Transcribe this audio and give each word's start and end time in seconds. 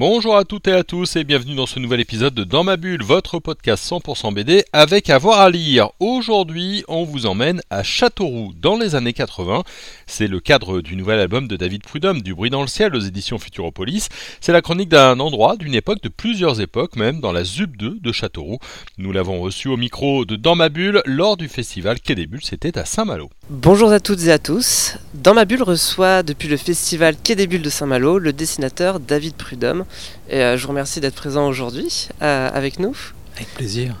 Bonjour 0.00 0.36
à 0.36 0.44
toutes 0.44 0.68
et 0.68 0.72
à 0.72 0.84
tous 0.84 1.16
et 1.16 1.24
bienvenue 1.24 1.56
dans 1.56 1.66
ce 1.66 1.80
nouvel 1.80 1.98
épisode 1.98 2.32
de 2.32 2.44
Dans 2.44 2.62
ma 2.62 2.76
bulle, 2.76 3.02
votre 3.02 3.40
podcast 3.40 3.84
100% 3.84 4.32
BD 4.32 4.64
avec 4.72 5.10
avoir 5.10 5.40
à 5.40 5.50
lire. 5.50 5.90
Aujourd'hui, 5.98 6.84
on 6.86 7.02
vous 7.02 7.26
emmène 7.26 7.60
à 7.68 7.82
Châteauroux 7.82 8.52
dans 8.56 8.78
les 8.78 8.94
années 8.94 9.12
80. 9.12 9.64
C'est 10.06 10.28
le 10.28 10.38
cadre 10.38 10.82
du 10.82 10.94
nouvel 10.94 11.18
album 11.18 11.48
de 11.48 11.56
David 11.56 11.82
Prudhomme, 11.82 12.22
Du 12.22 12.32
bruit 12.32 12.48
dans 12.48 12.60
le 12.62 12.68
ciel 12.68 12.94
aux 12.94 13.00
éditions 13.00 13.40
Futuropolis. 13.40 14.08
C'est 14.40 14.52
la 14.52 14.62
chronique 14.62 14.88
d'un 14.88 15.18
endroit, 15.18 15.56
d'une 15.56 15.74
époque, 15.74 16.00
de 16.00 16.08
plusieurs 16.08 16.60
époques 16.60 16.94
même, 16.94 17.20
dans 17.20 17.32
la 17.32 17.42
ZUB 17.42 17.76
2 17.76 17.98
de 18.00 18.12
Châteauroux. 18.12 18.60
Nous 18.98 19.10
l'avons 19.10 19.40
reçu 19.40 19.66
au 19.66 19.76
micro 19.76 20.24
de 20.24 20.36
Dans 20.36 20.54
ma 20.54 20.68
bulle 20.68 21.02
lors 21.06 21.36
du 21.36 21.48
festival 21.48 21.98
Quai 21.98 22.14
des 22.14 22.28
Bulles, 22.28 22.44
c'était 22.44 22.78
à 22.78 22.84
Saint-Malo. 22.84 23.30
Bonjour 23.50 23.90
à 23.90 23.98
toutes 23.98 24.22
et 24.26 24.30
à 24.30 24.38
tous. 24.38 24.94
Dans 25.14 25.34
ma 25.34 25.44
bulle 25.44 25.64
reçoit 25.64 26.22
depuis 26.22 26.46
le 26.46 26.56
festival 26.56 27.16
Quai 27.16 27.34
des 27.34 27.48
Bulles 27.48 27.62
de 27.62 27.70
Saint-Malo 27.70 28.20
le 28.20 28.32
dessinateur 28.32 29.00
David 29.00 29.34
Prudhomme. 29.34 29.86
Et 30.28 30.42
euh, 30.42 30.56
je 30.56 30.62
vous 30.62 30.68
remercie 30.68 31.00
d'être 31.00 31.14
présent 31.14 31.48
aujourd'hui 31.48 32.08
euh, 32.22 32.48
avec 32.52 32.78
nous. 32.78 32.96
Avec 33.36 33.48
plaisir. 33.54 33.94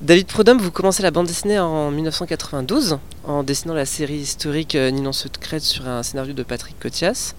David 0.00 0.26
Prudhomme, 0.26 0.58
vous 0.58 0.70
commencez 0.70 1.02
la 1.02 1.10
bande 1.10 1.26
dessinée 1.26 1.58
en 1.58 1.90
1992 1.90 2.98
en 3.24 3.42
dessinant 3.42 3.74
la 3.74 3.86
série 3.86 4.18
historique 4.18 4.74
euh, 4.74 4.90
Ninon 4.90 5.12
Secrète 5.12 5.62
sur 5.62 5.88
un 5.88 6.02
scénario 6.02 6.34
de 6.34 6.42
Patrick 6.42 6.78
Cotias. 6.78 7.34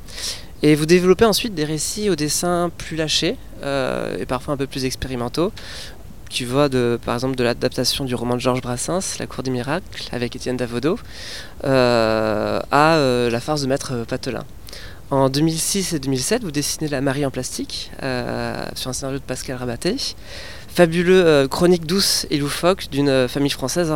Et 0.61 0.75
vous 0.75 0.85
développez 0.85 1.25
ensuite 1.25 1.55
des 1.55 1.63
récits 1.63 2.09
au 2.09 2.15
dessin 2.15 2.69
plus 2.77 2.97
lâchés 2.97 3.37
et 3.63 4.25
parfois 4.25 4.53
un 4.53 4.57
peu 4.57 4.67
plus 4.67 4.83
expérimentaux, 4.83 5.53
qui 6.29 6.43
va 6.43 6.67
de, 6.67 6.99
par 7.05 7.13
exemple 7.15 7.37
de 7.37 7.45
l'adaptation 7.45 8.03
du 8.03 8.13
roman 8.13 8.35
de 8.35 8.41
Georges 8.41 8.61
Brassens, 8.61 9.19
La 9.19 9.27
Cour 9.27 9.41
des 9.43 9.51
Miracles, 9.51 10.09
avec 10.11 10.35
Étienne 10.35 10.57
Davodo, 10.57 10.99
à 11.63 12.97
La 13.31 13.39
farce 13.39 13.61
de 13.61 13.67
Maître 13.67 14.03
Patelin. 14.05 14.43
En 15.11 15.27
2006 15.27 15.93
et 15.93 15.99
2007, 15.99 16.43
vous 16.43 16.51
dessinez 16.51 16.87
La 16.87 17.01
Marie 17.01 17.25
en 17.25 17.31
plastique 17.31 17.89
euh, 18.03 18.63
sur 18.75 18.91
un 18.91 18.93
scénario 18.93 19.17
de 19.17 19.23
Pascal 19.23 19.57
Rabaté. 19.57 19.95
Fabuleux 20.67 21.25
euh, 21.25 21.47
chronique 21.47 21.87
douce 21.87 22.27
et 22.29 22.37
loufoque 22.37 22.89
d'une 22.91 23.27
famille 23.27 23.49
française 23.49 23.91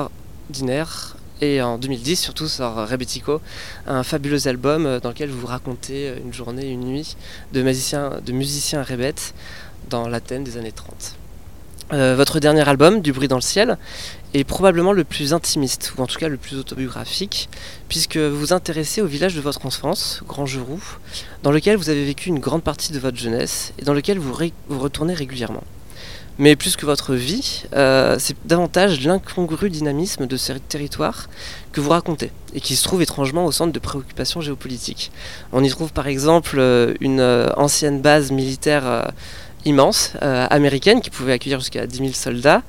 ordinaire. 0.49 1.15
Et 1.39 1.61
en 1.61 1.77
2010, 1.77 2.15
surtout, 2.15 2.47
sort 2.47 2.87
Rebetico, 2.87 3.41
un 3.85 4.01
fabuleux 4.01 4.47
album 4.47 4.87
euh, 4.87 4.99
dans 4.99 5.09
lequel 5.09 5.29
vous 5.29 5.45
racontez 5.45 6.15
une 6.17 6.33
journée, 6.33 6.71
une 6.71 6.85
nuit 6.85 7.15
de 7.51 7.61
musiciens, 7.61 8.19
de 8.25 8.31
musiciens 8.31 8.81
rébètes 8.81 9.35
dans 9.91 10.07
l'Athènes 10.07 10.43
des 10.43 10.57
années 10.57 10.71
30. 10.71 11.15
Votre 11.91 12.39
dernier 12.39 12.67
album, 12.67 13.01
Du 13.01 13.13
bruit 13.13 13.27
dans 13.27 13.35
le 13.35 13.41
ciel, 13.41 13.77
est 14.33 14.43
probablement 14.43 14.93
le 14.93 15.03
plus 15.03 15.33
intimiste, 15.33 15.93
ou 15.97 16.01
en 16.01 16.07
tout 16.07 16.17
cas 16.17 16.27
le 16.27 16.37
plus 16.37 16.57
autobiographique, 16.57 17.49
puisque 17.87 18.17
vous 18.17 18.37
vous 18.37 18.53
intéressez 18.53 19.01
au 19.01 19.05
village 19.05 19.35
de 19.35 19.41
votre 19.41 19.65
enfance, 19.65 20.21
Grand 20.27 20.45
Geroux, 20.45 20.97
dans 21.43 21.51
lequel 21.51 21.77
vous 21.77 21.89
avez 21.89 22.03
vécu 22.03 22.29
une 22.29 22.39
grande 22.39 22.63
partie 22.63 22.91
de 22.91 22.99
votre 22.99 23.17
jeunesse 23.17 23.73
et 23.77 23.83
dans 23.83 23.93
lequel 23.93 24.17
vous, 24.17 24.33
vous 24.69 24.79
retournez 24.79 25.13
régulièrement. 25.13 25.63
Mais 26.39 26.55
plus 26.55 26.75
que 26.75 26.87
votre 26.87 27.13
vie, 27.13 27.63
euh, 27.75 28.15
c'est 28.17 28.35
davantage 28.45 29.05
l'incongru 29.05 29.69
dynamisme 29.69 30.25
de 30.25 30.35
ce 30.35 30.53
territoire 30.53 31.29
que 31.71 31.79
vous 31.79 31.91
racontez, 31.91 32.31
et 32.55 32.59
qui 32.59 32.75
se 32.75 32.83
trouve 32.83 33.03
étrangement 33.03 33.45
au 33.45 33.51
centre 33.51 33.71
de 33.71 33.77
préoccupations 33.77 34.41
géopolitiques. 34.41 35.11
On 35.51 35.63
y 35.63 35.69
trouve 35.69 35.93
par 35.93 36.07
exemple 36.07 36.55
euh, 36.57 36.95
une 37.01 37.19
euh, 37.19 37.49
ancienne 37.55 38.01
base 38.01 38.31
militaire 38.31 39.11
immense, 39.65 40.13
euh, 40.21 40.47
américaine, 40.49 41.01
qui 41.01 41.09
pouvait 41.09 41.33
accueillir 41.33 41.59
jusqu'à 41.59 41.85
10 41.85 41.97
000 41.97 42.09
soldats. 42.13 42.61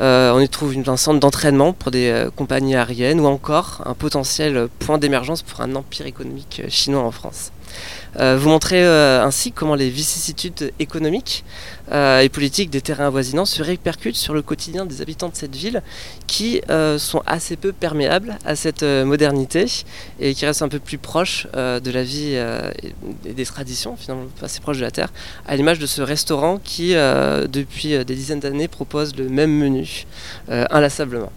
Euh, 0.00 0.32
on 0.32 0.40
y 0.40 0.48
trouve 0.48 0.74
un 0.86 0.96
centre 0.96 1.20
d'entraînement 1.20 1.72
pour 1.72 1.90
des 1.90 2.08
euh, 2.08 2.30
compagnies 2.30 2.76
aériennes 2.76 3.20
ou 3.20 3.26
encore 3.26 3.82
un 3.84 3.94
potentiel 3.94 4.68
point 4.78 4.98
d'émergence 4.98 5.42
pour 5.42 5.60
un 5.60 5.74
empire 5.74 6.06
économique 6.06 6.62
chinois 6.68 7.02
en 7.02 7.10
France. 7.10 7.52
Euh, 8.18 8.36
vous 8.38 8.48
montrez 8.48 8.84
euh, 8.84 9.22
ainsi 9.22 9.52
comment 9.52 9.74
les 9.74 9.90
vicissitudes 9.90 10.72
économiques 10.78 11.44
euh, 11.92 12.20
et 12.20 12.28
politiques 12.28 12.70
des 12.70 12.80
terrains 12.80 13.06
avoisinants 13.06 13.44
se 13.44 13.62
répercutent 13.62 14.16
sur 14.16 14.34
le 14.34 14.42
quotidien 14.42 14.86
des 14.86 15.02
habitants 15.02 15.28
de 15.28 15.36
cette 15.36 15.54
ville 15.54 15.82
qui 16.26 16.60
sont 16.98 17.22
assez 17.26 17.56
peu 17.56 17.72
perméables 17.72 18.38
à 18.44 18.56
cette 18.56 18.82
modernité 18.82 19.66
et 20.20 20.34
qui 20.34 20.44
restent 20.46 20.62
un 20.62 20.68
peu 20.68 20.78
plus 20.78 20.98
proches 20.98 21.46
de 21.54 21.90
la 21.90 22.02
vie 22.02 22.34
et 23.24 23.32
des 23.32 23.44
traditions, 23.44 23.96
finalement 23.96 24.26
assez 24.42 24.60
proches 24.60 24.78
de 24.78 24.82
la 24.82 24.90
terre, 24.90 25.12
à 25.46 25.56
l'image 25.56 25.78
de 25.78 25.86
ce 25.86 26.02
restaurant 26.02 26.58
qui, 26.58 26.90
depuis 26.90 28.04
des 28.04 28.14
dizaines 28.14 28.40
d'années, 28.40 28.68
propose 28.68 29.16
le 29.16 29.28
même 29.28 29.52
menu 29.52 30.06
inlassablement. 30.48 31.30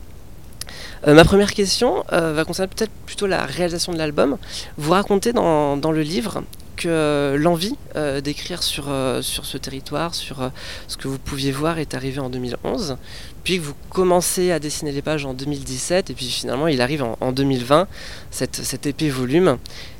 Ma 1.07 1.23
première 1.23 1.53
question 1.53 2.03
va 2.11 2.43
concerner 2.45 2.69
peut-être 2.75 2.91
plutôt 3.05 3.27
la 3.27 3.45
réalisation 3.45 3.93
de 3.93 3.97
l'album. 3.97 4.37
Vous 4.77 4.91
racontez 4.91 5.33
dans, 5.33 5.91
le 5.91 6.01
livre 6.01 6.43
que 6.79 7.35
l'envie 7.37 7.75
euh, 7.97 8.21
d'écrire 8.21 8.63
sur, 8.63 8.85
euh, 8.87 9.21
ce 9.21 9.57
territoire, 9.57 10.15
sur 10.15 10.41
euh, 10.41 10.49
ce 10.87 10.95
que 10.95 11.09
vous 11.09 11.19
pouviez 11.19 11.51
voir 11.51 11.77
est 11.77 11.93
arrivée 11.93 12.19
en 12.19 12.29
2011, 12.29 12.95
puis 13.43 13.57
que 13.57 13.63
vous 13.63 13.73
commencez 13.89 14.51
à 14.51 14.59
dessiner 14.59 14.93
les 14.93 15.01
pages 15.01 15.25
en 15.25 15.33
2017, 15.33 16.09
et 16.09 16.13
puis 16.13 16.25
finalement 16.25 16.67
il 16.67 16.81
arrive 16.81 17.03
en, 17.03 17.31
2020, 17.33 17.87
cette, 18.31 18.55
cet 18.55 18.85
épais 18.85 19.09
volume. 19.09 19.57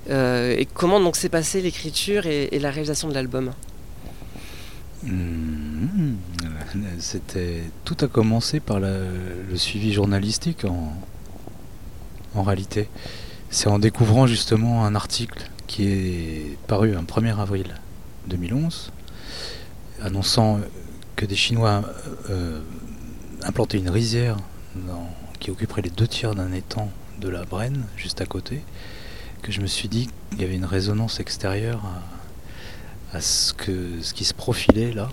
et 0.10 0.68
comment 0.74 1.02
donc 1.02 1.18
s'est 1.18 1.30
passée 1.30 1.62
l'écriture 1.62 2.26
et, 2.26 2.58
la 2.60 2.72
réalisation 2.72 3.10
de 3.10 3.14
l'album? 3.14 3.52
Mmh. 5.04 6.16
C'était 7.00 7.64
tout 7.86 7.98
a 8.02 8.08
commencé 8.08 8.60
par 8.60 8.80
le 8.80 9.56
suivi 9.56 9.94
journalistique 9.94 10.66
en, 10.66 10.94
en 12.36 12.44
réalité. 12.44 12.90
C'est 13.50 13.68
en 13.68 13.80
découvrant 13.80 14.28
justement 14.28 14.86
un 14.86 14.96
article 14.96 15.50
qui 15.68 15.88
est 15.88 16.58
paru 16.68 16.96
un 16.96 17.04
1er 17.04 17.40
avril 17.40 17.76
2011, 18.28 18.92
annonçant 20.02 20.60
que 21.16 21.26
des 21.26 21.36
Chinois 21.36 21.84
euh, 22.30 22.62
implantaient 23.44 23.78
une 23.78 23.90
rizière 23.90 24.38
qui 25.40 25.52
occuperait 25.52 25.82
les 25.82 25.90
deux 25.90 26.08
tiers 26.08 26.36
d'un 26.36 26.52
étang 26.54 26.92
de 27.20 27.30
la 27.30 27.44
Brenne, 27.44 27.86
juste 27.98 28.22
à 28.22 28.26
côté, 28.26 28.62
que 29.42 29.52
je 29.52 29.62
me 29.62 29.68
suis 29.68 29.88
dit 29.88 30.10
qu'il 30.32 30.42
y 30.42 30.44
avait 30.44 30.56
une 30.56 30.66
résonance 30.66 31.20
extérieure 31.20 31.82
à, 31.86 32.02
ce, 33.20 33.54
que, 33.54 34.02
ce 34.02 34.14
qui 34.14 34.26
se 34.26 34.34
profilait 34.34 34.92
là, 34.92 35.10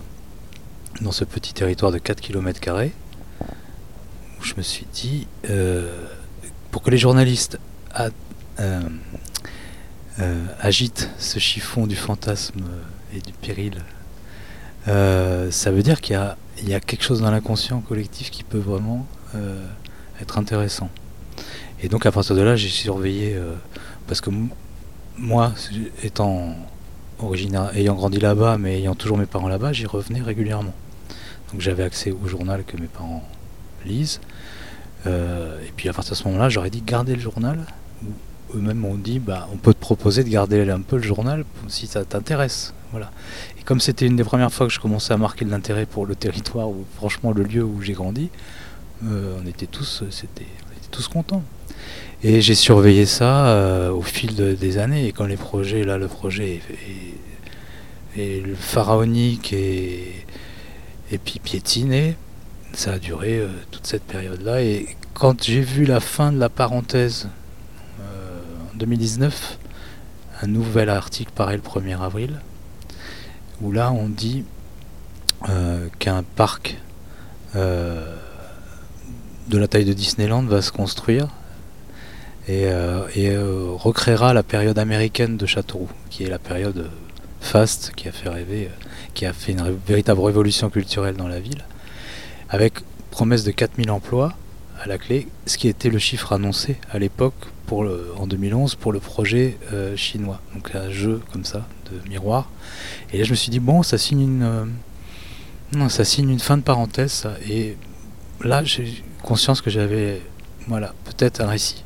dans 1.01 1.11
ce 1.11 1.23
petit 1.23 1.53
territoire 1.53 1.91
de 1.91 1.97
4 1.97 2.21
km, 2.21 2.59
où 4.39 4.43
je 4.43 4.53
me 4.55 4.61
suis 4.61 4.85
dit, 4.93 5.27
euh, 5.49 6.05
pour 6.71 6.81
que 6.81 6.91
les 6.91 6.97
journalistes 6.97 7.59
euh, 7.99 8.81
euh, 10.19 10.45
agite 10.59 11.09
ce 11.17 11.39
chiffon 11.39 11.87
du 11.87 11.95
fantasme 11.95 12.63
et 13.13 13.19
du 13.19 13.33
péril, 13.33 13.83
ça 14.85 15.71
veut 15.71 15.83
dire 15.83 15.99
qu'il 15.99 16.15
y, 16.63 16.73
a, 16.73 16.79
quelque 16.79 17.03
chose 17.03 17.21
dans 17.21 17.31
l'inconscient 17.31 17.81
collectif 17.81 18.31
qui 18.31 18.43
peut 18.43 18.57
vraiment 18.57 19.05
être 20.21 20.37
intéressant. 20.37 20.89
Et 21.81 21.89
donc 21.89 22.05
à 22.05 22.11
partir 22.11 22.35
de 22.35 22.41
là, 22.41 22.55
j'ai 22.55 22.69
surveillé, 22.69 23.37
parce 24.07 24.21
que 24.21 24.29
moi, 25.17 25.51
étant 26.03 26.55
ayant 27.73 27.95
grandi 27.95 28.19
là-bas, 28.19 28.57
mais 28.57 28.79
ayant 28.79 28.95
toujours 28.95 29.17
mes 29.17 29.25
parents 29.25 29.47
là-bas, 29.47 29.73
j'y 29.73 29.85
revenais 29.85 30.21
régulièrement. 30.21 30.73
Donc 31.51 31.61
j'avais 31.61 31.83
accès 31.83 32.11
au 32.11 32.27
journal 32.27 32.63
que 32.63 32.77
mes 32.77 32.87
parents 32.87 33.23
lisent. 33.85 34.19
et 35.05 35.71
puis 35.75 35.89
à 35.89 35.93
partir 35.93 36.11
de 36.11 36.17
ce 36.17 36.23
moment-là, 36.25 36.49
j'aurais 36.49 36.69
dit 36.69 36.81
garder 36.81 37.15
le 37.15 37.21
journal, 37.21 37.59
eux-mêmes 38.55 38.85
ont 38.85 38.95
dit 38.95 39.19
bah, 39.19 39.47
on 39.53 39.57
peut 39.57 39.73
te 39.73 39.79
proposer 39.79 40.23
de 40.23 40.29
garder 40.29 40.69
un 40.69 40.81
peu 40.81 40.97
le 40.97 41.03
journal 41.03 41.45
si 41.67 41.87
ça 41.87 42.05
t'intéresse. 42.05 42.73
Voilà. 42.91 43.11
Et 43.59 43.63
comme 43.63 43.79
c'était 43.79 44.05
une 44.05 44.15
des 44.15 44.23
premières 44.23 44.51
fois 44.51 44.67
que 44.67 44.73
je 44.73 44.79
commençais 44.79 45.13
à 45.13 45.17
marquer 45.17 45.45
de 45.45 45.51
l'intérêt 45.51 45.85
pour 45.85 46.05
le 46.05 46.15
territoire 46.15 46.69
ou 46.69 46.85
franchement 46.95 47.31
le 47.31 47.43
lieu 47.43 47.63
où 47.63 47.81
j'ai 47.81 47.93
grandi, 47.93 48.29
euh, 49.05 49.37
on 49.43 49.47
était 49.47 49.67
tous, 49.67 50.03
c'était, 50.09 50.47
tous 50.91 51.07
contents. 51.07 51.43
Et 52.23 52.41
j'ai 52.41 52.55
surveillé 52.55 53.05
ça 53.05 53.47
euh, 53.47 53.91
au 53.91 54.01
fil 54.01 54.35
des 54.35 54.77
années. 54.77 55.07
Et 55.07 55.11
quand 55.11 55.25
les 55.25 55.37
projets, 55.37 55.83
là, 55.83 55.97
le 55.97 56.07
projet 56.07 56.61
est, 58.17 58.55
pharaonique 58.55 59.53
et, 59.53 60.25
puis 61.23 61.39
piétiné, 61.39 62.15
ça 62.73 62.93
a 62.93 62.99
duré 62.99 63.37
euh, 63.37 63.47
toute 63.71 63.85
cette 63.85 64.03
période-là. 64.03 64.61
Et 64.61 64.87
quand 65.13 65.43
j'ai 65.43 65.61
vu 65.61 65.85
la 65.85 65.99
fin 65.99 66.31
de 66.31 66.39
la 66.39 66.49
parenthèse 66.49 67.29
2019, 68.75 69.57
un 70.41 70.47
nouvel 70.47 70.89
article 70.89 71.31
paraît 71.33 71.57
le 71.57 71.63
1er 71.63 71.99
avril, 71.99 72.39
où 73.61 73.71
là 73.71 73.91
on 73.91 74.07
dit 74.07 74.43
euh, 75.49 75.87
qu'un 75.99 76.23
parc 76.23 76.77
euh, 77.55 78.15
de 79.49 79.57
la 79.57 79.67
taille 79.67 79.85
de 79.85 79.93
Disneyland 79.93 80.43
va 80.43 80.61
se 80.61 80.71
construire 80.71 81.29
et, 82.47 82.65
euh, 82.65 83.71
recréera 83.73 84.33
la 84.33 84.43
période 84.43 84.79
américaine 84.79 85.37
de 85.37 85.45
Châteauroux, 85.45 85.89
qui 86.09 86.23
est 86.23 86.29
la 86.29 86.39
période 86.39 86.89
faste 87.41 87.91
qui 87.95 88.07
a 88.07 88.11
fait 88.11 88.29
rêver, 88.29 88.69
euh, 88.71 88.85
qui 89.13 89.25
a 89.25 89.33
fait 89.33 89.51
une 89.51 89.77
véritable 89.87 90.21
révolution 90.21 90.69
culturelle 90.69 91.15
dans 91.15 91.27
la 91.27 91.39
ville, 91.39 91.65
avec 92.49 92.75
promesse 93.11 93.43
de 93.43 93.51
4000 93.51 93.91
emplois 93.91 94.33
à 94.79 94.87
la 94.87 94.97
clé, 94.97 95.27
ce 95.45 95.57
qui 95.57 95.67
était 95.67 95.89
le 95.89 95.99
chiffre 95.99 96.33
annoncé 96.33 96.77
à 96.91 96.99
l'époque 96.99 97.47
en 98.17 98.27
2011 98.27 98.75
pour 98.75 98.91
le 98.91 98.99
projet 98.99 99.57
euh, 99.73 99.95
chinois. 99.95 100.39
Donc 100.53 100.73
un 100.75 100.89
jeu 100.89 101.21
comme 101.31 101.43
ça 101.43 101.67
de 101.91 102.09
miroir. 102.09 102.49
Et 103.11 103.17
là 103.17 103.23
je 103.23 103.31
me 103.31 103.35
suis 103.35 103.49
dit 103.49 103.59
bon 103.59 103.83
ça 103.83 103.97
signe 103.97 104.21
une 104.21 104.43
euh, 104.43 106.37
fin 106.39 106.57
de 106.57 106.61
parenthèse 106.61 107.27
et 107.49 107.75
là 108.43 108.63
j'ai 108.63 109.03
conscience 109.23 109.61
que 109.61 109.69
j'avais 109.69 110.21
voilà 110.67 110.93
peut-être 111.05 111.41
un 111.41 111.47
récit, 111.47 111.83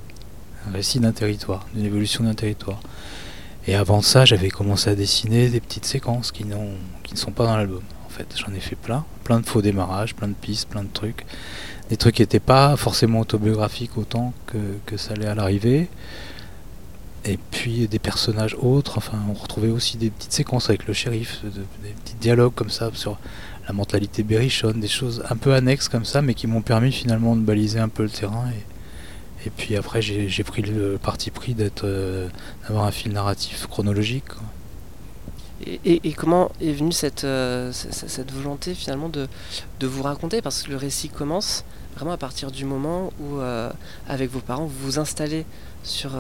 un 0.68 0.72
récit 0.72 1.00
d'un 1.00 1.12
territoire, 1.12 1.66
d'une 1.74 1.86
évolution 1.86 2.24
d'un 2.24 2.34
territoire. 2.34 2.80
Et 3.68 3.76
avant 3.76 4.02
ça 4.02 4.26
j'avais 4.26 4.50
commencé 4.50 4.90
à 4.90 4.96
dessiner 4.96 5.50
des 5.50 5.60
petites 5.60 5.86
séquences 5.86 6.32
qui 6.32 6.44
qui 7.04 7.14
ne 7.14 7.20
sont 7.20 7.32
pas 7.32 7.46
dans 7.46 7.58
l'album. 7.58 7.82
En 8.06 8.10
fait 8.10 8.28
j'en 8.38 8.54
ai 8.54 8.60
fait 8.60 8.76
plein, 8.76 9.06
plein 9.24 9.40
de 9.40 9.46
faux 9.46 9.62
démarrages, 9.62 10.16
plein 10.16 10.28
de 10.28 10.34
pistes, 10.34 10.68
plein 10.70 10.84
de 10.84 10.90
trucs 10.94 11.26
des 11.90 11.98
trucs 11.98 12.16
qui 12.16 12.22
n'étaient 12.22 12.40
pas 12.40 12.78
forcément 12.78 13.20
autobiographiques 13.20 13.98
autant 13.98 14.34
que, 14.48 14.58
que 14.86 14.96
ça 14.96 15.12
allait 15.14 15.26
à 15.28 15.36
l'arrivée. 15.36 15.90
Et 17.26 17.38
puis 17.52 17.88
des 17.88 18.00
personnages 18.00 18.56
autres, 18.60 18.98
enfin 18.98 19.20
on 19.30 19.34
retrouvait 19.34 19.70
aussi 19.70 19.98
des 19.98 20.10
petites 20.10 20.32
séquences 20.34 20.70
avec 20.70 20.88
le 20.88 20.94
shérif, 20.94 21.42
de- 21.44 21.50
des 21.84 21.94
petits 22.04 22.16
dialogues 22.20 22.54
comme 22.56 22.70
ça 22.72 22.90
sur 22.94 23.20
la 23.68 23.74
mentalité 23.74 24.24
berrichonne, 24.24 24.80
des 24.80 24.88
choses 24.88 25.22
un 25.30 25.36
peu 25.36 25.54
annexes 25.54 25.88
comme 25.88 26.06
ça, 26.06 26.22
mais 26.24 26.34
qui 26.34 26.48
m'ont 26.48 26.64
permis 26.64 26.92
finalement 26.92 27.36
de 27.36 27.42
baliser 27.42 27.78
un 27.80 27.90
peu 27.90 28.02
le 28.04 28.10
terrain. 28.10 28.46
Et, 28.50 28.66
et 29.46 29.50
puis 29.50 29.76
après 29.76 30.02
j'ai 30.02 30.44
pris 30.44 30.62
le 30.62 30.98
parti 31.02 31.32
pris 31.32 31.54
d'être 31.54 31.86
euh, 31.86 32.28
d'avoir 32.64 32.86
un 32.86 32.92
fil 32.92 33.12
narratif 33.12 33.68
chronologique. 33.68 34.26
quoi. 34.28 34.42
Et, 35.66 35.80
et- 35.86 36.08
et 36.10 36.14
comment 36.14 36.52
est 36.60 36.72
venue 36.74 36.92
cette, 36.92 37.24
euh, 37.24 37.72
cette 37.72 38.32
volonté 38.32 38.74
finalement 38.74 39.10
de, 39.10 39.28
de 39.80 39.88
vous 39.88 40.02
raconter? 40.04 40.42
Parce 40.42 40.64
que 40.64 40.72
le 40.72 40.78
récit 40.78 41.10
commence 41.10 41.64
vraiment 41.96 42.14
à 42.14 42.18
partir 42.18 42.52
du 42.52 42.66
moment 42.66 43.12
où, 43.20 43.38
euh, 43.40 43.70
avec 44.08 44.32
vos 44.32 44.40
parents, 44.40 44.66
vous 44.66 44.86
vous 44.86 45.00
installez 45.00 45.46
sur, 45.84 46.12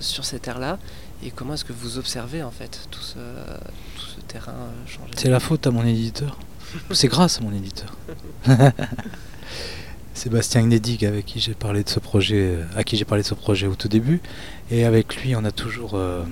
sur 0.00 0.24
cette 0.24 0.42
terre-là. 0.42 0.78
Et 1.24 1.30
comment 1.30 1.54
est-ce 1.54 1.64
que 1.64 1.72
vous 1.72 1.98
observez 1.98 2.42
en 2.42 2.50
fait 2.50 2.78
tout 2.90 3.00
ce, 3.00 3.14
tout 3.14 4.06
ce 4.14 4.20
terrain 4.28 4.52
changer 4.86 5.10
C'est 5.16 5.30
la 5.30 5.40
faute 5.40 5.66
à 5.66 5.70
mon 5.70 5.84
éditeur. 5.84 6.38
C'est 6.92 7.08
grâce 7.08 7.38
à 7.38 7.40
mon 7.40 7.52
éditeur. 7.52 7.96
Sébastien 10.16 10.62
Gnedig 10.62 11.04
avec 11.04 11.26
qui 11.26 11.40
j'ai 11.40 11.52
parlé 11.52 11.84
de 11.84 11.88
ce 11.90 12.00
projet, 12.00 12.56
à 12.74 12.84
qui 12.84 12.96
j'ai 12.96 13.04
parlé 13.04 13.22
de 13.22 13.28
ce 13.28 13.34
projet 13.34 13.66
au 13.66 13.74
tout 13.74 13.86
début, 13.86 14.22
et 14.70 14.86
avec 14.86 15.14
lui 15.16 15.36
on 15.36 15.44
a 15.44 15.50
toujours 15.50 15.92
euh, 15.92 16.24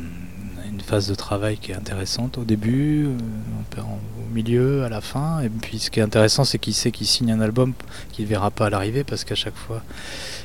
une 0.67 0.81
phase 0.81 1.07
de 1.07 1.15
travail 1.15 1.59
qui 1.59 1.73
est 1.73 1.75
intéressante 1.75 2.39
au 2.39 2.45
début, 2.45 3.05
euh, 3.05 3.81
au 3.83 4.35
milieu, 4.35 4.85
à 4.85 4.89
la 4.89 5.03
fin, 5.03 5.41
et 5.41 5.51
puis 5.51 5.79
ce 5.79 5.91
qui 5.91 6.01
est 6.01 6.03
intéressant 6.03 6.45
c'est 6.45 6.59
qu'il 6.59 6.73
sait 6.73 6.93
qu'il 6.93 7.07
signe 7.07 7.31
un 7.31 7.43
album 7.43 7.75
qu'il 8.11 8.25
verra 8.25 8.51
pas 8.51 8.67
à 8.67 8.71
l'arrivée 8.71 9.05
parce 9.05 9.23
qu'à 9.23 9.35
chaque 9.35 9.55
fois, 9.55 9.83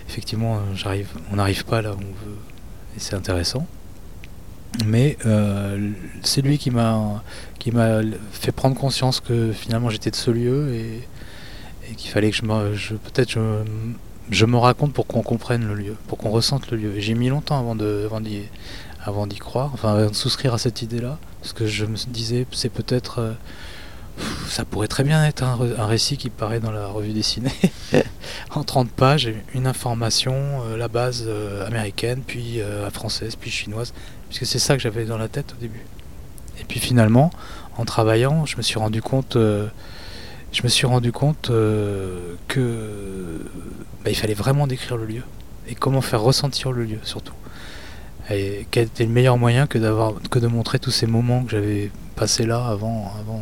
effectivement, 0.09 0.59
on 1.31 1.35
n'arrive 1.37 1.65
pas 1.65 1.81
là 1.81 1.93
où 1.93 1.97
on 1.97 2.25
veut, 2.25 2.37
et 2.97 2.99
c'est 2.99 3.15
intéressant. 3.15 3.65
Mais 4.85 5.17
euh, 5.25 5.91
c'est 6.23 6.41
lui 6.41 6.57
qui 6.57 6.71
m'a 6.71 7.23
fait 8.31 8.51
prendre 8.51 8.75
conscience 8.75 9.19
que 9.19 9.51
finalement 9.51 9.89
j'étais 9.89 10.11
de 10.11 10.15
ce 10.15 10.29
lieu 10.29 10.73
et 11.89 11.95
qu'il 11.95 12.11
fallait 12.11 12.31
que 12.31 12.37
je, 12.37 12.43
je 12.73 12.95
peut-être 12.95 13.37
je, 14.29 14.45
me 14.45 14.57
raconte 14.57 14.93
pour 14.93 15.07
qu'on 15.07 15.21
comprenne 15.21 15.67
le 15.67 15.73
lieu, 15.73 15.95
pour 16.07 16.17
qu'on 16.17 16.29
ressente 16.29 16.69
le 16.71 16.77
lieu. 16.77 16.93
J'ai 16.99 17.15
mis 17.15 17.29
longtemps 17.29 17.59
avant 17.59 17.75
de 17.75 18.03
avant 18.05 18.21
d'y 18.21 18.43
avant 19.03 19.27
d'y 19.27 19.37
croire, 19.37 19.71
enfin 19.73 19.93
avant 19.93 20.09
de 20.09 20.15
souscrire 20.15 20.53
à 20.53 20.57
cette 20.57 20.81
idée-là, 20.81 21.17
parce 21.41 21.53
que 21.53 21.65
je 21.65 21.85
me 21.85 21.95
disais 22.07 22.45
c'est 22.51 22.71
peut-être 22.71 23.19
euh, 23.19 23.33
ça 24.47 24.65
pourrait 24.65 24.87
très 24.87 25.03
bien 25.03 25.25
être 25.25 25.43
un, 25.43 25.85
récit 25.85 26.17
qui 26.17 26.29
paraît 26.29 26.59
dans 26.59 26.71
la 26.71 26.87
revue 26.87 27.13
dessinée 27.13 27.51
en 28.51 28.63
30 28.63 28.91
pages, 28.91 29.31
une 29.53 29.65
information, 29.65 30.33
euh, 30.35 30.77
la 30.77 30.89
base 30.89 31.23
euh, 31.25 31.65
américaine, 31.65 32.21
puis 32.25 32.59
française, 32.91 33.35
puis 33.35 33.49
chinoise, 33.49 33.93
puisque 34.29 34.45
c'est 34.45 34.59
ça 34.59 34.75
que 34.75 34.81
j'avais 34.81 35.05
dans 35.05 35.17
la 35.17 35.29
tête 35.29 35.53
au 35.57 35.61
début. 35.61 35.85
Et 36.59 36.65
puis 36.65 36.81
finalement, 36.81 37.31
en 37.77 37.85
travaillant, 37.85 38.45
je 38.45 38.57
me 38.57 38.61
suis 38.61 38.77
rendu 38.77 39.01
compte, 39.01 39.37
je 40.51 40.63
me 40.63 40.67
suis 40.67 40.87
rendu 40.87 41.11
compte 41.11 41.49
euh, 41.49 42.35
que 42.47 43.39
bah, 44.03 44.09
il 44.11 44.15
fallait 44.15 44.33
vraiment 44.33 44.67
décrire 44.67 44.97
le 44.97 45.05
lieu 45.05 45.21
et 45.67 45.75
comment 45.75 46.01
faire 46.01 46.21
ressentir 46.21 46.71
le 46.71 46.83
lieu 46.83 46.99
surtout. 47.03 47.33
Et 48.31 48.67
quel 48.71 48.85
était 48.85 49.05
le 49.05 49.09
meilleur 49.11 49.37
moyen 49.37 49.65
que 49.67 49.77
d'avoir 49.77 50.13
que 50.29 50.39
de 50.39 50.47
montrer 50.47 50.79
tous 50.79 50.91
ces 50.91 51.07
moments 51.07 51.43
que 51.43 51.51
j'avais 51.51 51.91
passés 52.15 52.45
là 52.45 52.67
avant, 52.67 53.11
avant, 53.19 53.41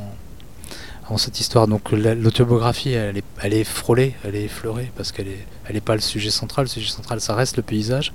avant 1.05 1.17
cette 1.17 1.39
histoire. 1.39 1.67
Donc 1.67 1.91
la- 1.91 2.15
l'autobiographie, 2.15 2.91
elle 2.91 3.17
est, 3.17 3.23
elle 3.41 3.53
est 3.53 3.63
frôlée, 3.65 4.15
elle 4.23 4.35
est 4.35 4.43
effleurée 4.45 4.91
parce 4.95 5.11
qu'elle 5.11 5.27
est, 5.27 5.45
elle 5.67 5.81
pas 5.81 5.95
le 5.95 6.01
sujet 6.01 6.29
central. 6.29 6.65
Le 6.65 6.69
sujet 6.69 6.89
central, 6.89 7.19
ça 7.21 7.35
reste 7.35 7.57
le 7.57 7.63
paysage, 7.63 8.13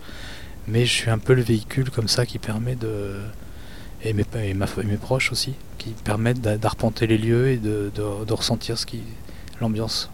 mais 0.66 0.86
je 0.86 0.92
suis 0.92 1.10
un 1.10 1.18
peu 1.18 1.34
le 1.34 1.42
véhicule 1.42 1.90
comme 1.90 2.08
ça 2.08 2.24
qui 2.26 2.38
permet 2.38 2.74
de 2.74 3.16
et 4.04 4.12
mes 4.14 4.96
proches 4.96 5.30
aussi, 5.30 5.54
qui 5.82 5.90
permettent 6.04 6.40
d'a- 6.40 6.58
d'arpenter 6.58 7.06
les 7.06 7.18
lieux 7.18 7.48
et 7.50 7.56
de, 7.56 7.90
de- 7.94 8.24
de 8.24 8.32
ressentir 8.32 8.78
ce 8.78 8.86
qui 8.86 9.00
l'ambiance. 9.60 10.10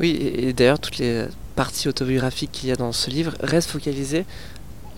Oui, 0.00 0.10
et, 0.10 0.48
et 0.48 0.52
d'ailleurs, 0.52 0.78
toutes 0.78 0.98
les 0.98 1.24
parties 1.56 1.88
autobiographiques 1.88 2.50
qu'il 2.52 2.68
y 2.68 2.72
a 2.72 2.76
dans 2.76 2.92
ce 2.92 3.10
livre 3.10 3.32
restent 3.40 3.70
focalisées 3.70 4.24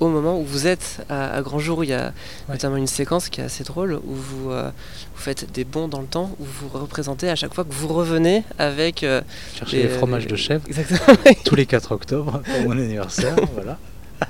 au 0.01 0.09
moment 0.09 0.39
où 0.39 0.45
vous 0.45 0.67
êtes 0.67 1.05
à, 1.09 1.35
à 1.35 1.43
grand 1.43 1.59
jour. 1.59 1.85
Il 1.85 1.89
y 1.91 1.93
a 1.95 2.07
Ouais. 2.49 2.55
notamment 2.55 2.77
une 2.77 2.87
séquence 2.87 3.29
qui 3.29 3.41
est 3.41 3.45
assez 3.45 3.65
drôle 3.65 3.95
où 4.07 4.15
vous, 4.15 4.51
euh, 4.51 4.71
vous 5.15 5.23
faites 5.23 5.51
des 5.53 5.65
bonds 5.65 5.89
dans 5.89 6.01
le 6.01 6.07
temps, 6.07 6.31
où 6.39 6.45
vous 6.45 6.69
représentez 6.69 7.29
à 7.31 7.35
chaque 7.37 7.55
fois 7.55 7.65
que 7.65 7.73
vous 7.73 7.89
revenez 7.89 8.43
avec. 8.59 9.03
euh, 9.03 9.21
Chercher 9.59 9.77
des- 9.79 9.83
les 9.85 9.89
fromages 9.89 10.27
de 10.27 10.37
chèvre 10.37 10.63
Exactement. 10.67 11.19
tous 11.45 11.55
les 11.57 11.67
4 11.67 11.93
octobre 11.93 12.43
pour 12.45 12.61
mon 12.63 12.73
anniversaire, 12.73 13.37
voilà. 13.55 13.79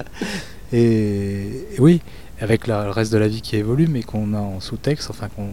Et, 0.73 1.65
et 1.75 1.81
oui, 1.81 2.01
avec 2.41 2.67
la- 2.67 2.85
le 2.85 2.91
reste 2.91 3.13
de 3.13 3.19
la 3.19 3.29
vie 3.29 3.41
qui 3.41 3.57
évolue, 3.57 3.87
mais 3.89 4.03
qu'on 4.03 4.35
a 4.35 4.39
en 4.39 4.61
sous-texte, 4.61 5.09
enfin 5.11 5.29
qu'on 5.35 5.49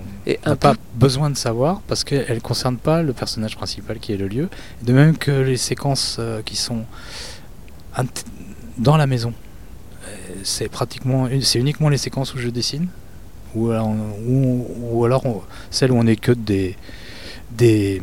n'a 0.46 0.56
pas 0.58 0.76
besoin 0.96 1.30
de 1.30 1.38
savoir 1.38 1.82
parce 1.88 2.04
qu'elle 2.04 2.36
ne 2.36 2.40
concerne 2.42 2.78
pas 2.78 3.02
le 3.02 3.14
personnage 3.14 3.56
principal 3.56 4.00
qui 4.00 4.12
est 4.14 4.18
le 4.18 4.28
lieu, 4.28 4.50
de 4.82 4.92
même 4.94 5.18
que 5.18 5.32
les 5.32 5.58
séquences 5.58 6.18
euh, 6.20 6.42
qui 6.44 6.56
sont 6.58 6.84
dans 8.78 8.98
la 8.98 9.08
maison. 9.08 9.34
Euh, 10.08 10.16
C'est 10.44 10.68
pratiquement, 10.68 11.28
c'est 11.42 11.60
uniquement 11.60 11.90
les 11.90 11.98
séquences 11.98 12.34
où 12.34 12.38
je 12.38 12.50
dessine, 12.50 12.88
ou 13.56 13.70
alors, 13.72 13.88
on- 13.88 14.16
ou, 14.28 14.68
ou 14.92 15.06
alors 15.06 15.26
on- 15.26 15.42
celles 15.72 15.92
où 15.92 15.96
on 15.98 16.06
est 16.08 16.16
que 16.18 16.32
des, 16.34 16.76
des, 17.52 18.02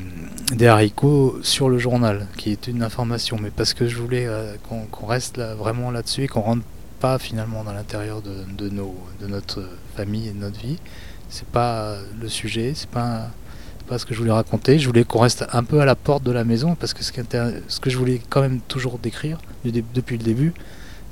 des 0.54 0.66
haricots 0.68 1.38
sur 1.42 1.68
le 1.68 1.78
journal, 1.78 2.26
qui 2.38 2.52
est 2.52 2.66
une 2.68 2.82
information, 2.82 3.36
mais 3.42 3.50
parce 3.50 3.74
que 3.74 3.86
je 3.88 3.96
voulais 3.98 4.26
euh, 4.26 4.54
qu'on 4.68 5.06
reste 5.06 5.36
là, 5.36 5.54
vraiment 5.54 5.90
là-dessus 5.90 6.22
et 6.24 6.28
qu'on 6.28 6.40
rentre 6.40 6.62
pas 7.00 7.18
finalement 7.18 7.64
dans 7.64 7.72
l'intérieur 7.72 8.20
de, 8.22 8.44
de, 8.56 9.26
notre 9.26 9.68
famille 9.96 10.28
et 10.28 10.32
de 10.32 10.38
notre 10.38 10.60
vie. 10.60 10.78
C'est 11.30 11.46
pas 11.46 11.96
le 12.20 12.28
sujet, 12.28 12.72
c'est 12.74 12.90
pas, 12.90 13.30
pas 13.88 13.98
ce 13.98 14.04
que 14.06 14.14
je 14.14 14.18
voulais 14.20 14.32
raconter. 14.32 14.78
Je 14.78 14.86
voulais 14.86 15.04
qu'on 15.04 15.20
reste 15.20 15.46
un 15.52 15.64
peu 15.64 15.80
à 15.80 15.84
la 15.84 15.96
porte 15.96 16.22
de 16.22 16.30
la 16.30 16.44
maison 16.44 16.74
parce 16.74 16.92
que 16.92 17.02
ce, 17.02 17.10
qui 17.12 17.20
ce 17.68 17.80
que 17.80 17.90
je 17.90 17.96
voulais 17.96 18.20
quand 18.28 18.42
même 18.42 18.60
toujours 18.60 18.98
décrire 18.98 19.38
depuis 19.64 20.18
le 20.18 20.24
début, 20.24 20.52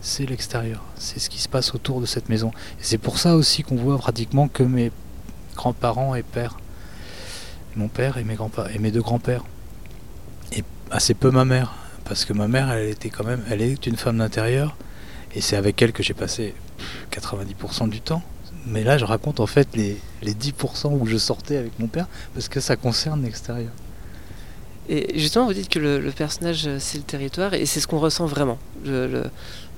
c'est 0.00 0.26
l'extérieur, 0.26 0.84
c'est 0.96 1.18
ce 1.18 1.28
qui 1.28 1.40
se 1.40 1.48
passe 1.48 1.74
autour 1.74 2.00
de 2.00 2.06
cette 2.06 2.28
maison. 2.28 2.52
C'est 2.78 2.98
pour 2.98 3.18
ça 3.18 3.34
aussi 3.34 3.62
qu'on 3.62 3.76
voit 3.76 3.98
pratiquement 3.98 4.46
que 4.48 4.62
mes 4.62 4.92
grands-parents 5.56 6.14
et 6.14 6.22
pères, 6.22 6.58
mon 7.74 7.88
père 7.88 8.16
et 8.16 8.24
mes 8.24 8.34
grands-parents 8.34 8.68
et 8.72 8.78
mes 8.78 8.92
deux 8.92 9.02
grands-pères, 9.02 9.44
et 10.52 10.62
assez 10.90 11.14
peu 11.14 11.30
ma 11.30 11.44
mère, 11.44 11.74
parce 12.04 12.24
que 12.24 12.32
ma 12.32 12.46
mère, 12.46 12.70
elle 12.70 12.90
était 12.90 13.10
quand 13.10 13.24
même, 13.24 13.42
elle 13.50 13.60
est 13.60 13.86
une 13.86 13.96
femme 13.96 14.18
d'intérieur, 14.18 14.76
et 15.34 15.40
c'est 15.40 15.56
avec 15.56 15.80
elle 15.82 15.92
que 15.92 16.02
j'ai 16.02 16.14
passé 16.14 16.54
90% 17.12 17.88
du 17.88 18.00
temps. 18.00 18.22
Mais 18.66 18.84
là, 18.84 18.98
je 18.98 19.04
raconte 19.04 19.40
en 19.40 19.46
fait 19.46 19.68
les, 19.74 19.96
les 20.22 20.34
10% 20.34 20.98
où 20.98 21.06
je 21.06 21.16
sortais 21.16 21.56
avec 21.56 21.78
mon 21.78 21.86
père, 21.86 22.06
parce 22.34 22.48
que 22.48 22.60
ça 22.60 22.76
concerne 22.76 23.22
l'extérieur. 23.22 23.70
Et 24.90 25.18
justement, 25.18 25.46
vous 25.46 25.54
dites 25.54 25.68
que 25.68 25.78
le, 25.78 26.10
personnage, 26.12 26.66
euh, 26.66 26.78
c'est 26.80 26.98
le 26.98 27.04
territoire, 27.04 27.54
et 27.54 27.66
c'est 27.66 27.80
ce 27.80 27.86
qu'on 27.86 27.98
ressent 27.98 28.26
vraiment. 28.26 28.58
Le, 28.84 29.06
le- 29.06 29.30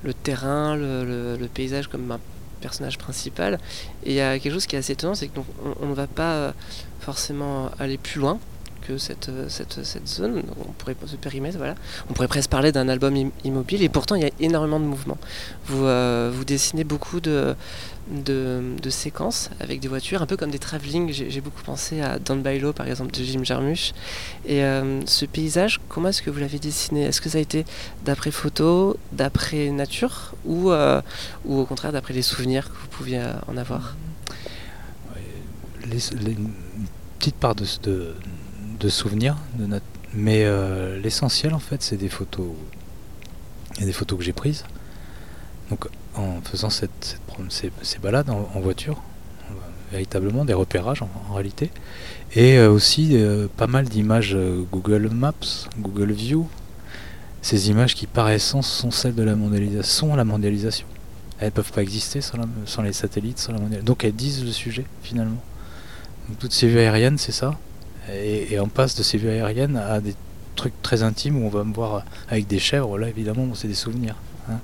le 0.03 0.13
terrain, 0.13 0.75
le, 0.75 1.37
paysage 1.53 1.87
comme 1.87 2.11
un 2.11 2.19
personnage 2.59 2.97
principal. 2.97 3.59
Et 4.03 4.11
il 4.11 4.15
y 4.15 4.21
a 4.21 4.39
quelque 4.39 4.53
chose 4.53 4.65
qui 4.65 4.75
est 4.75 4.79
assez 4.79 4.93
étonnant, 4.93 5.15
c'est 5.15 5.27
qu'on 5.27 5.45
on 5.81 5.87
ne 5.87 5.93
va 5.93 6.07
pas 6.07 6.33
euh, 6.33 6.51
forcément 6.99 7.69
aller 7.79 7.97
plus 7.97 8.19
loin 8.19 8.39
euh, 8.91 9.45
cette, 9.49 10.07
zone. 10.07 10.43
On 10.59 10.71
pourrait 10.73 10.95
ce 11.05 11.15
périmètre, 11.15 11.57
voilà. 11.57 11.75
On 12.09 12.13
pourrait 12.13 12.27
presque 12.27 12.49
parler 12.49 12.71
d'un 12.71 12.89
album 12.89 13.15
im- 13.15 13.31
immobile, 13.43 13.83
et 13.83 13.89
pourtant 13.89 14.15
il 14.15 14.23
y 14.23 14.25
a 14.25 14.31
énormément 14.39 14.79
de 14.79 14.85
mouvements. 14.85 15.17
Vous, 15.65 15.85
euh, 15.85 16.31
dessinez 16.45 16.83
beaucoup 16.83 17.19
de, 17.19 17.55
séquences 18.89 19.49
avec 19.59 19.79
des 19.79 19.87
voitures, 19.87 20.21
un 20.21 20.25
peu 20.25 20.37
comme 20.37 20.51
des 20.51 20.59
travelling. 20.59 21.11
J'ai 21.11 21.41
beaucoup 21.41 21.63
pensé 21.63 22.01
à 22.01 22.19
Down 22.19 22.41
by 22.41 22.59
par 22.75 22.87
exemple, 22.87 23.11
de 23.11 23.23
Jim 23.23 23.43
Jarmusch. 23.43 23.93
Et 24.45 24.63
euh, 24.63 25.05
ce 25.05 25.25
paysage, 25.25 25.79
comment 25.87 26.09
est-ce 26.09 26.21
que 26.21 26.29
vous 26.29 26.39
l'avez 26.39 26.59
dessiné? 26.59 27.03
Est-ce 27.03 27.21
que 27.21 27.29
ça 27.29 27.37
a 27.37 27.41
été 27.41 27.65
d'après 28.03 28.31
photo, 28.31 28.97
d'après 29.11 29.69
nature, 29.69 30.33
ou, 30.45 30.71
au 30.71 31.65
contraire 31.65 31.91
d'après 31.91 32.13
les 32.13 32.21
souvenirs 32.21 32.69
que 32.69 32.75
vous 32.75 32.87
pouviez 32.89 33.21
en 33.47 33.57
avoir? 33.57 33.95
Une 35.91 36.49
petite 37.19 37.35
part 37.35 37.55
de, 37.55 37.65
de 38.81 38.89
souvenirs, 38.89 39.37
de 39.57 39.65
notre- 39.67 39.85
mais 40.13 40.43
euh, 40.43 40.99
l'essentiel 40.99 41.53
en 41.53 41.59
fait 41.59 41.81
c'est 41.81 41.97
des 41.97 42.09
photos. 42.09 42.47
Il 43.75 43.81
y 43.81 43.83
a 43.83 43.85
des 43.85 43.93
photos 43.93 44.17
que 44.19 44.23
j'ai 44.25 44.33
prises. 44.33 44.65
Donc 45.69 45.87
en 46.15 46.41
faisant 46.43 46.69
cette, 46.69 47.17
cette 47.49 47.71
ces, 47.83 47.99
balades 47.99 48.29
en, 48.29 48.59
voiture, 48.59 49.01
véritablement 49.91 50.43
des 50.43 50.53
repérages 50.53 51.01
en, 51.01 51.33
réalité, 51.33 51.69
et 52.35 52.57
euh, 52.57 52.69
aussi 52.69 53.11
euh, 53.13 53.47
pas 53.55 53.67
mal 53.67 53.85
d'images 53.87 54.37
Google 54.71 55.09
Maps, 55.13 55.67
Google 55.79 56.11
View, 56.11 56.49
ces 57.41 57.69
images 57.69 57.95
qui 57.95 58.07
par 58.07 58.29
essence 58.29 58.67
sont 58.69 58.91
celles 58.91 59.15
de 59.15 59.23
la 59.23 59.35
mondialisation, 59.35 60.09
sont 60.09 60.15
la 60.15 60.25
mondialisation. 60.25 60.87
Elles 61.39 61.47
ne 61.47 61.51
peuvent 61.51 61.71
pas 61.71 61.81
exister 61.81 62.19
sans, 62.21 62.37
la- 62.37 62.45
sans 62.65 62.81
les 62.83 62.93
satellites, 62.93 63.39
sans 63.39 63.53
la 63.53 63.59
mondialisation. 63.59 63.85
Donc 63.85 64.03
elles 64.03 64.15
disent 64.15 64.43
le 64.43 64.51
sujet 64.51 64.85
finalement. 65.03 65.41
Donc 66.27 66.37
toutes 66.39 66.53
ces 66.53 66.67
vues 66.67 66.79
aériennes, 66.79 67.17
c'est 67.17 67.31
ça. 67.31 67.57
Et, 68.13 68.59
on 68.59 68.67
passe 68.67 68.95
de 68.95 69.03
ces 69.03 69.17
vues 69.17 69.29
aériennes 69.29 69.77
à 69.77 69.99
des 70.01 70.15
trucs 70.55 70.79
très 70.81 71.03
intimes 71.03 71.41
où 71.41 71.45
on 71.45 71.49
va 71.49 71.63
me 71.63 71.73
voir 71.73 72.03
avec 72.29 72.47
des 72.47 72.59
chèvres. 72.59 72.97
Là, 72.97 73.07
évidemment, 73.09 73.47
c'est 73.55 73.67
des 73.67 73.73
souvenirs. 73.73 74.15
hein. 74.49 74.59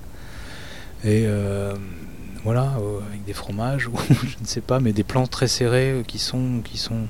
Et 1.03 1.23
euh, 1.27 1.75
voilà, 2.43 2.73
euh, 2.79 2.99
avec 3.09 3.23
des 3.25 3.33
fromages 3.33 3.87
ou 3.87 3.93
je 4.09 4.35
ne 4.41 4.45
sais 4.45 4.61
pas, 4.61 4.79
mais 4.79 4.93
des 4.93 5.03
plans 5.03 5.27
très 5.27 5.47
serrés 5.47 6.03
qui 6.07 6.19
sont 6.19 6.61
qui 6.63 6.77
sont 6.77 7.07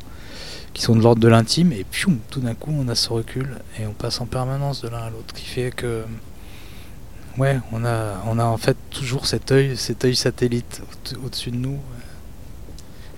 qui 0.74 0.82
sont 0.84 0.96
de 0.96 1.02
l'ordre 1.02 1.22
de 1.22 1.28
l'intime. 1.28 1.72
Et 1.72 1.86
puis, 1.90 2.06
tout 2.30 2.40
d'un 2.42 2.54
coup, 2.54 2.72
on 2.78 2.88
a 2.88 2.96
ce 2.96 3.10
recul 3.10 3.58
et 3.80 3.88
on 3.88 3.94
passe 3.94 4.22
en 4.22 4.26
permanence 4.26 4.82
de 4.82 4.90
l'un 4.90 5.00
à 5.00 5.10
l'autre, 5.10 5.34
qui 5.34 5.46
fait 5.46 5.72
que 5.72 6.04
ouais, 7.38 7.60
on 7.72 7.84
a 7.86 8.22
on 8.28 8.38
a 8.40 8.46
en 8.46 8.58
fait 8.58 8.78
toujours 8.92 9.26
cet 9.26 9.52
œil 9.52 9.76
cet 9.78 10.06
œil 10.06 10.16
satellite 10.16 10.82
au- 11.22 11.26
au-dessus 11.26 11.52
de 11.52 11.58
nous. 11.58 11.80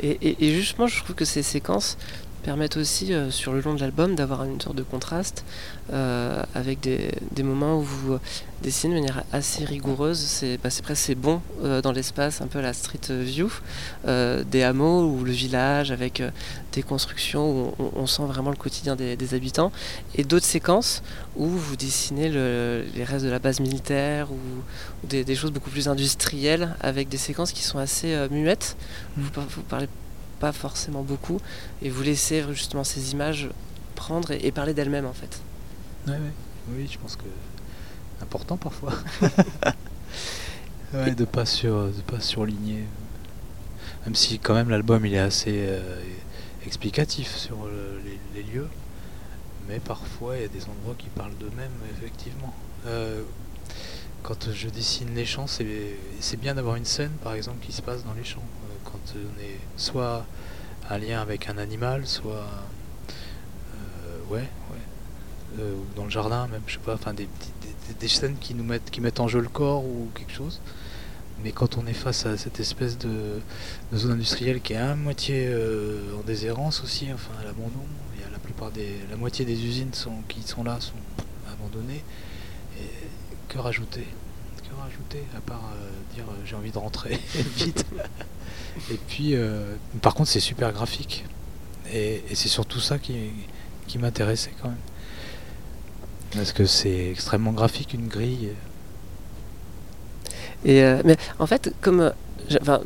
Et 0.01 0.55
justement, 0.55 0.87
je 0.87 1.03
trouve 1.03 1.13
que 1.15 1.25
ces 1.25 1.43
séquences 1.43 1.97
permettent 2.39 2.77
aussi, 2.77 3.13
euh, 3.13 3.31
sur 3.31 3.53
le 3.53 3.61
long 3.61 3.73
de 3.73 3.79
l'album, 3.79 4.15
d'avoir 4.15 4.43
une 4.43 4.59
sorte 4.59 4.75
de 4.75 4.83
contraste 4.83 5.43
euh, 5.93 6.41
avec 6.55 6.79
des, 6.79 7.11
des 7.31 7.43
moments 7.43 7.77
où 7.77 7.81
vous 7.81 8.13
euh, 8.13 8.19
dessinez 8.63 8.95
de 8.95 8.99
manière 8.99 9.23
assez 9.31 9.65
rigoureuse. 9.65 10.17
C'est 10.19 10.57
bah, 10.57 10.69
presque 10.83 11.01
c'est 11.05 11.15
bon 11.15 11.41
euh, 11.63 11.81
dans 11.81 11.91
l'espace, 11.91 12.41
un 12.41 12.47
peu 12.47 12.61
la 12.61 12.73
street 12.73 12.99
view, 13.09 13.51
des 14.05 14.63
hameaux 14.63 15.03
ou 15.09 15.23
le 15.23 15.31
village 15.31 15.91
avec 15.91 16.21
des 16.73 16.83
constructions 16.83 17.49
où 17.51 17.73
on, 17.79 17.91
on 17.95 18.07
sent 18.07 18.23
vraiment 18.27 18.49
le 18.49 18.55
quotidien 18.57 18.95
des, 18.95 19.15
des 19.15 19.33
habitants. 19.33 19.71
Et 20.15 20.23
d'autres 20.23 20.45
séquences 20.45 21.01
où 21.35 21.47
vous 21.47 21.75
dessinez 21.75 22.29
le- 22.29 22.83
les 22.95 23.03
restes 23.03 23.25
de 23.25 23.29
la 23.29 23.39
base 23.39 23.59
militaire 23.59 24.31
ou, 24.31 24.35
ou 24.35 25.07
des, 25.07 25.23
des 25.23 25.35
choses 25.35 25.51
beaucoup 25.51 25.69
plus 25.69 25.87
industrielles 25.87 26.75
avec 26.81 27.09
des 27.09 27.17
séquences 27.17 27.51
qui 27.51 27.63
sont 27.63 27.79
assez 27.79 28.15
muettes. 28.31 28.75
Vous, 29.17 29.29
par- 29.31 29.45
vous 29.47 29.61
parlez 29.63 29.87
pas 30.39 30.51
forcément 30.51 31.01
beaucoup 31.03 31.39
et 31.81 31.89
vous 31.89 32.01
laissez 32.03 32.43
justement 32.51 32.83
ces 32.83 33.11
images 33.11 33.49
prendre 33.95 34.31
et, 34.31 34.45
et 34.45 34.51
parler 34.51 34.73
d'elles-mêmes 34.73 35.05
en 35.05 35.13
fait. 35.13 35.41
Ouais, 36.07 36.13
ouais. 36.13 36.31
Oui, 36.71 36.87
je 36.91 36.97
pense 36.97 37.15
que 37.15 37.23
important 38.21 38.57
parfois. 38.57 38.93
ouais, 40.93 41.15
de 41.15 41.25
pas 41.25 41.45
sur 41.45 41.87
de 41.87 42.01
pas 42.01 42.19
surligner. 42.19 42.83
Même 44.05 44.15
si 44.15 44.39
quand 44.39 44.53
même 44.53 44.69
l'album 44.69 45.05
il 45.05 45.13
est 45.13 45.19
assez 45.19 45.65
euh, 45.67 46.01
explicatif 46.65 47.35
sur 47.35 47.65
le- 47.65 48.01
les, 48.05 48.19
les 48.41 48.51
lieux, 48.51 48.67
mais 49.67 49.79
parfois 49.79 50.37
il 50.37 50.41
y 50.43 50.45
a 50.45 50.47
des 50.47 50.63
endroits 50.65 50.95
qui 50.97 51.07
parlent 51.09 51.35
d'eux-mêmes 51.39 51.71
effectivement. 51.97 52.53
Euh, 52.87 53.21
quand 54.23 54.51
je 54.51 54.67
dessine 54.69 55.13
les 55.15 55.25
champs, 55.25 55.47
c'est 55.47 55.95
c'est 56.19 56.39
bien 56.39 56.55
d'avoir 56.55 56.75
une 56.75 56.85
scène 56.85 57.11
par 57.23 57.33
exemple 57.33 57.57
qui 57.65 57.71
se 57.71 57.81
passe 57.81 58.03
dans 58.03 58.13
les 58.13 58.23
champs. 58.23 58.43
Soit 59.77 60.25
un 60.89 60.97
lien 60.97 61.21
avec 61.21 61.49
un 61.49 61.57
animal, 61.57 62.05
soit 62.07 62.47
euh, 63.73 64.33
ouais, 64.33 64.39
ouais 64.39 65.59
euh, 65.59 65.75
dans 65.95 66.03
le 66.03 66.09
jardin 66.09 66.47
même 66.47 66.61
je 66.67 66.73
sais 66.73 66.79
pas 66.79 66.93
enfin 66.93 67.13
des, 67.13 67.27
scènes 68.07 68.37
qui 68.37 68.53
nous 68.53 68.63
mettent 68.63 68.89
qui 68.91 69.01
mettent 69.01 69.19
en 69.19 69.27
jeu 69.27 69.39
le 69.39 69.49
corps 69.49 69.83
ou 69.83 70.09
quelque 70.15 70.33
chose. 70.33 70.61
Mais 71.43 71.51
quand 71.51 71.77
on 71.77 71.87
est 71.87 71.93
face 71.93 72.25
à 72.25 72.37
cette 72.37 72.59
espèce 72.59 72.97
de, 72.97 73.39
zone 73.95 74.11
industrielle 74.11 74.61
qui 74.61 74.73
est 74.73 74.77
à 74.77 74.95
moitié 74.95 75.45
euh, 75.47 76.17
en 76.19 76.21
déshérence 76.23 76.83
aussi 76.83 77.07
enfin 77.13 77.31
à 77.41 77.45
l'abandon 77.45 77.85
il 78.15 78.21
y 78.21 78.23
a 78.25 78.29
la 78.29 78.39
plupart 78.39 78.71
des 78.71 78.97
la 79.09 79.15
moitié 79.15 79.45
des 79.45 79.65
usines 79.65 79.91
qui 80.27 80.41
sont 80.43 80.63
là 80.63 80.79
sont 80.81 80.93
abandonnées 81.51 82.03
et 82.77 82.89
que 83.47 83.57
rajouter? 83.57 84.05
Que 84.57 84.81
rajouter 84.81 85.23
à 85.35 85.41
part 85.41 85.71
euh, 85.73 86.15
dire 86.15 86.25
euh, 86.29 86.41
j'ai 86.45 86.55
envie 86.55 86.71
de 86.71 86.77
rentrer 86.77 87.19
vite. 87.57 87.85
Et 88.91 88.97
puis 89.07 89.35
euh, 89.35 89.75
par 90.01 90.13
contre 90.13 90.29
c'est 90.29 90.39
super 90.39 90.71
graphique. 90.71 91.25
Et, 91.91 92.23
c'est 92.33 92.49
surtout 92.49 92.79
ça 92.79 92.99
qui, 92.99 93.31
qui 93.87 93.97
m'intéressait 93.97 94.53
quand 94.61 94.69
même. 94.69 94.77
Parce 96.33 96.53
que 96.53 96.65
c'est 96.65 97.09
extrêmement 97.09 97.51
graphique 97.51 97.93
une 97.93 98.07
grille. 98.07 98.51
Et 100.65 100.83
euh, 100.83 101.01
mais 101.05 101.17
en 101.39 101.47
fait, 101.47 101.73
comme 101.81 102.11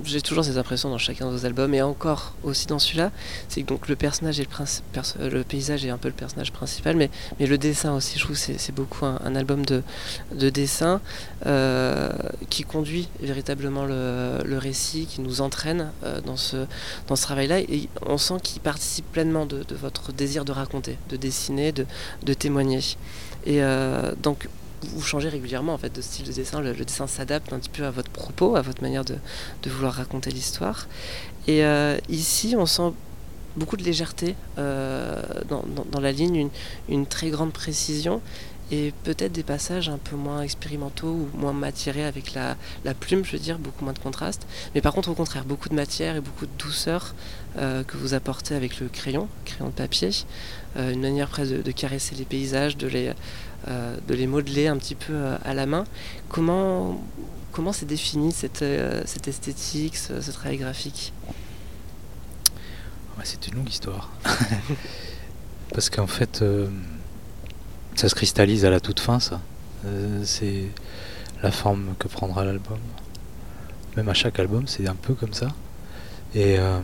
j'ai 0.03 0.21
toujours 0.21 0.43
ces 0.43 0.57
impressions 0.57 0.89
dans 0.89 0.97
chacun 0.97 1.25
de 1.25 1.31
vos 1.31 1.45
albums 1.45 1.73
et 1.73 1.81
encore 1.81 2.33
aussi 2.43 2.67
dans 2.67 2.79
celui-là, 2.79 3.11
c'est 3.47 3.61
que 3.61 3.67
donc 3.67 3.87
le 3.87 3.95
personnage 3.95 4.39
et 4.39 4.47
euh, 5.19 5.29
le 5.29 5.43
paysage 5.43 5.85
est 5.85 5.89
un 5.89 5.97
peu 5.97 6.07
le 6.07 6.13
personnage 6.13 6.51
principal, 6.51 6.95
mais, 6.95 7.09
le 7.39 7.57
dessin 7.57 7.93
aussi, 7.95 8.17
je 8.17 8.23
trouve 8.23 8.35
c'est 8.35 8.73
beaucoup 8.73 9.05
un, 9.05 9.35
album 9.35 9.65
de, 9.65 9.83
de 10.33 10.49
dessin 10.49 11.01
euh, 11.45 12.09
qui 12.49 12.63
conduit 12.63 13.09
véritablement 13.21 13.85
le, 13.85 14.57
récit, 14.57 15.05
qui 15.05 15.21
nous 15.21 15.41
entraîne 15.41 15.91
euh, 16.03 16.21
dans 16.21 16.37
ce, 16.37 16.65
travail-là 17.21 17.59
et 17.59 17.87
on 18.05 18.17
sent 18.17 18.35
qu'il 18.43 18.61
participe 18.61 19.05
pleinement 19.11 19.45
de, 19.45 19.63
votre 19.75 20.11
désir 20.11 20.45
de 20.45 20.51
raconter, 20.51 20.97
de 21.09 21.15
dessiner, 21.15 21.71
de, 21.71 22.33
témoigner. 22.33 22.81
Et 23.45 23.61
donc 24.21 24.47
vous 24.85 25.01
changez 25.01 25.29
régulièrement 25.29 25.73
en 25.73 25.77
fait 25.77 25.93
de 25.93 26.01
style 26.01 26.25
de 26.25 26.31
dessin. 26.31 26.61
Le, 26.61 26.73
dessin 26.73 27.07
s'adapte 27.07 27.53
un 27.53 27.59
petit 27.59 27.69
peu 27.69 27.85
à 27.85 27.91
votre 27.91 28.09
propos, 28.09 28.55
à 28.55 28.61
votre 28.61 28.81
manière 28.81 29.05
de, 29.05 29.15
vouloir 29.67 29.93
raconter 29.93 30.31
l'histoire. 30.31 30.87
Et 31.47 31.63
euh, 31.65 31.97
ici, 32.09 32.55
on 32.57 32.65
sent 32.65 32.93
beaucoup 33.55 33.77
de 33.77 33.83
légèreté 33.83 34.35
euh, 34.57 35.21
dans, 35.47 35.99
la 35.99 36.11
ligne, 36.11 36.49
une, 36.89 37.05
très 37.05 37.29
grande 37.29 37.53
précision 37.53 38.21
et 38.71 38.93
peut-être 39.03 39.33
des 39.33 39.43
passages 39.43 39.89
un 39.89 39.97
peu 39.97 40.15
moins 40.15 40.41
expérimentaux 40.41 41.09
ou 41.09 41.29
moins 41.37 41.53
matiérés 41.53 42.05
avec 42.05 42.33
la, 42.33 42.55
plume, 42.99 43.23
je 43.23 43.33
veux 43.33 43.39
dire, 43.39 43.59
beaucoup 43.59 43.83
moins 43.83 43.93
de 43.93 43.99
contraste. 43.99 44.47
Mais 44.73 44.81
par 44.81 44.93
contre, 44.93 45.09
au 45.09 45.13
contraire, 45.13 45.43
beaucoup 45.45 45.69
de 45.69 45.75
matière 45.75 46.15
et 46.15 46.21
beaucoup 46.21 46.45
de 46.45 46.51
douceur 46.57 47.13
euh, 47.57 47.83
que 47.83 47.97
vous 47.97 48.13
apportez 48.13 48.55
avec 48.55 48.79
le 48.79 48.87
crayon, 48.87 49.27
crayon 49.45 49.67
de 49.67 49.75
papier, 49.75 50.09
une 50.75 51.01
manière 51.01 51.27
presque 51.27 51.61
de, 51.61 51.71
caresser 51.71 52.15
les 52.15 52.25
paysages, 52.25 52.77
de 52.77 52.87
les, 52.87 53.13
de 53.67 54.13
les 54.13 54.27
modeler 54.27 54.67
un 54.67 54.77
petit 54.77 54.95
peu 54.95 55.13
euh, 55.13 55.37
à 55.43 55.53
la 55.53 55.65
main. 55.65 55.85
Comment 56.29 57.01
comment 57.53 57.71
c'est 57.71 57.85
défini 57.85 58.31
cette, 58.31 58.63
euh, 58.63 59.03
cette 59.05 59.27
esthétique, 59.27 59.95
ce, 59.95 60.31
travail 60.31 60.57
graphique? 60.57 61.13
C'est 63.23 63.47
une 63.47 63.55
longue 63.55 63.69
histoire. 63.69 64.09
Parce 65.73 65.89
qu'en 65.89 66.07
fait, 66.07 66.41
euh, 66.41 66.67
ça 67.95 68.09
se 68.09 68.15
cristallise 68.15 68.65
à 68.65 68.69
la 68.69 68.81
toute 68.81 68.99
fin, 68.99 69.21
ça. 69.21 69.39
Euh, 69.85 70.21
c'est 70.25 70.65
la 71.41 71.51
forme 71.51 71.95
que 71.99 72.09
prendra 72.09 72.43
l'album. 72.43 72.79
Même 73.95 74.09
à 74.09 74.13
chaque 74.13 74.39
album, 74.39 74.67
c'est 74.67 74.87
un 74.87 74.95
peu 74.95 75.13
comme 75.13 75.33
ça. 75.33 75.47
Et 76.35 76.59
euh, 76.59 76.81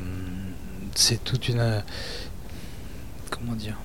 c'est 0.96 1.22
toute 1.26 1.50
une. 1.50 1.60
euh, 1.60 1.82
Comment 3.30 3.54
dire? 3.54 3.76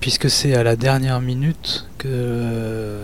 Puisque 0.00 0.30
c'est 0.30 0.54
à 0.54 0.62
la 0.62 0.76
dernière 0.76 1.20
minute 1.20 1.86
que, 1.98 3.02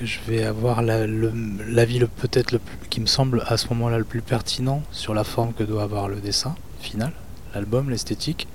je 0.00 0.18
vais 0.26 0.44
avoir 0.44 0.80
l'avis 0.80 1.98
le, 1.98 2.06
peut-être 2.06 2.52
le 2.52 2.60
qui 2.88 3.00
me 3.00 3.06
semble 3.06 3.42
à 3.46 3.56
ce 3.56 3.68
moment-là 3.68 3.98
le 3.98 4.04
plus 4.04 4.22
pertinent 4.22 4.82
sur 4.90 5.12
la 5.12 5.24
forme 5.24 5.52
que 5.52 5.62
doit 5.62 5.82
avoir 5.82 6.08
le 6.08 6.16
dessin 6.16 6.54
final, 6.80 7.12
l'album, 7.54 7.90
l'esthétique. 7.90 8.48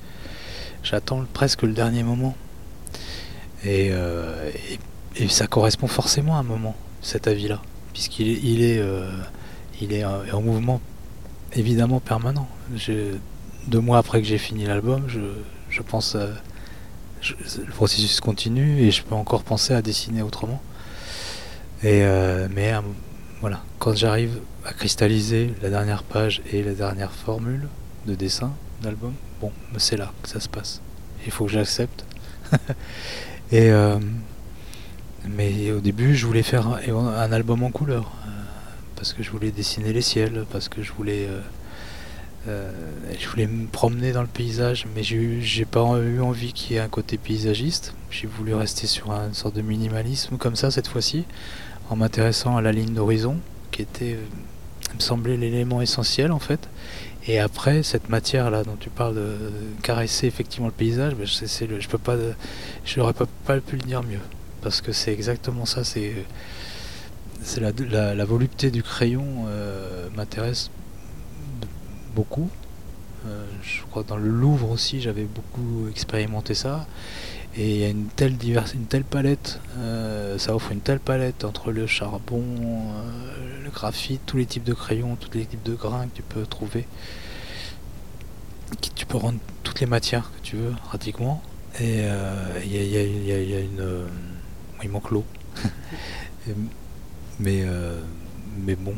J'attends 0.83 1.23
presque 1.33 1.61
le 1.63 1.73
dernier 1.73 2.01
moment. 2.03 2.35
Et, 3.63 3.89
euh, 3.91 4.49
et, 4.71 5.23
et 5.23 5.27
ça 5.29 5.47
correspond 5.47 5.87
forcément 5.87 6.35
à 6.35 6.39
un 6.39 6.43
moment, 6.43 6.75
cet 7.01 7.27
avis-là, 7.27 7.61
puisqu'il 7.93 8.27
est, 8.63 8.81
il 9.81 9.93
est, 9.93 10.03
euh, 10.03 10.33
en, 10.33 10.37
en 10.37 10.41
mouvement 10.41 10.81
évidemment 11.53 11.99
permanent. 11.99 12.47
Deux 13.67 13.79
mois 13.79 13.99
après 13.99 14.21
que 14.21 14.27
j'ai 14.27 14.39
fini 14.39 14.65
l'album, 14.65 15.03
je, 15.07 15.19
je 15.69 15.81
pense 15.81 16.17
le 17.31 17.71
processus 17.71 18.19
continue 18.19 18.81
et 18.81 18.91
je 18.91 19.03
peux 19.03 19.15
encore 19.15 19.43
penser 19.43 19.73
à 19.73 19.81
dessiner 19.81 20.21
autrement. 20.21 20.61
Et 21.83 22.03
euh, 22.03 22.47
mais 22.51 22.73
euh, 22.73 22.81
voilà, 23.41 23.61
quand 23.79 23.95
j'arrive 23.95 24.39
à 24.65 24.73
cristalliser 24.73 25.53
la 25.61 25.69
dernière 25.69 26.03
page 26.03 26.41
et 26.51 26.63
la 26.63 26.73
dernière 26.73 27.11
formule 27.11 27.67
de 28.05 28.15
dessin 28.15 28.53
d'album, 28.81 29.13
bon, 29.41 29.51
c'est 29.77 29.97
là 29.97 30.11
que 30.21 30.29
ça 30.29 30.39
se 30.39 30.49
passe. 30.49 30.81
Il 31.25 31.31
faut 31.31 31.45
que 31.45 31.51
j'accepte. 31.51 32.05
et 33.51 33.71
euh, 33.71 33.99
mais 35.27 35.71
au 35.71 35.79
début, 35.79 36.15
je 36.15 36.25
voulais 36.25 36.43
faire 36.43 36.67
un, 36.67 37.07
un 37.07 37.31
album 37.31 37.63
en 37.63 37.71
couleur 37.71 38.11
parce 38.95 39.13
que 39.13 39.23
je 39.23 39.31
voulais 39.31 39.51
dessiner 39.51 39.91
les 39.91 40.01
ciels, 40.01 40.45
parce 40.49 40.69
que 40.69 40.81
je 40.81 40.93
voulais 40.93 41.27
euh, 42.47 42.71
Euh, 43.13 43.13
je 43.19 43.27
voulais 43.27 43.47
me 43.47 43.67
promener 43.67 44.11
dans 44.11 44.21
le 44.21 44.27
paysage, 44.27 44.85
mais 44.95 45.03
j'ai 45.03 45.65
pas 45.65 45.81
eu 45.97 46.21
envie 46.21 46.53
qu'il 46.53 46.73
y 46.73 46.75
ait 46.75 46.81
un 46.81 46.89
côté 46.89 47.17
paysagiste. 47.17 47.93
J'ai 48.09 48.27
voulu 48.27 48.53
rester 48.53 48.87
sur 48.87 49.11
une 49.11 49.33
sorte 49.33 49.55
de 49.55 49.61
minimalisme 49.61 50.37
comme 50.37 50.55
ça 50.55 50.71
cette 50.71 50.87
fois-ci, 50.87 51.25
en 51.89 51.95
m'intéressant 51.95 52.57
à 52.57 52.61
la 52.61 52.71
ligne 52.71 52.93
d'horizon, 52.93 53.37
qui 53.71 53.81
était, 53.81 54.17
me 54.95 54.99
semblait 54.99 55.37
l'élément 55.37 55.81
essentiel 55.81 56.31
en 56.31 56.39
fait. 56.39 56.67
Et 57.27 57.39
après, 57.39 57.83
cette 57.83 58.09
matière 58.09 58.51
là 58.51 58.63
dont 58.63 58.75
tu 58.77 58.89
parles 58.89 59.15
de 59.15 59.37
caresser 59.81 60.27
effectivement 60.27 60.67
le 60.67 60.73
paysage, 60.73 61.15
ben, 61.15 61.25
je, 61.25 61.87
peux 61.87 61.97
pas, 61.97 62.17
je 62.85 62.99
n'aurais 62.99 63.13
pas, 63.13 63.25
pas 63.45 63.59
pu 63.61 63.77
le 63.77 63.83
dire 63.83 64.03
mieux, 64.03 64.19
parce 64.61 64.81
que 64.81 64.91
c'est 64.91 65.13
exactement 65.13 65.65
ça. 65.65 65.83
C'est 65.83 66.13
la, 67.59 68.25
volupté 68.25 68.71
du 68.71 68.83
crayon 68.83 69.45
euh, 69.47 70.09
m'intéresse 70.15 70.69
beaucoup. 72.15 72.49
Euh, 73.25 73.45
je 73.61 73.81
crois 73.89 74.03
que 74.03 74.09
dans 74.09 74.17
le 74.17 74.29
Louvre 74.29 74.69
aussi, 74.71 75.01
j'avais 75.01 75.23
beaucoup 75.23 75.87
expérimenté 75.89 76.53
ça. 76.53 76.85
Et 77.55 77.69
il 77.69 77.77
y 77.77 77.83
a 77.85 77.89
une 77.89 78.07
telle, 78.07 78.35
une 78.73 78.85
telle 78.85 79.03
palette, 79.03 79.59
euh, 79.77 80.37
ça 80.39 80.55
offre 80.55 80.71
une 80.71 80.81
telle 80.81 80.99
palette 80.99 81.43
entre 81.43 81.71
le 81.71 81.85
charbon, 81.85 82.43
le 83.63 83.69
graphite, 83.69 84.21
tous 84.25 84.37
les 84.37 84.47
types 84.47 84.63
de 84.63 84.73
crayons, 84.73 85.15
tous 85.15 85.37
les 85.37 85.45
types 85.45 85.63
de 85.63 85.75
grains 85.75 86.07
que 86.07 86.15
tu 86.15 86.23
peux 86.23 86.45
trouver. 86.47 86.87
Qui, 88.81 88.89
tu 88.89 89.05
peux 89.05 89.17
rendre 89.17 89.37
toutes 89.61 89.81
les 89.81 89.85
matières 89.85 90.31
que 90.35 90.41
tu 90.41 90.55
veux, 90.55 90.73
pratiquement. 90.85 91.43
Et 91.79 92.05
il 92.65 92.71
y, 92.71 92.97
a, 92.97 93.59
une. 93.59 94.07
il 94.83 94.89
manque 94.89 95.11
l'eau. 95.11 95.23
Mais, 97.39 97.63
euh, 97.63 97.99
mais 98.65 98.75
bon, 98.75 98.95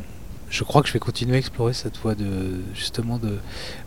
je 0.50 0.64
crois 0.64 0.82
que 0.82 0.88
je 0.88 0.94
vais 0.94 1.00
continuer 1.00 1.36
à 1.36 1.40
explorer 1.40 1.74
cette 1.74 1.98
voie 1.98 2.16
de 2.16 2.62
justement 2.74 3.18
de 3.18 3.38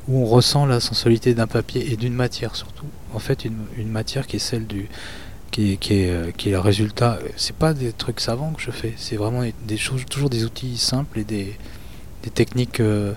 où 0.08 0.22
on 0.22 0.26
ressent 0.26 0.66
la 0.66 0.80
sensualité 0.80 1.34
d'un 1.34 1.46
papier 1.46 1.92
et 1.92 1.96
d'une 1.96 2.14
matière 2.14 2.56
surtout. 2.56 2.86
En 3.14 3.18
fait, 3.18 3.44
une, 3.44 3.88
matière 3.88 4.26
qui 4.26 4.36
est 4.36 4.40
celle 4.40 4.66
du 4.66 4.88
qui 5.50 5.72
est, 5.72 5.76
qui 5.78 5.94
est, 5.94 6.10
euh, 6.10 6.30
qui 6.30 6.50
est 6.50 6.52
le 6.52 6.58
résultat. 6.58 7.18
C'est 7.36 7.56
pas 7.56 7.72
des 7.72 7.92
trucs 7.92 8.20
savants 8.20 8.52
que 8.52 8.60
je 8.60 8.70
fais, 8.70 8.94
c'est 8.96 9.16
vraiment 9.16 9.42
des 9.66 9.76
choses, 9.76 10.04
toujours 10.04 10.30
des 10.30 10.44
outils 10.44 10.76
simples 10.76 11.20
et 11.20 11.24
des, 11.24 11.56
des 12.22 12.30
techniques 12.30 12.80
euh, 12.80 13.14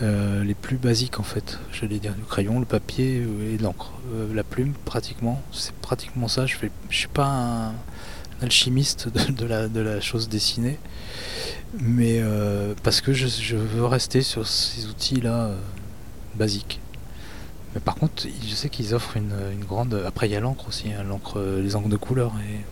les 0.00 0.54
plus 0.54 0.76
basiques 0.76 1.18
en 1.18 1.24
fait. 1.24 1.58
J'allais 1.72 1.98
dire 1.98 2.14
le 2.16 2.24
crayon, 2.24 2.60
le 2.60 2.66
papier 2.66 3.26
et 3.52 3.58
l'encre, 3.58 3.92
la 4.32 4.44
plume 4.44 4.74
pratiquement. 4.84 5.42
C'est 5.52 5.74
pratiquement 5.74 6.28
ça. 6.28 6.46
Je 6.46 6.56
fais, 6.56 6.70
je 6.90 6.96
suis 6.96 7.08
pas 7.08 7.26
un 7.26 7.74
alchimiste 8.42 9.08
de, 9.08 9.46
la, 9.46 9.68
de 9.68 9.80
la 9.80 10.00
chose 10.00 10.28
dessinée, 10.28 10.78
mais 11.78 12.20
euh, 12.20 12.74
parce 12.82 13.00
que 13.00 13.12
je, 13.12 13.56
veux 13.56 13.84
rester 13.84 14.22
sur 14.22 14.46
ces 14.46 14.86
outils-là 14.86 15.46
euh, 15.46 15.56
basiques. 16.34 16.80
Mais 17.74 17.80
par 17.80 17.96
contre, 17.96 18.26
je 18.26 18.54
sais 18.54 18.68
qu'ils 18.68 18.94
offrent 18.94 19.16
une, 19.16 19.34
grande. 19.68 20.02
Après, 20.06 20.28
il 20.28 20.32
y 20.32 20.36
a 20.36 20.40
l'encre 20.40 20.68
aussi, 20.68 20.92
hein, 20.92 21.04
l'encre, 21.06 21.40
les 21.40 21.76
encres 21.76 21.88
de 21.88 21.96
couleur, 21.96 22.32
et... 22.48 22.64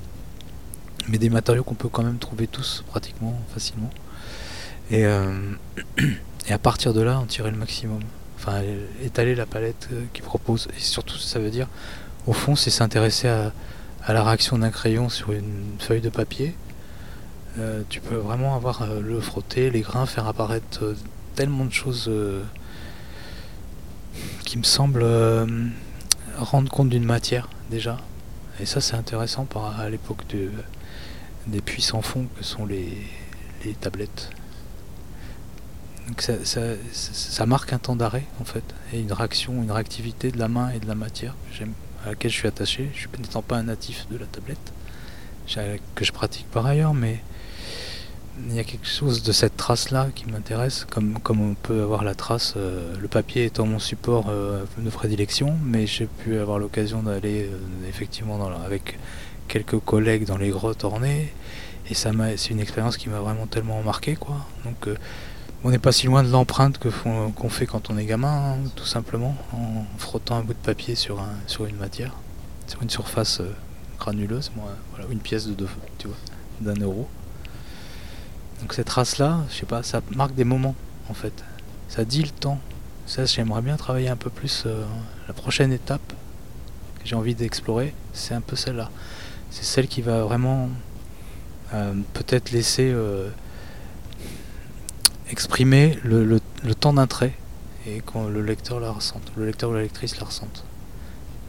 mais 1.08 1.18
des 1.18 1.30
matériaux 1.30 1.64
qu'on 1.64 1.74
peut 1.74 1.88
quand 1.88 2.02
même 2.02 2.18
trouver 2.18 2.46
tous 2.46 2.84
pratiquement 2.88 3.38
facilement. 3.52 3.90
Et, 4.90 5.04
euh, 5.04 5.52
à 6.48 6.58
partir 6.58 6.94
de 6.94 7.02
là, 7.02 7.18
en 7.18 7.26
tirer 7.26 7.50
le 7.50 7.58
maximum. 7.58 8.00
Enfin, 8.38 8.62
étaler 9.02 9.34
la 9.34 9.46
palette 9.46 9.88
qu'ils 10.12 10.24
proposent. 10.24 10.68
Et 10.76 10.80
surtout, 10.80 11.16
ça 11.16 11.38
veut 11.38 11.50
dire, 11.50 11.68
au 12.26 12.32
fond, 12.32 12.56
c'est 12.56 12.70
s'intéresser 12.70 13.28
à 13.28 13.52
la 14.12 14.22
réaction 14.22 14.58
d'un 14.58 14.70
crayon 14.70 15.08
sur 15.08 15.32
une 15.32 15.76
feuille 15.78 16.02
de 16.02 16.10
papier. 16.10 16.54
Euh, 17.58 17.82
tu 17.88 18.00
peux 18.00 18.16
vraiment 18.16 18.56
avoir 18.56 18.82
euh, 18.82 19.00
le 19.00 19.20
frotter, 19.20 19.70
les 19.70 19.82
grains, 19.82 20.06
faire 20.06 20.26
apparaître 20.26 20.82
euh, 20.82 20.96
tellement 21.36 21.64
de 21.64 21.72
choses 21.72 22.10
qui 24.44 24.58
me 24.58 24.62
semblent 24.62 25.04
rendre 26.38 26.70
compte 26.70 26.88
d'une 26.88 27.04
matière 27.04 27.48
déjà. 27.70 27.98
Et 28.60 28.66
ça 28.66 28.80
c'est 28.80 28.94
intéressant 28.94 29.44
par, 29.44 29.80
à 29.80 29.90
l'époque 29.90 30.26
de, 30.28 30.50
des 31.48 31.60
puissants 31.60 32.02
fonds 32.02 32.28
que 32.36 32.44
sont 32.44 32.66
les, 32.66 32.96
tablettes. 33.80 34.30
Donc 36.06 36.22
ça, 36.22 37.46
marque 37.46 37.72
un 37.72 37.78
temps 37.78 37.96
d'arrêt 37.96 38.26
en 38.40 38.44
fait, 38.44 38.62
et 38.92 39.00
une 39.00 39.12
réaction, 39.12 39.54
une 39.54 39.72
réactivité 39.72 40.30
de 40.30 40.38
la 40.38 40.48
main 40.48 40.70
et 40.70 40.78
de 40.78 40.86
la 40.86 40.94
matière 40.94 41.34
à 42.04 42.10
laquelle 42.10 42.30
je 42.30 42.36
suis 42.36 42.48
attaché. 42.48 42.90
Je 42.94 43.08
n'étant 43.18 43.42
pas 43.42 43.56
un 43.56 43.64
natif 43.64 44.06
de 44.10 44.18
la 44.18 44.26
tablette, 44.26 44.72
que 45.94 46.04
je 46.04 46.12
pratique 46.12 46.46
par 46.50 46.66
ailleurs, 46.66 46.94
mais 46.94 47.22
il 48.48 48.54
y 48.54 48.58
a 48.58 48.64
quelque 48.64 48.86
chose 48.86 49.22
de 49.22 49.32
cette 49.32 49.56
trace-là 49.56 50.08
qui 50.14 50.26
m'intéresse, 50.26 50.86
comme, 50.90 51.18
comme 51.20 51.40
on 51.40 51.54
peut 51.54 51.82
avoir 51.82 52.04
la 52.04 52.14
trace, 52.14 52.54
euh, 52.56 52.94
le 53.00 53.08
papier 53.08 53.44
étant 53.44 53.66
mon 53.66 53.78
support 53.78 54.26
euh, 54.28 54.64
de 54.78 54.90
prédilection, 54.90 55.56
mais 55.64 55.86
j'ai 55.86 56.06
pu 56.06 56.38
avoir 56.38 56.58
l'occasion 56.58 57.02
d'aller 57.02 57.44
euh, 57.44 57.88
effectivement 57.88 58.40
avec 58.64 58.98
quelques 59.48 59.78
collègues 59.78 60.26
dans 60.26 60.38
les 60.38 60.50
grottes 60.50 60.84
ornées, 60.84 61.32
et 61.88 61.94
ça 61.94 62.10
c'est 62.36 62.50
une 62.50 62.60
expérience 62.60 62.96
qui 62.96 63.08
m'a 63.08 63.20
vraiment 63.20 63.46
tellement 63.46 63.82
marqué, 63.82 64.16
quoi. 64.16 64.36
Donc 64.64 64.88
on 65.64 65.70
n'est 65.70 65.78
pas 65.78 65.92
si 65.92 66.06
loin 66.06 66.22
de 66.22 66.28
l'empreinte 66.28 66.76
que 66.76 66.88
qu'on 66.88 67.48
fait 67.48 67.64
quand 67.64 67.88
on 67.88 67.96
est 67.96 68.04
gamin, 68.04 68.52
hein, 68.52 68.56
tout 68.76 68.84
simplement, 68.84 69.34
en 69.54 69.84
frottant 69.96 70.36
un 70.36 70.42
bout 70.42 70.52
de 70.52 70.58
papier 70.58 70.94
sur, 70.94 71.20
un, 71.20 71.32
sur 71.46 71.64
une 71.64 71.76
matière, 71.76 72.12
sur 72.66 72.82
une 72.82 72.90
surface 72.90 73.40
euh, 73.40 73.50
granuleuse, 73.98 74.52
voilà, 74.54 75.10
une 75.10 75.20
pièce 75.20 75.46
de 75.46 75.54
deux, 75.54 75.68
tu 75.96 76.08
vois, 76.08 76.16
d'un 76.60 76.78
euro. 76.82 77.08
Donc 78.60 78.72
cette 78.74 78.86
trace-là, 78.86 79.40
je 79.50 79.56
sais 79.56 79.66
pas, 79.66 79.82
ça 79.82 80.00
marque 80.14 80.34
des 80.34 80.44
moments, 80.44 80.74
en 81.08 81.14
fait. 81.14 81.44
Ça 81.88 82.04
dit 82.04 82.22
le 82.22 82.30
temps. 82.30 82.58
Ça, 83.06 83.26
j'aimerais 83.26 83.60
bien 83.60 83.76
travailler 83.76 84.08
un 84.08 84.16
peu 84.16 84.30
plus. 84.30 84.64
Euh, 84.66 84.84
la 85.28 85.34
prochaine 85.34 85.72
étape 85.72 86.12
que 87.00 87.06
j'ai 87.06 87.16
envie 87.16 87.34
d'explorer, 87.34 87.94
c'est 88.12 88.34
un 88.34 88.40
peu 88.40 88.56
celle-là. 88.56 88.90
C'est 89.50 89.64
celle 89.64 89.88
qui 89.88 90.00
va 90.00 90.22
vraiment 90.22 90.70
euh, 91.74 91.94
peut-être 92.14 92.50
laisser 92.50 92.94
exprimer 95.30 95.98
le, 96.04 96.40
temps 96.74 96.92
d'un 96.92 97.06
trait 97.06 97.32
et 97.86 98.02
quand 98.04 98.28
le 98.28 98.40
lecteur 98.40 98.80
la 98.80 98.90
ressente, 98.90 99.32
le 99.36 99.46
lecteur 99.46 99.70
ou 99.70 99.74
la 99.74 99.82
lectrice 99.82 100.18
la 100.18 100.26
ressente. 100.26 100.64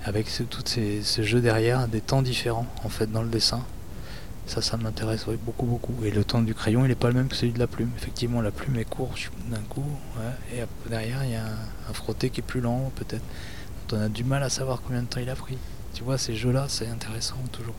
Avec 0.03 0.29
ce, 0.29 0.43
tout 0.43 0.61
ces, 0.65 1.01
ce 1.01 1.23
jeu 1.23 1.41
derrière, 1.41 1.87
des 1.87 2.01
temps 2.01 2.21
différents 2.21 2.67
en 2.83 2.89
fait 2.89 3.11
dans 3.11 3.21
le 3.21 3.29
dessin. 3.29 3.63
Ça, 4.47 4.61
ça 4.61 4.77
m'intéresse 4.77 5.25
beaucoup, 5.43 5.65
beaucoup. 5.65 5.93
Et 6.03 6.11
le 6.11 6.23
temps 6.23 6.41
du 6.41 6.53
crayon, 6.53 6.85
il 6.85 6.89
n'est 6.89 6.95
pas 6.95 7.07
le 7.07 7.15
même 7.15 7.27
que 7.27 7.35
celui 7.35 7.53
de 7.53 7.59
la 7.59 7.67
plume. 7.67 7.89
Effectivement, 7.97 8.41
la 8.41 8.51
plume 8.51 8.75
est 8.77 8.85
courte 8.85 9.31
d'un 9.49 9.61
coup, 9.61 9.85
et 10.53 10.61
derrière, 10.89 11.23
il 11.23 11.31
y 11.31 11.35
a 11.35 11.45
un, 11.45 11.93
frotté 11.93 12.29
qui 12.29 12.41
est 12.41 12.43
plus 12.43 12.61
lent, 12.61 12.91
peut-être. 12.95 13.23
on 13.91 14.01
a 14.01 14.09
du 14.09 14.23
mal 14.23 14.43
à 14.43 14.49
savoir 14.49 14.81
combien 14.83 15.01
de 15.01 15.07
temps 15.07 15.19
il 15.19 15.29
a 15.29 15.35
pris. 15.35 15.57
Tu 15.93 16.03
vois, 16.03 16.17
ces 16.17 16.35
jeux-là, 16.35 16.65
c'est 16.67 16.87
intéressant 16.87 17.37
toujours. 17.51 17.75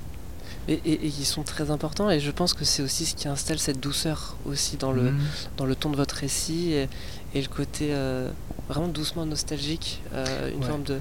Et, 0.68 0.81
et, 0.85 1.07
ils 1.07 1.24
sont 1.24 1.44
très 1.44 1.70
importants 1.70 2.11
et 2.11 2.18
je 2.18 2.31
pense 2.31 2.52
que 2.52 2.64
c'est 2.64 2.83
aussi 2.83 3.07
ce 3.07 3.14
qui 3.14 3.29
installe 3.29 3.59
cette 3.59 3.79
douceur 3.79 4.37
aussi 4.46 4.76
dans 4.76 4.90
le, 4.90 5.12
mm. 5.12 5.18
dans 5.59 5.64
le 5.64 5.76
ton 5.76 5.90
de 5.90 5.96
votre 5.96 6.16
récit 6.16 6.72
et, 6.72 6.88
le 7.35 7.48
côté 7.48 7.90
euh, 7.90 8.31
vraiment 8.68 8.88
doucement 8.88 9.26
nostalgique, 9.26 10.02
euh, 10.14 10.50
une 10.50 10.62
forme 10.62 10.83
de, 10.83 10.98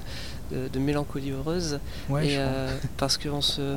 de, 0.52 0.78
mélancolie 0.78 1.30
heureuse. 1.30 1.80
et, 2.10 2.36
euh, 2.36 2.70
parce 2.98 3.16
qu'on 3.16 3.40
se, 3.40 3.76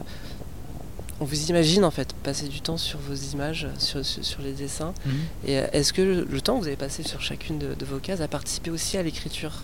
on 1.20 1.26
vous 1.26 1.50
imagine 1.50 1.84
en 1.84 1.92
fait 1.92 2.14
passer 2.14 2.48
du 2.48 2.62
temps 2.62 2.78
sur 2.78 3.00
vos 3.00 3.14
images, 3.14 3.68
sur, 3.78 4.06
sur, 4.06 4.42
les 4.42 4.54
dessins. 4.54 4.94
Mm. 5.06 5.12
Et 5.48 5.54
est-ce 5.54 5.94
que 5.94 6.02
le, 6.02 6.42
temps 6.42 6.56
que 6.56 6.62
vous 6.62 6.68
avez 6.68 6.76
passé 6.76 7.04
sur 7.04 7.22
chacune 7.22 7.60
de, 7.60 7.86
vos 7.86 8.00
cases 8.00 8.22
a 8.22 8.28
participé 8.28 8.72
aussi 8.72 8.98
à 8.98 9.04
l'écriture 9.04 9.64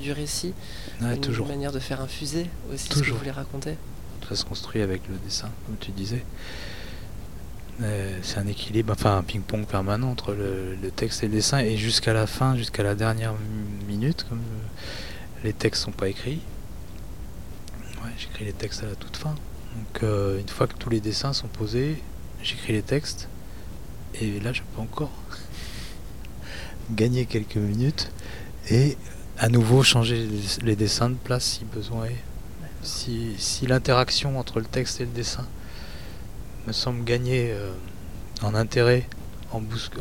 du 0.00 0.12
récit? 0.12 0.54
Une 1.00 1.20
toujours. 1.20 1.46
manière 1.46 1.72
de 1.72 1.78
faire 1.78 2.00
infuser 2.00 2.46
aussi 2.72 2.88
ce 2.88 3.02
que 3.02 3.10
vous 3.10 3.18
voulez 3.18 3.30
raconter? 3.30 3.76
Se 4.34 4.44
construit 4.44 4.82
avec 4.82 5.08
le 5.08 5.16
dessin, 5.24 5.48
comme 5.66 5.76
tu 5.80 5.90
disais. 5.90 6.22
Euh, 7.80 8.18
c'est 8.22 8.38
un 8.38 8.46
équilibre, 8.46 8.92
enfin 8.92 9.18
un 9.18 9.22
ping-pong 9.22 9.64
permanent 9.64 10.10
entre 10.10 10.32
le, 10.34 10.90
texte 10.90 11.22
et 11.22 11.26
le 11.26 11.32
dessin, 11.34 11.60
et 11.60 11.76
jusqu'à 11.76 12.12
la 12.12 12.26
fin, 12.26 12.56
jusqu'à 12.56 12.82
la 12.82 12.94
dernière 12.94 13.34
minute, 13.86 14.26
comme 14.28 14.38
euh, 14.38 15.44
les 15.44 15.52
textes 15.52 15.84
sont 15.84 15.92
pas 15.92 16.08
écrits. 16.08 16.40
j'écris 18.16 18.44
les 18.46 18.52
textes 18.52 18.82
à 18.82 18.86
la 18.86 18.96
toute 18.96 19.16
fin. 19.16 19.34
Donc 19.78 20.02
euh, 20.02 20.40
une 20.40 20.48
fois 20.48 20.66
que 20.66 20.74
tous 20.74 20.90
les 20.90 21.00
dessins 21.00 21.32
sont 21.32 21.46
posés, 21.46 22.02
j'écris 22.42 22.72
les 22.72 22.82
textes, 22.82 23.28
et 24.20 24.40
là 24.40 24.52
je 24.52 24.62
peux 24.62 24.80
encore 24.80 25.12
gagner 26.90 27.26
quelques 27.26 27.56
minutes 27.56 28.10
et 28.70 28.96
à 29.38 29.48
nouveau 29.48 29.84
changer 29.84 30.26
les 30.62 30.74
dessins 30.74 31.10
de 31.10 31.14
place 31.14 31.44
si 31.44 31.64
besoin 31.64 32.06
est 32.06 32.16
si, 32.82 33.66
l'interaction 33.66 34.38
entre 34.38 34.58
le 34.60 34.66
texte 34.66 35.00
et 35.00 35.04
le 35.04 35.10
dessin 35.10 35.46
me 36.66 36.72
semble 36.72 37.04
gagner 37.04 37.52
euh, 37.52 37.72
en 38.42 38.54
intérêt 38.54 39.06
en, 39.52 39.60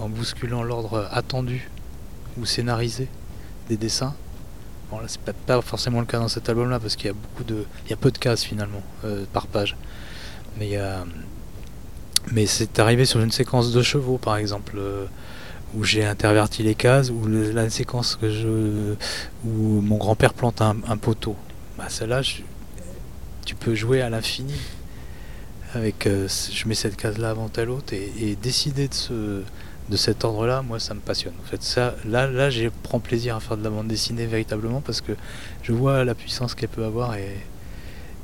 bousculant 0.10 0.64
l'ordre 0.64 1.08
attendu 1.12 1.70
ou 2.38 2.46
scénarisé 2.46 3.08
des 3.70 3.78
dessins. 3.78 4.16
Bon 4.90 5.00
là 5.00 5.06
c'est 5.08 5.20
pas, 5.22 5.62
forcément 5.62 6.00
le 6.00 6.06
cas 6.06 6.20
dans 6.20 6.30
cet 6.30 6.48
album 6.50 6.70
là 6.70 6.80
parce 6.80 6.96
qu'il 6.96 7.08
y 7.08 7.10
a 7.10 7.14
beaucoup 7.14 7.44
de. 7.44 7.66
Il 7.86 7.90
y 7.90 7.94
a 7.94 7.98
peu 7.98 8.12
de 8.12 8.18
cases 8.18 8.44
finalement 8.44 8.84
euh, 9.04 9.26
par 9.34 9.48
page. 9.48 9.76
A. 10.62 11.04
Mais 12.32 12.46
c'est 12.46 12.80
arrivé 12.80 13.06
sur 13.06 13.20
une 13.22 13.32
séquence 13.32 13.72
de 13.72 13.82
chevaux 13.82 14.18
par 14.18 14.38
exemple. 14.38 14.74
Euh, 14.78 15.06
où 15.76 15.84
j'ai 15.84 16.06
interverti 16.06 16.64
les 16.64 16.76
cases, 16.76 17.12
le- 17.12 17.52
la 17.52 17.70
séquence 17.70 18.16
que 18.16 18.30
je, 18.30 18.96
où 19.46 19.82
mon 19.82 19.98
grand-père 19.98 20.34
plante 20.34 20.62
un, 20.62 20.98
poteau. 20.98 21.36
Bah 21.78 21.86
celle-là, 21.90 22.22
tu 23.46 23.56
peux 23.56 23.76
jouer 23.76 24.02
à 24.02 24.10
l'infini. 24.10 24.54
Avec, 25.74 26.08
euh, 26.08 26.28
je 26.30 26.68
mets 26.68 26.76
cette 26.76 26.96
case-là 26.96 27.32
avant 27.32 27.50
telle 27.50 27.70
autre 27.70 27.94
et, 27.94 28.12
et 28.22 28.36
décider 28.38 28.88
de 28.88 28.94
ce, 28.94 29.42
de 29.90 29.98
cet 29.98 30.24
ordre-là, 30.26 30.62
moi, 30.62 30.80
ça 30.80 30.94
me 30.94 31.00
passionne. 31.00 31.34
En 31.42 31.48
fait, 31.48 31.64
ça, 31.64 31.96
là, 32.06 32.28
là, 32.28 32.50
je 32.50 32.68
prends 32.84 33.00
plaisir 33.00 33.36
à 33.36 33.40
faire 33.40 33.58
de 33.58 33.64
la 33.64 33.70
bande 33.70 33.88
dessinée 33.88 34.26
véritablement 34.26 34.82
parce 34.82 35.02
que 35.02 35.14
je 35.64 35.72
vois 35.72 36.04
la 36.04 36.14
puissance 36.16 36.56
qu'elle 36.56 36.70
peut 36.70 36.84
avoir 36.86 37.16
et, 37.16 37.38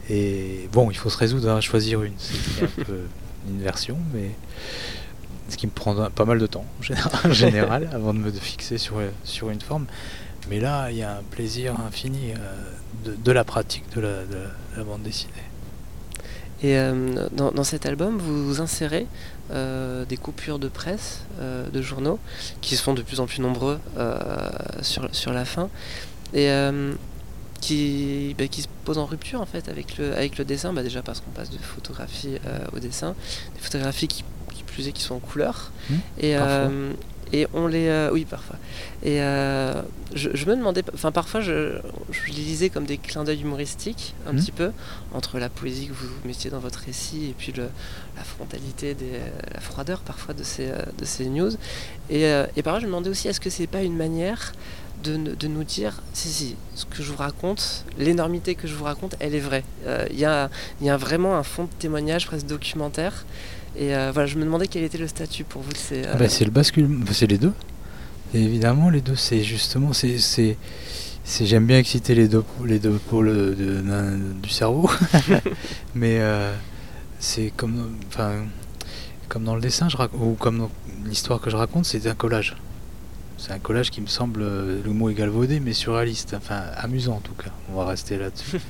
et 0.10 0.68
bon, 0.74 0.92
il 0.92 0.98
faut 0.98 1.10
se 1.10 1.18
résoudre 1.18 1.50
à 1.52 1.62
choisir 1.62 2.04
une. 2.04 2.14
C'est 2.18 2.64
un 2.82 2.84
peu 2.84 3.00
une 3.50 3.62
version, 3.62 3.98
mais 4.14 4.32
ce 5.50 5.58
qui 5.58 5.68
me 5.68 5.72
prend 5.72 6.10
pas 6.10 6.26
mal 6.26 6.40
de 6.40 6.48
temps 6.48 6.66
en 6.80 7.32
général, 7.32 7.90
avant 7.94 8.14
de 8.14 8.20
me 8.20 8.32
fixer 8.32 8.78
sur, 8.78 8.96
sur 9.24 9.50
une 9.50 9.62
forme. 9.62 9.86
Mais 10.50 10.60
là, 10.60 10.92
il 10.92 10.98
y 10.98 11.04
a 11.04 11.18
un 11.18 11.24
plaisir 11.32 11.80
infini 11.80 12.32
euh, 12.34 12.64
de, 13.06 13.16
de 13.16 13.32
la 13.32 13.46
pratique 13.46 13.84
de 13.96 14.02
la, 14.02 14.26
de 14.26 14.34
la- 14.36 14.78
la 14.78 14.84
bande 14.84 15.04
dessinée. 15.04 15.32
Et 16.62 16.78
euh, 16.78 17.28
dans, 17.32 17.52
dans 17.52 17.64
cet 17.64 17.86
album, 17.86 18.18
vous, 18.18 18.46
vous 18.48 18.62
insérez 18.62 19.08
euh, 19.52 20.06
des 20.06 20.18
coupures 20.18 20.60
de 20.60 20.68
presse, 20.68 21.22
euh, 21.40 21.70
de 21.70 21.82
journaux, 21.82 22.20
qui 22.62 22.76
se 22.76 22.82
font 22.82 22.94
de 22.94 23.02
plus 23.02 23.20
en 23.20 23.26
plus 23.26 23.42
nombreux 23.42 23.80
euh, 23.98 24.50
sur, 24.82 25.14
sur 25.14 25.34
la 25.34 25.46
fin, 25.46 25.70
et 26.34 26.50
qui, 27.62 28.36
bah, 28.38 28.48
qui 28.48 28.64
se 28.64 28.68
posent 28.84 28.98
en 28.98 29.06
rupture 29.06 29.40
en 29.40 29.46
fait 29.46 29.70
avec 29.70 29.98
le, 29.98 30.14
avec 30.14 30.38
le 30.38 30.46
dessin, 30.46 30.74
bah, 30.74 30.84
déjà 30.84 31.02
parce 31.02 31.20
qu'on 31.20 31.32
passe 31.32 31.50
de 31.50 31.58
photographie 31.58 32.38
au 32.74 32.80
dessin, 32.80 33.16
des 33.56 33.62
photographies 33.62 34.08
qui, 34.08 34.24
qui 34.54 34.64
plus 34.64 34.88
est 34.88 34.92
qui 34.92 35.04
sont 35.04 35.16
en 35.16 35.20
couleur, 35.20 35.72
et, 36.20 36.36
euh, 36.38 36.94
et 37.34 37.48
on 37.54 37.68
les... 37.68 37.88
euh, 37.88 38.10
oui, 38.14 38.24
parfois. 38.26 38.56
Et 39.04 39.22
euh, 39.22 39.82
je, 40.16 40.30
je 40.34 40.46
me 40.46 40.56
demandais, 40.56 40.84
enfin 40.94 41.12
parfois 41.12 41.42
je, 41.42 41.80
je 42.12 42.28
les 42.28 42.34
lisais 42.34 42.70
comme 42.70 42.86
des 42.86 42.98
clins 42.98 43.24
d'œil 43.26 43.42
humoristiques, 43.42 44.14
un 44.28 44.32
Mhm. 44.34 44.40
petit 44.40 44.52
peu, 44.52 44.72
entre 45.14 45.40
la 45.40 45.50
poésie 45.50 45.88
que 45.88 45.94
vous 45.94 46.08
mettiez 46.26 46.50
dans 46.50 46.60
votre 46.60 46.80
récit 46.80 47.26
et 47.32 47.36
puis 47.38 47.52
le, 47.52 47.68
la 48.16 48.24
frontalité, 48.24 48.94
des, 48.94 49.20
la 49.54 49.60
froideur 49.60 50.00
parfois 50.02 50.34
de 50.34 50.44
ces, 50.44 50.70
euh, 50.70 50.78
de 50.98 51.06
ces 51.06 51.26
news. 51.26 51.52
Et, 52.10 52.24
et 52.56 52.62
parfois 52.64 52.80
je 52.80 52.86
me 52.86 52.92
demandais 52.92 53.10
aussi, 53.10 53.28
est-ce 53.28 53.40
que 53.42 53.50
c'est 53.50 53.68
pas 53.68 53.82
une 53.82 53.98
manière 53.98 54.54
de, 55.04 55.18
de 55.18 55.48
nous 55.48 55.66
dire, 55.66 56.02
si, 56.14 56.30
si, 56.30 56.56
ce 56.76 56.86
que 56.86 57.04
je 57.04 57.12
vous 57.12 57.18
raconte, 57.18 57.84
l'énormité 57.98 58.56
que 58.56 58.68
je 58.70 58.74
vous 58.76 58.86
raconte, 58.86 59.16
elle 59.20 59.36
est 59.36 59.40
vraie. 59.42 59.66
Euh, 59.86 60.08
Il 60.12 60.18
y, 60.20 60.24
a, 60.24 60.50
il 60.80 60.88
y 60.88 60.90
a 60.90 60.96
vraiment 60.96 61.36
un 61.36 61.44
fond 61.44 61.64
de 61.66 61.70
témoignage 61.78 62.26
presque 62.26 62.46
documentaire. 62.46 63.26
Et 63.76 63.96
euh, 63.96 64.12
voilà, 64.14 64.28
je 64.28 64.38
me 64.38 64.44
demandais 64.44 64.68
quel 64.68 64.84
était 64.84 64.98
le 64.98 65.08
statut 65.08 65.44
pour 65.44 65.62
vous. 65.62 65.72
Ah 65.92 65.94
euh, 65.94 66.16
bah, 66.16 66.30
c'est 66.30 66.46
le 66.46 66.52
basculement, 66.52 67.04
c'est 67.12 67.28
les 67.28 67.38
deux. 67.38 67.54
Et 68.34 68.42
évidemment, 68.42 68.90
les 68.90 69.02
deux, 69.02 69.16
c'est 69.16 69.44
justement, 69.44 69.94
c'est, 69.94 70.58
j'aime 71.42 71.66
bien 71.66 71.78
exciter 71.78 72.16
les 72.16 72.28
deux, 72.28 72.44
les 72.66 72.80
deux 72.80 73.00
pôles 73.10 73.28
de- 73.56 74.34
du 74.42 74.50
cerveau, 74.50 74.90
mais 75.96 76.18
euh, 76.20 76.54
c'est 77.20 77.52
comme, 77.56 77.96
enfin, 78.08 78.32
comme 79.30 79.44
dans 79.44 79.56
le 79.56 79.62
dessin, 79.62 79.88
je 79.90 79.98
ou 80.20 80.34
comme 80.34 80.58
dans 80.60 80.72
l'histoire 81.06 81.40
que 81.42 81.50
je 81.50 81.56
raconte, 81.56 81.86
c'est 81.86 82.06
un 82.08 82.16
collage. 82.16 82.56
C'est 83.38 83.52
un 83.52 83.60
collage 83.60 83.92
qui 83.92 84.00
me 84.02 84.08
semble, 84.08 84.42
euh, 84.42 84.82
le 84.84 84.92
mot 84.94 85.10
est 85.10 85.16
galvaudé, 85.16 85.60
mais 85.60 85.74
surréaliste, 85.74 86.34
enfin 86.38 86.62
amusant 86.78 87.16
en 87.16 87.20
tout 87.20 87.34
cas. 87.34 87.50
On 87.72 87.76
va 87.78 87.86
rester 87.86 88.18
là-dessus. 88.18 88.60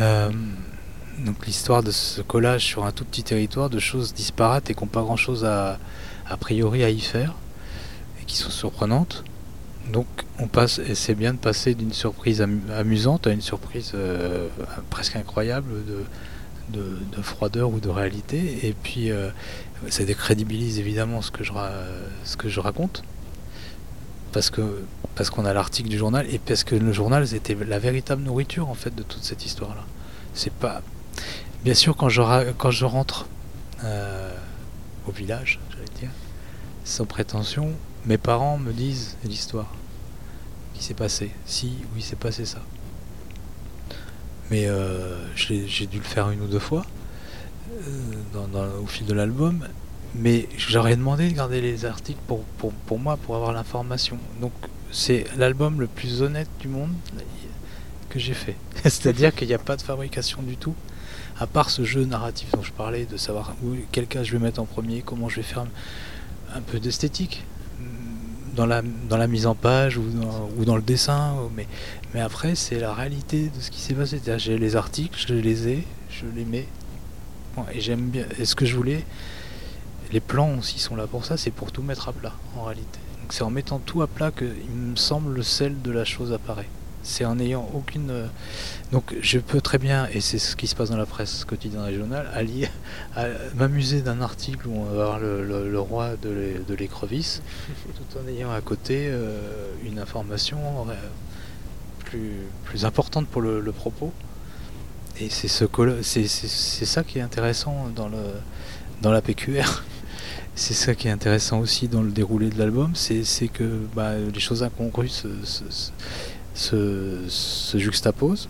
Euh, 0.00 0.30
donc 1.18 1.46
l'histoire 1.46 1.82
de 1.82 1.90
ce 1.90 2.20
collage 2.22 2.64
sur 2.64 2.84
un 2.84 2.92
tout 2.92 3.04
petit 3.04 3.22
territoire 3.22 3.70
de 3.70 3.78
choses 3.78 4.14
disparates 4.14 4.70
et 4.70 4.74
qui 4.74 4.80
n'ont 4.80 4.86
pas 4.88 5.02
grand-chose 5.02 5.44
à, 5.44 5.78
a 6.26 6.36
priori 6.36 6.82
à 6.84 6.90
y 6.90 7.00
faire 7.00 7.34
et 8.20 8.24
qui 8.24 8.36
sont 8.36 8.50
surprenantes. 8.50 9.24
Donc 9.92 10.06
on 10.38 10.46
passe 10.46 10.78
et 10.78 10.94
c'est 10.94 11.14
bien 11.14 11.32
de 11.34 11.38
passer 11.38 11.74
d'une 11.74 11.92
surprise 11.92 12.40
amu- 12.40 12.70
amusante 12.72 13.26
à 13.26 13.32
une 13.32 13.40
surprise 13.40 13.92
euh, 13.94 14.48
presque 14.90 15.16
incroyable 15.16 15.68
de, 15.86 16.78
de, 16.78 16.98
de 17.16 17.22
froideur 17.22 17.68
ou 17.70 17.80
de 17.80 17.88
réalité. 17.88 18.66
Et 18.66 18.72
puis 18.72 19.10
euh, 19.10 19.28
ça 19.90 20.04
décrédibilise 20.04 20.78
évidemment 20.78 21.20
ce 21.20 21.30
que 21.30 21.42
je, 21.44 21.52
ce 22.24 22.36
que 22.36 22.48
je 22.48 22.60
raconte 22.60 23.02
parce 24.32 24.50
que 24.50 24.62
parce 25.14 25.28
qu'on 25.28 25.44
a 25.44 25.52
l'article 25.52 25.90
du 25.90 25.98
journal 25.98 26.26
et 26.32 26.38
parce 26.38 26.64
que 26.64 26.74
le 26.74 26.92
journal 26.92 27.26
c'était 27.28 27.54
la 27.54 27.78
véritable 27.78 28.22
nourriture 28.22 28.68
en 28.70 28.74
fait 28.74 28.94
de 28.94 29.02
toute 29.02 29.24
cette 29.24 29.44
histoire 29.44 29.74
là. 29.74 29.84
C'est 30.32 30.52
pas 30.52 30.80
bien 31.64 31.74
sûr 31.74 31.96
quand 31.96 32.08
je 32.08 32.84
rentre 32.84 33.26
euh, 33.84 34.34
au 35.06 35.12
village, 35.12 35.60
j'allais 35.70 35.98
dire, 36.00 36.10
sans 36.84 37.04
prétention, 37.06 37.70
mes 38.06 38.18
parents 38.18 38.58
me 38.58 38.72
disent 38.72 39.16
l'histoire 39.24 39.72
qui 40.74 40.82
s'est 40.82 40.94
passé. 40.94 41.30
Si, 41.46 41.72
oui, 41.94 42.02
s'est 42.02 42.16
passé 42.16 42.44
ça. 42.44 42.60
Mais 44.50 44.66
euh, 44.66 45.16
j'ai 45.36 45.86
dû 45.86 45.98
le 45.98 46.04
faire 46.04 46.30
une 46.30 46.40
ou 46.42 46.46
deux 46.46 46.58
fois 46.58 46.84
euh, 47.70 48.46
dans- 48.52 48.82
au 48.82 48.86
fil 48.86 49.06
de 49.06 49.14
l'album. 49.14 49.66
Mais 50.14 50.46
j'aurais 50.58 50.94
demandé 50.96 51.30
de 51.30 51.34
garder 51.34 51.62
les 51.62 51.86
articles 51.86 52.20
pour, 52.26 52.40
pour, 52.58 52.72
pour 52.72 52.98
moi, 52.98 53.16
pour 53.16 53.34
avoir 53.34 53.52
l'information. 53.52 54.18
Donc 54.40 54.52
c'est 54.90 55.24
l'album 55.38 55.80
le 55.80 55.86
plus 55.86 56.20
honnête 56.20 56.48
du 56.60 56.68
monde 56.68 56.92
que 58.10 58.18
j'ai 58.18 58.34
fait. 58.34 58.56
C'est-à-dire 58.84 59.34
qu'il 59.34 59.48
n'y 59.48 59.54
a 59.54 59.58
pas 59.58 59.76
de 59.76 59.82
fabrication 59.82 60.42
du 60.42 60.56
tout 60.58 60.74
à 61.38 61.46
part 61.46 61.70
ce 61.70 61.84
jeu 61.84 62.04
narratif 62.04 62.50
dont 62.52 62.62
je 62.62 62.72
parlais, 62.72 63.04
de 63.04 63.16
savoir 63.16 63.54
où, 63.64 63.74
quel 63.90 64.06
cas 64.06 64.22
je 64.22 64.32
vais 64.32 64.38
mettre 64.38 64.60
en 64.60 64.64
premier, 64.64 65.02
comment 65.02 65.28
je 65.28 65.36
vais 65.36 65.42
faire 65.42 65.64
un 66.54 66.60
peu 66.60 66.78
d'esthétique 66.78 67.44
mm, 67.80 68.54
dans 68.54 68.66
la, 68.66 69.26
mise 69.26 69.46
en 69.46 69.54
page 69.54 69.96
ou 69.96 70.04
dans, 70.64 70.76
le 70.76 70.82
dessin, 70.82 71.34
mais, 71.54 71.66
après 72.20 72.54
c'est 72.54 72.78
la 72.78 72.92
réalité 72.92 73.50
de 73.54 73.60
ce 73.60 73.70
qui 73.70 73.80
s'est 73.80 73.94
passé. 73.94 74.20
J'ai 74.36 74.58
les 74.58 74.76
articles, 74.76 75.18
je 75.18 75.34
les 75.34 75.68
ai, 75.68 75.86
je 76.10 76.24
les 76.34 76.44
mets, 76.44 76.68
et 77.72 77.80
j'aime 77.80 78.08
bien. 78.08 78.26
Et 78.38 78.44
ce 78.44 78.54
que 78.54 78.66
je 78.66 78.76
voulais, 78.76 79.04
les 80.12 80.20
plans 80.20 80.58
aussi 80.58 80.78
sont 80.78 80.96
là 80.96 81.06
pour 81.06 81.24
ça, 81.24 81.36
c'est 81.36 81.50
pour 81.50 81.72
tout 81.72 81.82
mettre 81.82 82.08
à 82.08 82.12
plat 82.12 82.34
en 82.56 82.64
réalité. 82.64 82.98
C'est 83.30 83.44
en 83.44 83.50
mettant 83.50 83.78
tout 83.78 84.02
à 84.02 84.06
plat 84.06 84.30
que 84.30 84.44
il 84.44 84.76
me 84.76 84.96
semble 84.96 85.32
le 85.32 85.42
sel 85.42 85.80
de 85.80 85.90
la 85.90 86.04
chose 86.04 86.32
apparaît. 86.34 86.68
C'est 87.02 87.24
en 87.24 87.34
n'ayant 87.36 87.68
aucune. 87.74 88.10
euh, 88.10 88.26
Donc 88.92 89.14
je 89.20 89.38
peux 89.38 89.60
très 89.60 89.78
bien, 89.78 90.06
et 90.12 90.20
c'est 90.20 90.38
ce 90.38 90.54
qui 90.56 90.66
se 90.66 90.74
passe 90.76 90.90
dans 90.90 90.96
la 90.96 91.06
presse 91.06 91.44
quotidienne 91.44 91.82
régionale, 91.82 92.28
allier, 92.34 92.68
à 93.16 93.26
m'amuser 93.56 94.02
d'un 94.02 94.20
article 94.20 94.68
où 94.68 94.74
on 94.76 94.84
va 94.84 94.92
voir 94.92 95.18
le, 95.18 95.44
le- 95.44 95.70
le 95.70 95.80
roi 95.80 96.16
de 96.22 96.28
l'é- 96.30 96.60
de 96.66 96.74
l'écrevisse, 96.74 97.42
tout 97.96 98.18
en 98.18 98.28
ayant 98.28 98.52
à 98.52 98.60
côté 98.60 99.06
euh, 99.08 99.72
une 99.84 99.98
information 99.98 100.58
euh, 100.88 100.94
plus, 102.04 102.32
plus 102.64 102.84
importante 102.84 103.26
pour 103.28 103.42
le, 103.42 103.60
le 103.60 103.72
propos. 103.72 104.12
Et 105.20 105.28
c'est 105.28 105.48
ce 105.48 105.64
c'est 106.02 106.84
ça 106.86 107.02
qui 107.04 107.18
est 107.18 107.22
intéressant 107.22 107.88
dans, 107.94 108.08
le, 108.08 108.16
dans 109.02 109.10
la 109.12 109.20
PQR. 109.22 109.82
C'est 110.54 110.74
ça 110.74 110.94
qui 110.94 111.08
est 111.08 111.10
intéressant 111.10 111.60
aussi 111.60 111.88
dans 111.88 112.02
le 112.02 112.10
déroulé 112.10 112.50
de 112.50 112.58
l'album, 112.58 112.90
c'est 112.94 113.24
c'est 113.24 113.48
que 113.48 113.64
bah, 113.96 114.18
les 114.18 114.38
choses 114.40 114.62
incongrues 114.62 115.08
se, 115.08 115.28
se, 115.44 115.64
se, 115.70 115.90
se 116.54 117.76
juxtaposent. 117.78 118.48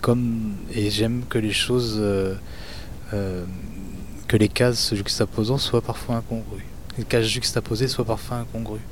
Comme, 0.00 0.56
et 0.72 0.90
j'aime 0.90 1.24
que 1.28 1.38
les 1.38 1.52
choses, 1.52 1.96
euh, 1.98 2.34
euh, 3.14 3.44
que 4.28 4.36
les 4.36 4.48
cases 4.48 4.78
se 4.78 4.94
juxtaposant 4.94 5.56
soient 5.56 5.80
parfois 5.80 6.16
incongrues. 6.16 6.66
Les 6.98 7.04
cases 7.04 7.26
juxtaposées 7.26 7.88
soient 7.88 8.04
parfois 8.04 8.38
incongrues. 8.38 8.84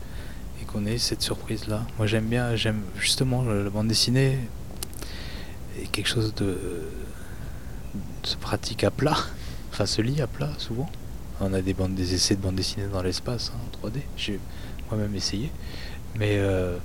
Et 0.61 0.65
qu'on 0.65 0.87
ait 0.87 0.99
cette 0.99 1.23
surprise-là. 1.23 1.87
Moi 1.99 2.07
j'aime 2.07 2.27
bien, 2.27 2.57
j'aime 2.57 2.81
justement 2.99 3.43
la 3.43 3.69
bande 3.69 3.89
dessinée 3.89 4.39
est 5.81 5.91
quelque 5.91 6.09
chose 6.09 6.35
de, 6.35 6.57
se 8.23 8.37
pratique 8.37 8.85
à 8.85 8.91
plat, 8.91 9.17
enfin 9.71 9.87
se 9.87 10.03
lit 10.03 10.21
à 10.21 10.27
plat 10.27 10.51
souvent. 10.59 10.91
On 11.41 11.53
a 11.53 11.61
des 11.61 11.75
bandes, 11.75 11.95
des 11.95 12.15
essais 12.15 12.37
de 12.37 12.41
bande 12.41 12.55
dessinée 12.55 12.87
dans 12.93 13.03
l'espace 13.03 13.53
hein, 13.55 13.59
en 13.83 13.89
3D. 13.89 14.01
J'ai 14.17 14.39
moi-même 14.89 15.15
essayé, 15.15 15.51
mais 16.17 16.37
euh, 16.39 16.79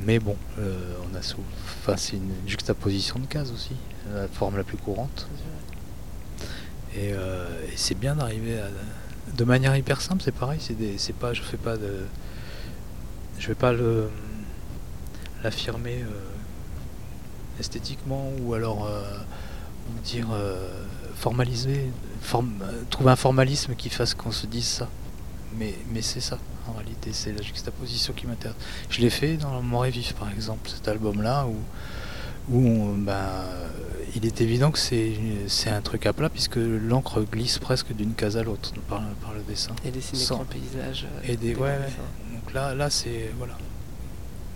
mais 0.00 0.18
bon, 0.18 0.36
euh, 0.58 0.96
on 1.10 1.16
a 1.16 1.20
enfin 1.20 1.96
c'est 1.96 2.16
une 2.16 2.32
juxtaposition 2.46 3.18
de 3.18 3.26
cases 3.26 3.50
aussi, 3.52 3.74
la 4.12 4.28
forme 4.28 4.56
la 4.56 4.64
plus 4.64 4.76
courante. 4.76 5.28
Et, 6.96 7.12
euh, 7.12 7.48
et 7.72 7.76
c'est 7.76 7.96
bien 7.98 8.14
d'arriver 8.16 8.58
à, 8.60 8.68
de 9.36 9.44
manière 9.44 9.74
hyper 9.76 10.00
simple. 10.00 10.22
C'est 10.22 10.32
pareil, 10.34 10.60
c'est 10.60 11.12
pas, 11.16 11.32
je 11.32 11.42
fais 11.42 11.56
pas 11.56 11.76
je 13.38 13.48
vais 13.48 13.54
pas 13.56 13.72
l'affirmer 15.42 16.02
euh, 16.02 17.60
esthétiquement 17.60 18.30
ou 18.40 18.54
alors 18.54 18.86
euh, 18.86 19.02
dire 20.04 20.28
euh, 20.32 20.84
formaliser, 21.16 21.90
form- 22.22 22.62
euh, 22.62 22.82
trouver 22.90 23.10
un 23.10 23.16
formalisme 23.16 23.74
qui 23.74 23.90
fasse 23.90 24.14
qu'on 24.14 24.32
se 24.32 24.46
dise 24.46 24.66
ça. 24.66 24.88
Mais, 25.58 25.74
mais 25.92 26.02
c'est 26.02 26.20
ça, 26.20 26.38
en 26.68 26.72
réalité, 26.72 27.10
c'est 27.12 27.32
la 27.32 27.42
juxtaposition 27.42 28.12
qui 28.12 28.26
m'intéresse. 28.26 28.56
Je 28.90 29.00
l'ai 29.00 29.10
fait 29.10 29.36
dans 29.36 29.62
Mort 29.62 29.86
et 29.86 29.90
Vif, 29.90 30.14
par 30.14 30.30
exemple, 30.30 30.68
cet 30.68 30.88
album-là, 30.88 31.46
où, 31.46 31.56
où 32.54 32.66
on, 32.66 32.96
bah, 32.98 33.44
il 34.16 34.26
est 34.26 34.40
évident 34.40 34.70
que 34.70 34.78
c'est 34.78 35.70
un 35.70 35.80
truc 35.80 36.06
à 36.06 36.12
plat 36.12 36.28
puisque 36.28 36.56
l'encre 36.56 37.22
glisse 37.22 37.58
presque 37.58 37.92
d'une 37.94 38.14
case 38.14 38.36
à 38.36 38.42
l'autre 38.42 38.72
par, 38.88 39.02
par 39.22 39.32
le 39.34 39.42
dessin. 39.42 39.74
Et 39.84 39.90
dessiner 39.90 40.18
Sans- 40.22 40.36
grands 40.36 40.44
paysages. 40.44 41.04
euh, 41.04 41.32
Et 41.32 41.36
des, 41.36 41.52
grands 41.52 41.64
ouais, 41.64 41.70
ouais. 41.70 41.78
dessins. 41.86 42.34
Donc 42.34 42.52
là, 42.52 42.74
là 42.74 42.90
c'est 42.90 43.30
voilà. 43.38 43.56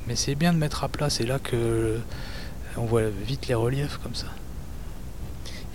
Mais 0.07 0.17
c'est 0.17 0.35
bien 0.35 0.53
de 0.53 0.59
mettre 0.59 0.85
à 0.85 0.89
plat. 0.89 1.11
C'est 1.11 1.27
là 1.27 1.39
que 1.39 1.99
on 2.77 2.85
voit 2.87 3.09
vite 3.09 3.49
les 3.49 3.55
reliefs 3.55 3.99
comme 4.03 4.15
ça. 4.15 4.27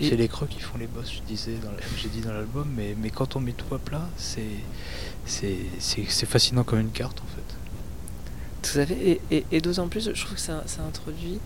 Et- 0.01 0.09
C'est 0.09 0.15
les 0.15 0.27
creux 0.27 0.47
qui 0.47 0.59
font 0.59 0.77
les 0.77 0.87
bosses, 0.87 1.13
je 1.13 1.21
disais, 1.21 1.53
j'ai 1.97 2.09
dit 2.09 2.21
dans 2.21 2.33
l'album, 2.33 2.67
mais, 2.75 2.95
mais 2.99 3.09
quand 3.11 3.35
on 3.35 3.39
met 3.39 3.53
tout 3.53 3.73
à 3.75 3.79
plat, 3.79 4.07
c'est 4.17 6.25
fascinant 6.25 6.63
comme 6.63 6.79
une 6.79 6.91
carte 6.91 7.21
en 7.21 7.35
fait. 7.35 8.71
Tout 8.73 8.79
à 8.79 8.85
fait. 8.85 8.97
Et, 9.07 9.21
et, 9.31 9.45
et 9.51 9.61
d'autant 9.61 9.87
plus, 9.87 10.11
je 10.13 10.21
trouve 10.23 10.35
que 10.35 10.41
ça, 10.41 10.63
ça 10.65 10.81
introduit. 10.83 11.39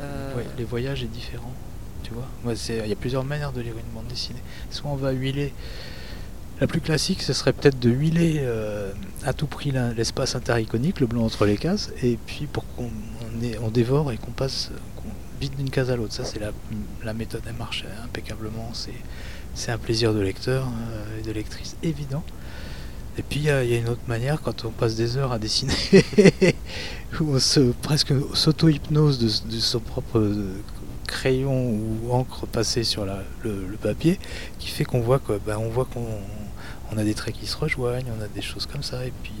euh, 0.00 0.34
Ouais, 0.36 0.46
les 0.56 0.64
voyages 0.64 1.02
est 1.02 1.06
différent, 1.08 1.52
tu 2.02 2.12
vois. 2.12 2.54
Il 2.68 2.86
y 2.88 2.92
a 2.92 2.96
plusieurs 2.96 3.24
manières 3.24 3.52
de 3.52 3.60
lire 3.60 3.74
une 3.76 3.92
bande 3.94 4.06
dessinée. 4.08 4.42
Soit 4.70 4.90
on 4.90 4.96
va 4.96 5.10
huiler. 5.10 5.52
La 6.60 6.66
plus 6.66 6.80
classique, 6.82 7.22
ce 7.22 7.32
serait 7.32 7.54
peut-être 7.54 7.78
de 7.80 7.88
huiler 7.90 8.36
euh, 8.40 8.92
à 9.24 9.32
tout 9.32 9.46
prix 9.46 9.72
l'espace 9.96 10.34
intericonique, 10.34 11.00
le 11.00 11.06
blanc 11.06 11.24
entre 11.24 11.46
les 11.46 11.56
cases, 11.56 11.90
et 12.02 12.18
puis 12.26 12.46
pour 12.46 12.64
qu'on 12.76 12.84
on 12.84 12.90
on 13.62 13.70
dévore 13.70 14.12
et 14.12 14.18
qu'on 14.18 14.32
passe 14.32 14.70
vite 15.40 15.56
d'une 15.56 15.70
case 15.70 15.90
à 15.90 15.96
l'autre. 15.96 16.12
Ça, 16.12 16.24
c'est 16.24 16.40
la, 16.40 17.14
méthode, 17.14 17.42
elle 17.46 17.54
marche 17.54 17.84
impeccablement. 18.04 18.70
C'est 19.54 19.72
un 19.72 19.78
plaisir 19.78 20.14
de 20.14 20.20
lecteur 20.20 20.66
euh, 20.66 21.18
et 21.18 21.22
de 21.22 21.32
lectrice 21.32 21.76
évident. 21.82 22.22
Et 23.18 23.22
puis 23.22 23.40
il 23.40 23.44
y, 23.44 23.50
a 23.50 23.62
une 23.62 23.88
autre 23.88 24.06
manière 24.06 24.40
quand 24.40 24.64
on 24.64 24.70
passe 24.70 24.94
des 24.94 25.16
heures 25.16 25.32
à 25.32 25.38
dessiner, 25.38 25.74
où 27.20 27.34
on 27.34 27.38
se 27.38 27.72
presque 27.82 28.14
s'auto-hypnose 28.34 29.18
de, 29.18 29.58
son 29.58 29.80
propre 29.80 30.24
crayon 31.06 31.70
ou 31.70 32.12
encre 32.12 32.46
passée 32.46 32.84
sur 32.84 33.04
le, 33.04 33.76
papier, 33.82 34.18
qui 34.58 34.68
fait 34.68 34.84
qu'on 34.84 35.00
voit 35.00 35.18
que 35.18 35.38
bah, 35.44 35.58
on 35.58 35.68
voit 35.68 35.86
qu'on 35.86 36.06
on 36.92 36.98
a 36.98 37.04
des 37.04 37.14
traits 37.14 37.34
qui 37.34 37.46
se 37.46 37.56
rejoignent, 37.56 38.06
on 38.18 38.22
a 38.22 38.28
des 38.28 38.42
choses 38.42 38.66
comme 38.66 38.82
ça. 38.82 39.04
Et 39.04 39.12
puis 39.22 39.34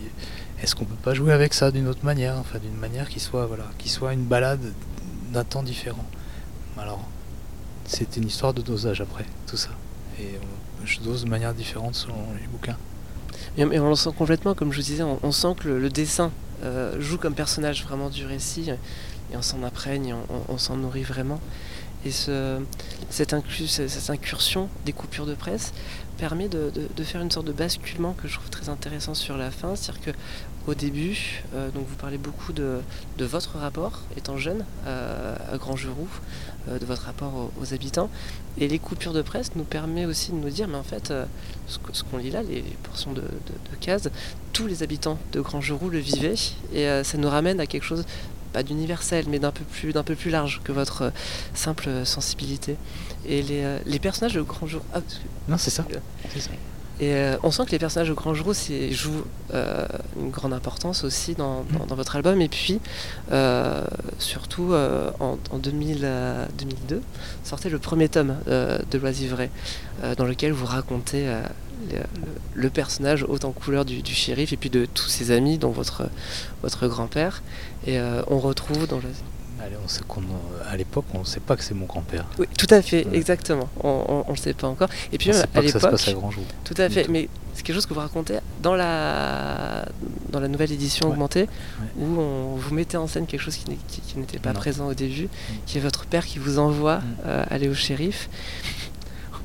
est-ce 0.62 0.74
qu'on 0.74 0.84
peut 0.84 0.94
pas 1.02 1.14
jouer 1.14 1.32
avec 1.32 1.54
ça 1.54 1.70
d'une 1.70 1.88
autre 1.88 2.04
manière, 2.04 2.36
enfin 2.38 2.58
d'une 2.58 2.76
manière 2.76 3.08
qui 3.08 3.20
soit 3.20 3.46
voilà, 3.46 3.64
qui 3.78 3.88
soit 3.88 4.12
une 4.12 4.24
balade 4.24 4.60
d'un 5.30 5.44
temps 5.44 5.62
différent. 5.62 6.04
Alors 6.78 7.08
c'est 7.86 8.16
une 8.16 8.26
histoire 8.26 8.54
de 8.54 8.62
dosage 8.62 9.00
après 9.00 9.24
tout 9.46 9.56
ça. 9.56 9.70
Et 10.18 10.38
je 10.84 11.00
dose 11.00 11.24
de 11.24 11.28
manière 11.28 11.54
différente 11.54 11.94
selon 11.94 12.16
les 12.40 12.46
bouquins. 12.46 12.76
Et 13.56 13.64
on 13.80 13.88
le 13.88 13.94
sent 13.94 14.10
complètement, 14.16 14.54
comme 14.54 14.70
je 14.72 14.76
vous 14.76 14.86
disais, 14.86 15.02
on, 15.02 15.32
sent 15.32 15.54
que 15.58 15.68
le, 15.68 15.88
dessin 15.88 16.30
euh, 16.62 17.00
joue 17.00 17.18
comme 17.18 17.34
personnage 17.34 17.84
vraiment 17.84 18.08
du 18.10 18.26
récit, 18.26 18.70
et 18.70 19.36
on 19.36 19.42
s'en 19.42 19.62
imprègne, 19.62 20.14
on 20.48 20.58
s'en 20.58 20.76
nourrit 20.76 21.02
vraiment. 21.02 21.40
Et 22.04 22.10
ce, 22.10 22.58
cette, 23.10 23.34
incursion 23.34 24.68
des 24.86 24.92
coupures 24.92 25.26
de 25.26 25.34
presse 25.34 25.72
permet 26.16 26.48
de, 26.48 26.70
faire 27.02 27.22
une 27.22 27.30
sorte 27.30 27.46
de 27.46 27.52
basculement 27.52 28.12
que 28.12 28.28
je 28.28 28.34
trouve 28.34 28.50
très 28.50 28.68
intéressant 28.68 29.14
sur 29.14 29.36
la 29.36 29.50
fin. 29.50 29.74
C'est-à-dire 29.74 30.02
que 30.02 30.10
au 30.66 30.74
début, 30.74 31.42
euh, 31.54 31.70
vous 31.74 31.96
parlez 31.96 32.18
beaucoup 32.18 32.52
de, 32.52 32.80
votre 33.18 33.56
rapport 33.56 34.02
étant 34.16 34.36
jeune 34.36 34.64
euh, 34.86 35.34
à 35.50 35.56
Grand 35.56 35.76
Geroux, 35.76 36.08
euh, 36.68 36.78
de 36.78 36.84
votre 36.84 37.02
rapport 37.02 37.50
aux, 37.60 37.74
habitants. 37.74 38.10
Et 38.58 38.68
les 38.68 38.78
coupures 38.78 39.14
de 39.14 39.22
presse 39.22 39.52
nous 39.56 39.64
permet 39.64 40.04
aussi 40.04 40.32
de 40.32 40.36
nous 40.36 40.50
dire, 40.50 40.68
mais 40.68 40.76
en 40.76 40.82
fait, 40.82 41.12
ce 41.66 42.02
qu'on 42.04 42.18
lit 42.18 42.30
là, 42.30 42.42
les, 42.42 42.62
portions 42.82 43.12
de, 43.12 43.22
cases, 43.80 44.08
tous 44.52 44.66
les 44.66 44.82
habitants 44.82 45.18
de 45.32 45.40
Grand 45.40 45.60
Geroux 45.60 45.88
le 45.88 45.98
vivaient, 45.98 46.34
et 46.74 47.02
ça 47.02 47.16
nous 47.16 47.28
ramène 47.30 47.60
à 47.60 47.66
quelque 47.66 47.84
chose, 47.84 48.04
pas 48.52 48.62
d'universel, 48.62 49.26
mais 49.28 49.38
d'un 49.38 49.52
peu 49.52 49.64
plus, 49.64 49.92
d'un 49.92 50.02
peu 50.02 50.14
plus 50.14 50.30
large 50.30 50.60
que 50.64 50.72
votre 50.72 51.02
euh, 51.02 51.10
simple 51.54 52.04
sensibilité. 52.04 52.76
Et 53.26 53.42
les, 53.42 53.62
euh, 53.64 53.78
les 53.86 53.98
personnages 53.98 54.34
de 54.34 54.42
Grand 54.42 54.66
Geroux, 54.66 54.84
ah, 54.94 55.00
Non, 55.48 55.58
c'est 55.58 55.70
ça. 55.70 55.84
Euh, 55.92 55.98
C'est 56.32 56.40
ça. 56.40 56.50
Et 57.00 57.14
euh, 57.14 57.36
on 57.42 57.50
sent 57.50 57.64
que 57.66 57.70
les 57.72 57.78
personnages 57.78 58.08
de 58.10 58.14
Grand 58.14 58.34
c'est- 58.52 58.92
jouent 58.92 59.24
euh, 59.54 59.86
une 60.20 60.30
grande 60.30 60.52
importance 60.52 61.02
aussi 61.02 61.34
dans, 61.34 61.64
dans- 61.78 61.86
dans 61.86 61.94
votre 61.94 62.14
album. 62.16 62.40
Et 62.42 62.48
puis, 62.48 62.78
euh, 63.32 63.82
surtout, 64.18 64.72
en, 65.18 65.38
en 65.50 65.58
2000, 65.58 66.00
euh, 66.02 66.44
2002, 66.58 67.00
sortait 67.42 67.70
le 67.70 67.78
premier 67.78 68.08
tome 68.08 68.36
de 68.90 68.98
L'Oisivray, 68.98 69.50
euh, 70.04 70.14
dans 70.14 70.24
lequel 70.26 70.52
vous 70.52 70.66
racontez 70.66 71.26
le, 72.54 72.68
personnage 72.70 73.24
haut 73.26 73.38
en 73.44 73.52
couleur 73.52 73.84
du, 73.86 74.02
du 74.02 74.12
shérif 74.14 74.52
et 74.52 74.56
puis 74.58 74.68
de 74.70 74.84
tous 74.86 75.08
ses 75.08 75.30
amis, 75.30 75.56
dont 75.56 75.70
votre, 75.70 76.02
votre 76.62 76.86
grand-père. 76.86 77.42
Et 77.86 77.98
on 78.28 78.38
retrouve 78.38 78.86
dans 78.86 78.98
le... 78.98 79.04
Allez, 79.62 79.76
on 79.84 79.88
sait 79.88 80.00
qu'on, 80.08 80.22
à 80.70 80.76
l'époque, 80.76 81.04
on 81.12 81.18
ne 81.20 81.24
sait 81.24 81.40
pas 81.40 81.54
que 81.56 81.62
c'est 81.62 81.74
mon 81.74 81.84
grand-père. 81.86 82.24
Oui, 82.38 82.46
tout 82.56 82.66
à 82.70 82.80
fait, 82.80 83.06
Ouais. 83.06 83.16
exactement. 83.16 83.68
On 83.84 84.24
ne 84.26 84.32
le 84.32 84.36
sait 84.38 84.54
pas 84.54 84.68
encore. 84.68 84.88
Et 85.12 85.18
puis 85.18 85.28
on 85.28 85.32
même 85.32 85.40
sait 85.42 85.44
à 85.44 85.46
pas 85.48 85.60
que 85.60 85.66
ça 85.68 85.72
se 85.72 85.76
l'époque, 85.78 85.90
passe 85.90 86.08
à 86.08 86.12
grand 86.14 86.30
jour. 86.30 86.44
Tout 86.64 86.74
à 86.78 86.88
fait, 86.88 87.04
tout. 87.04 87.12
mais 87.12 87.28
c'est 87.54 87.62
quelque 87.62 87.74
chose 87.76 87.84
que 87.84 87.92
vous 87.92 88.00
racontez 88.00 88.38
dans 88.62 88.74
la, 88.74 89.84
dans 90.30 90.40
la 90.40 90.48
nouvelle 90.48 90.72
édition 90.72 91.06
Ouais. 91.08 91.12
augmentée, 91.12 91.46
où 91.98 92.04
on, 92.20 92.54
vous 92.56 92.74
mettez 92.74 92.96
en 92.96 93.06
scène 93.06 93.26
quelque 93.26 93.42
chose 93.42 93.56
qui 93.56 93.68
n'est- 93.68 93.76
qui- 93.88 94.00
qui 94.00 94.18
n'était 94.18 94.38
pas 94.38 94.54
Non. 94.54 94.60
présent 94.60 94.86
au 94.86 94.94
début, 94.94 95.28
qui 95.66 95.76
est 95.76 95.80
votre 95.82 96.06
père 96.06 96.24
qui 96.24 96.38
vous 96.38 96.58
envoie 96.58 96.98
Mm. 96.98 97.02
euh, 97.26 97.44
aller 97.50 97.68
au 97.68 97.74
shérif, 97.74 98.30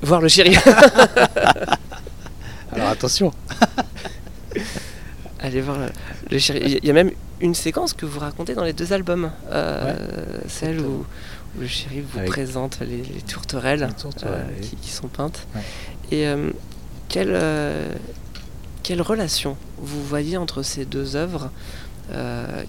voir 0.01 0.21
le 0.21 0.29
shérif, 0.29 0.65
Alors 2.71 2.89
attention. 2.89 3.33
aller 5.39 5.61
voir 5.61 5.77
le, 5.79 5.87
le 6.31 6.39
shérif. 6.39 6.79
Il 6.81 6.85
y 6.85 6.89
a 6.89 6.93
même 6.93 7.11
une 7.41 7.53
séquence 7.55 7.93
que 7.93 8.05
vous 8.05 8.19
racontez 8.19 8.55
dans 8.55 8.63
les 8.63 8.73
deux 8.73 8.93
albums, 8.93 9.31
euh, 9.51 9.93
celle 10.47 10.79
où, 10.79 11.05
où 11.57 11.59
le 11.59 11.67
shérif 11.67 12.05
vous 12.13 12.19
Avec- 12.19 12.29
présente 12.31 12.79
les, 12.81 12.97
les 13.03 13.21
tourterelles 13.21 13.85
Les 13.87 13.93
tourterelles, 14.01 14.45
euh, 14.49 14.59
qui, 14.61 14.75
qui 14.77 14.89
sont 14.91 15.07
peintes. 15.07 15.45
Ouais. 15.55 15.61
Et 16.11 16.27
euh, 16.27 16.51
quelle, 17.09 17.37
quelle 18.83 19.01
relation 19.01 19.57
vous 19.77 20.03
voyez 20.03 20.37
entre 20.37 20.63
ces 20.63 20.85
deux 20.85 21.15
œuvres 21.15 21.51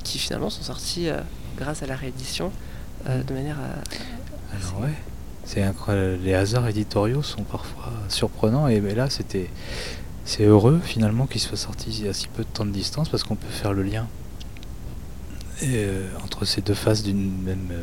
qui 0.02 0.18
finalement 0.18 0.48
sont 0.50 0.62
sorties 0.62 1.08
grâce 1.58 1.82
à 1.82 1.86
la 1.86 1.94
réédition 1.96 2.50
euh, 3.08 3.22
de 3.22 3.34
manière 3.34 3.56
à... 3.58 4.56
Alors 4.56 4.80
ouais, 4.82 4.94
c'est 5.44 5.62
incroyable. 5.62 6.18
Les 6.24 6.32
hasards 6.34 6.66
éditoriaux 6.68 7.22
sont 7.22 7.42
parfois 7.42 7.92
surprenants 8.08 8.66
et 8.68 8.80
ben 8.80 8.96
là 8.96 9.10
c'était 9.10 9.50
c'est 10.24 10.44
heureux 10.44 10.80
finalement 10.82 11.26
qu'il 11.26 11.40
soit 11.40 11.56
sorti 11.58 12.06
à 12.08 12.12
si 12.14 12.28
peu 12.28 12.42
de 12.44 12.48
temps 12.48 12.64
de 12.66 12.70
distance 12.70 13.08
parce 13.10 13.24
qu'on 13.24 13.36
peut 13.36 13.46
faire 13.50 13.72
le 13.74 13.82
lien 13.82 14.06
euh, 15.62 16.08
entre 16.22 16.44
ces 16.44 16.60
deux 16.60 16.74
faces 16.74 17.02
d'une 17.02 17.42
même 17.42 17.68
euh, 17.70 17.82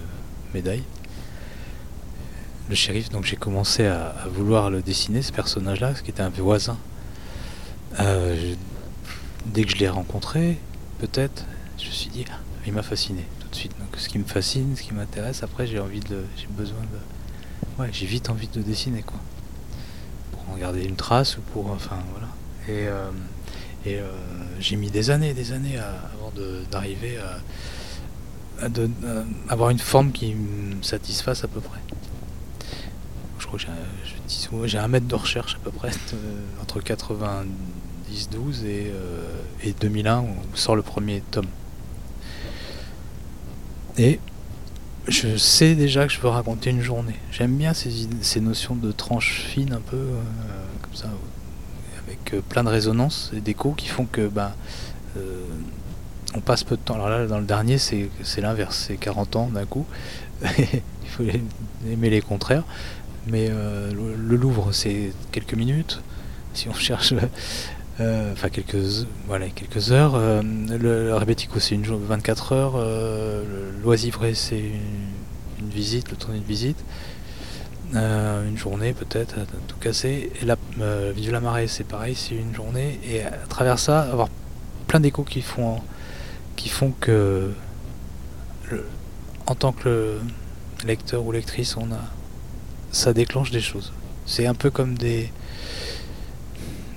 médaille. 0.54 0.84
Le 2.70 2.76
shérif, 2.76 3.10
donc 3.10 3.26
j'ai 3.26 3.36
commencé 3.36 3.88
à, 3.88 4.16
vouloir 4.32 4.70
le 4.70 4.82
dessiner 4.82 5.22
ce 5.22 5.32
personnage-là, 5.32 5.96
ce 5.96 6.04
qui 6.04 6.12
était 6.12 6.22
un 6.22 6.30
voisin. 6.30 6.78
Euh, 8.00 8.54
dès 9.48 9.64
que 9.64 9.72
je 9.72 9.78
l'ai 9.78 9.90
rencontré, 9.90 10.60
peut-être, 11.00 11.46
je 11.80 11.88
me 11.88 11.92
suis 11.92 12.10
dit, 12.10 12.26
ah, 12.32 12.38
il 12.66 12.74
m'a 12.74 12.84
fasciné 12.84 13.26
tout 13.40 13.48
de 13.48 13.56
suite. 13.56 13.74
Donc 13.80 13.98
ce 13.98 14.08
qui 14.08 14.20
me 14.20 14.24
fascine, 14.24 14.76
ce 14.78 14.84
qui 14.84 14.94
m'intéresse, 14.94 15.42
après 15.42 15.66
j'ai 15.66 15.80
envie 15.80 16.00
de, 16.00 16.24
j'ai 16.38 16.48
besoin 16.48 16.80
de, 16.82 17.82
ouais, 17.82 17.90
j'ai 17.92 18.06
vite 18.06 18.30
envie 18.30 18.48
de 18.48 18.62
dessiner 18.62 19.02
quoi, 19.02 19.20
pour 20.32 20.54
en 20.54 20.58
garder 20.58 20.84
une 20.84 20.96
trace 20.96 21.38
ou 21.38 21.42
pour, 21.42 21.72
enfin 21.72 21.98
voilà. 22.12 22.30
Et, 22.70 22.88
et 23.86 23.96
euh, 23.98 24.08
j'ai 24.60 24.76
mis 24.76 24.90
des 24.90 25.10
années, 25.10 25.34
des 25.34 25.52
années 25.52 25.78
avant 25.78 26.32
d'arriver 26.72 27.18
à, 27.18 27.40
avoir 29.50 29.70
une 29.72 29.80
forme 29.80 30.12
qui 30.12 30.34
me 30.36 30.82
satisfasse 30.82 31.44
à 31.44 31.48
peu 31.48 31.60
près. 31.60 31.80
Je 33.40 33.46
crois 33.46 33.60
que 33.60 33.66
j'ai, 34.68 34.78
un- 34.78 34.88
mètre 34.88 35.08
de 35.08 35.16
recherche 35.16 35.56
à 35.56 35.60
peu 35.60 35.72
près 35.72 35.90
euh, 36.14 36.42
entre 36.62 36.80
90-12 36.80 37.46
et, 38.66 38.88
euh, 38.88 39.22
et 39.64 39.74
2001 39.74 40.22
où 40.22 40.28
sort 40.56 40.76
le 40.76 40.82
premier 40.82 41.22
tome. 41.32 41.48
Et 43.98 44.20
je 45.08 45.36
sais 45.36 45.76
déjà 45.76 46.08
que 46.08 46.14
je 46.14 46.22
veux 46.22 46.30
raconter 46.30 46.70
une 46.70 46.82
journée. 46.82 47.16
J'aime 47.32 47.58
bien 47.58 47.74
ces, 47.74 47.92
ces 48.22 48.40
notions 48.40 48.76
de 48.76 48.92
tranches 48.92 49.42
fines 49.42 49.74
un 49.74 49.82
peu 49.82 49.98
euh, 49.98 50.22
comme 50.82 50.96
ça, 50.96 51.10
euh, 52.34 52.42
plein 52.48 52.64
de 52.64 52.70
résonances 52.70 53.32
et 53.36 53.42
d'échos 53.42 53.74
qui 53.76 53.88
font 53.88 54.06
que 54.06 54.28
ben, 54.28 54.52
euh, 55.18 55.46
on 56.36 56.40
passe 56.40 56.64
peu 56.64 56.76
de 56.76 56.82
temps. 56.82 56.96
Alors 56.96 57.10
là, 57.10 57.28
dans 57.28 57.40
le 57.40 57.46
dernier, 57.46 57.78
c'est 57.78 58.10
l'inverse, 58.38 58.86
c'est 58.88 58.98
40 58.98 59.36
ans 59.36 59.48
d'un 59.48 59.66
coup. 59.66 59.86
Il 60.44 61.10
faut 61.10 61.24
aimer 61.90 62.10
les 62.10 62.22
contraires. 62.22 62.64
Mais 63.28 63.48
euh, 63.50 63.92
le, 63.92 64.36
Louvre, 64.36 64.72
c'est 64.72 65.14
quelques 65.32 65.54
minutes. 65.54 66.02
Si 66.54 66.68
on 66.70 66.74
cherche, 66.88 67.14
euh, 68.00 68.34
enfin 68.34 68.50
quelques, 68.50 69.06
voilà, 69.28 69.48
quelques 69.50 69.92
heures. 69.92 70.18
Le, 70.18 70.78
le 70.78 71.16
Rebetiko, 71.16 71.60
c'est 71.60 71.76
une 71.76 71.86
jour, 71.86 72.00
24 72.00 72.52
heures. 72.54 72.78
Le 72.78 73.72
Loisivray, 73.84 74.36
c'est 74.36 74.60
une, 74.60 75.70
visite, 75.70 76.10
le 76.12 76.18
temps 76.18 76.34
d'une 76.34 76.44
visite. 76.44 76.84
Euh, 77.96 78.48
une 78.48 78.58
journée 78.58 78.94
peut-être, 78.94 79.36
tout 79.68 79.76
casser. 79.80 80.32
Et 80.42 80.46
la 80.46 80.56
euh, 80.82 81.14
la 81.32 81.40
marée, 81.40 81.68
c'est 81.68 81.84
pareil, 81.84 82.16
c'est 82.16 82.36
une 82.36 82.54
journée. 82.56 83.00
Et 83.08 83.22
à 83.24 83.32
travers 83.48 83.78
ça, 83.78 84.02
avoir 84.02 84.30
plein 84.88 85.00
d'échos 85.00 85.24
qui 85.24 85.42
font, 85.42 85.80
qui 86.56 86.70
font 86.70 86.92
que, 87.00 87.52
le- 88.72 88.86
en 89.46 89.56
tant 89.56 89.72
que 89.74 89.88
le- 89.88 90.22
lecteur 90.86 91.24
ou 91.26 91.32
lectrice, 91.32 91.78
on 91.78 91.92
a, 91.92 92.00
ça 92.92 93.14
déclenche 93.14 93.52
des 93.52 93.62
choses. 93.62 93.94
C'est 94.26 94.48
un 94.48 94.56
peu 94.56 94.72
comme 94.72 94.98
des, 94.98 95.32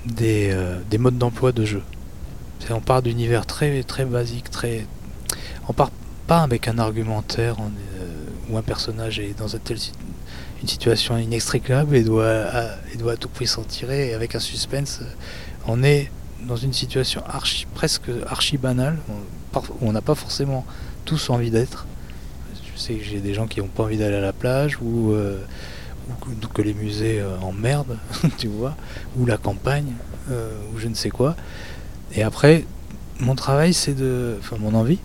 des, 0.05 0.49
euh, 0.51 0.79
des 0.89 0.97
modes 0.97 1.17
d'emploi 1.17 1.51
de 1.51 1.63
jeu. 1.65 1.83
On 2.69 2.81
part 2.81 3.01
d'univers 3.01 3.45
très, 3.45 3.83
très 3.83 4.03
basique, 4.05 4.49
très. 4.49 4.85
On 5.69 5.73
part 5.73 5.91
pas 6.27 6.41
avec 6.43 6.67
un 6.67 6.79
argumentaire 6.79 7.55
on 7.59 7.67
euh, 7.67 8.07
où 8.49 8.57
un 8.57 8.61
personnage 8.61 9.19
est 9.19 9.37
dans 9.37 9.55
une, 9.55 9.59
telle 9.59 9.79
si- 9.79 9.93
une 10.61 10.67
situation 10.67 11.17
inextricable 11.17 11.95
et 11.95 12.03
doit, 12.03 12.27
à, 12.29 12.63
et 12.93 12.97
doit 12.97 13.15
tout 13.17 13.29
prix 13.29 13.47
s'en 13.47 13.63
tirer, 13.63 14.09
et 14.09 14.13
avec 14.13 14.35
un 14.35 14.39
suspense. 14.39 15.01
On 15.67 15.83
est 15.83 16.09
dans 16.47 16.55
une 16.55 16.73
situation 16.73 17.21
archi, 17.27 17.65
presque 17.73 18.09
archi 18.27 18.57
banale, 18.57 18.97
où 19.55 19.61
on 19.81 19.91
n'a 19.91 20.01
pas 20.01 20.15
forcément 20.15 20.65
tous 21.05 21.29
envie 21.29 21.51
d'être. 21.51 21.85
Je 22.75 22.79
sais 22.79 22.93
que 22.95 23.03
j'ai 23.03 23.19
des 23.19 23.33
gens 23.33 23.47
qui 23.47 23.59
n'ont 23.59 23.67
pas 23.67 23.83
envie 23.83 23.97
d'aller 23.97 24.15
à 24.17 24.21
la 24.21 24.33
plage 24.33 24.77
ou, 24.81 25.11
euh, 25.11 25.39
que, 26.53 26.61
les 26.61 26.73
musées 26.73 27.19
euh, 27.19 27.37
emmerdent, 27.41 27.97
tu 28.37 28.47
vois, 28.47 28.75
ou 29.17 29.25
la 29.25 29.37
campagne, 29.37 29.93
euh, 30.31 30.51
ou 30.73 30.79
je 30.79 30.87
ne 30.87 30.93
sais 30.93 31.09
quoi. 31.09 31.35
Et 32.13 32.23
après, 32.23 32.65
mon 33.19 33.35
travail, 33.35 33.73
c'est 33.73 33.93
de. 33.93 34.37
Enfin, 34.39 34.57
mon 34.59 34.73
envie, 34.75 34.99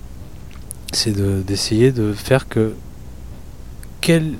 c'est 0.92 1.12
de- 1.12 1.42
d'essayer 1.44 1.92
de 1.92 2.12
faire 2.12 2.48
que. 2.48 2.74
Quelle 4.00 4.34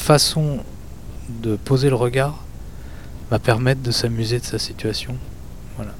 façon 0.00 0.58
de 1.42 1.56
poser 1.56 1.90
le 1.90 1.94
regard 1.94 2.42
va 3.30 3.38
permettre 3.38 3.82
de 3.82 3.90
s'amuser 3.90 4.40
de 4.40 4.44
sa 4.44 4.58
situation. 4.58 5.16
Voilà. 5.76 5.92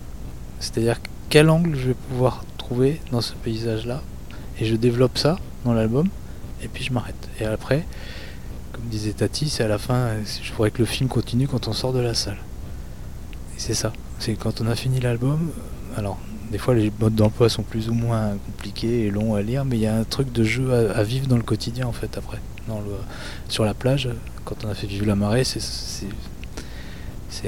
C'est-à-dire 0.58 0.96
quel 1.28 1.48
angle 1.48 1.76
je 1.76 1.88
vais 1.88 1.94
pouvoir 1.94 2.44
trouver 2.58 3.00
dans 3.12 3.20
ce 3.20 3.34
paysage-là. 3.34 4.02
Et 4.58 4.64
je 4.64 4.74
développe 4.74 5.16
ça 5.16 5.38
dans 5.64 5.72
l'album, 5.72 6.08
et 6.62 6.68
puis 6.68 6.84
je 6.84 6.92
m'arrête. 6.92 7.28
Et 7.40 7.44
après, 7.44 7.86
comme 8.72 8.84
disait 8.84 9.12
Tati, 9.12 9.48
c'est 9.48 9.64
à 9.64 9.68
la 9.68 9.78
fin, 9.78 10.08
je 10.42 10.52
voudrais 10.52 10.70
que 10.70 10.80
le 10.80 10.86
film 10.86 11.08
continue 11.08 11.48
quand 11.48 11.68
on 11.68 11.72
sort 11.72 11.92
de 11.92 12.00
la 12.00 12.14
salle. 12.14 12.38
Et 13.56 13.60
c'est 13.60 13.74
ça. 13.74 13.92
C'est 14.18 14.34
quand 14.34 14.60
on 14.60 14.66
a 14.66 14.74
fini 14.74 15.00
l'album, 15.00 15.50
alors 15.96 16.18
des 16.50 16.58
fois 16.58 16.74
les 16.74 16.92
modes 17.00 17.14
d'emploi 17.14 17.48
sont 17.48 17.62
plus 17.62 17.88
ou 17.88 17.94
moins 17.94 18.36
compliqués 18.46 19.06
et 19.06 19.10
longs 19.10 19.34
à 19.34 19.42
lire, 19.42 19.64
mais 19.64 19.76
il 19.76 19.82
y 19.82 19.86
a 19.86 19.96
un 19.96 20.04
truc 20.04 20.32
de 20.32 20.44
jeu 20.44 20.90
à 20.94 21.02
vivre 21.04 21.26
dans 21.26 21.36
le 21.36 21.42
quotidien 21.42 21.86
en 21.86 21.92
fait 21.92 22.18
après. 22.18 22.40
Sur 23.48 23.64
la 23.64 23.74
plage, 23.74 24.09
quand 24.44 24.64
on 24.64 24.68
a 24.68 24.74
fait 24.74 24.87
vivre 24.87 25.06
la 25.06 25.16
marée, 25.16 25.44
c'est- 25.44 26.06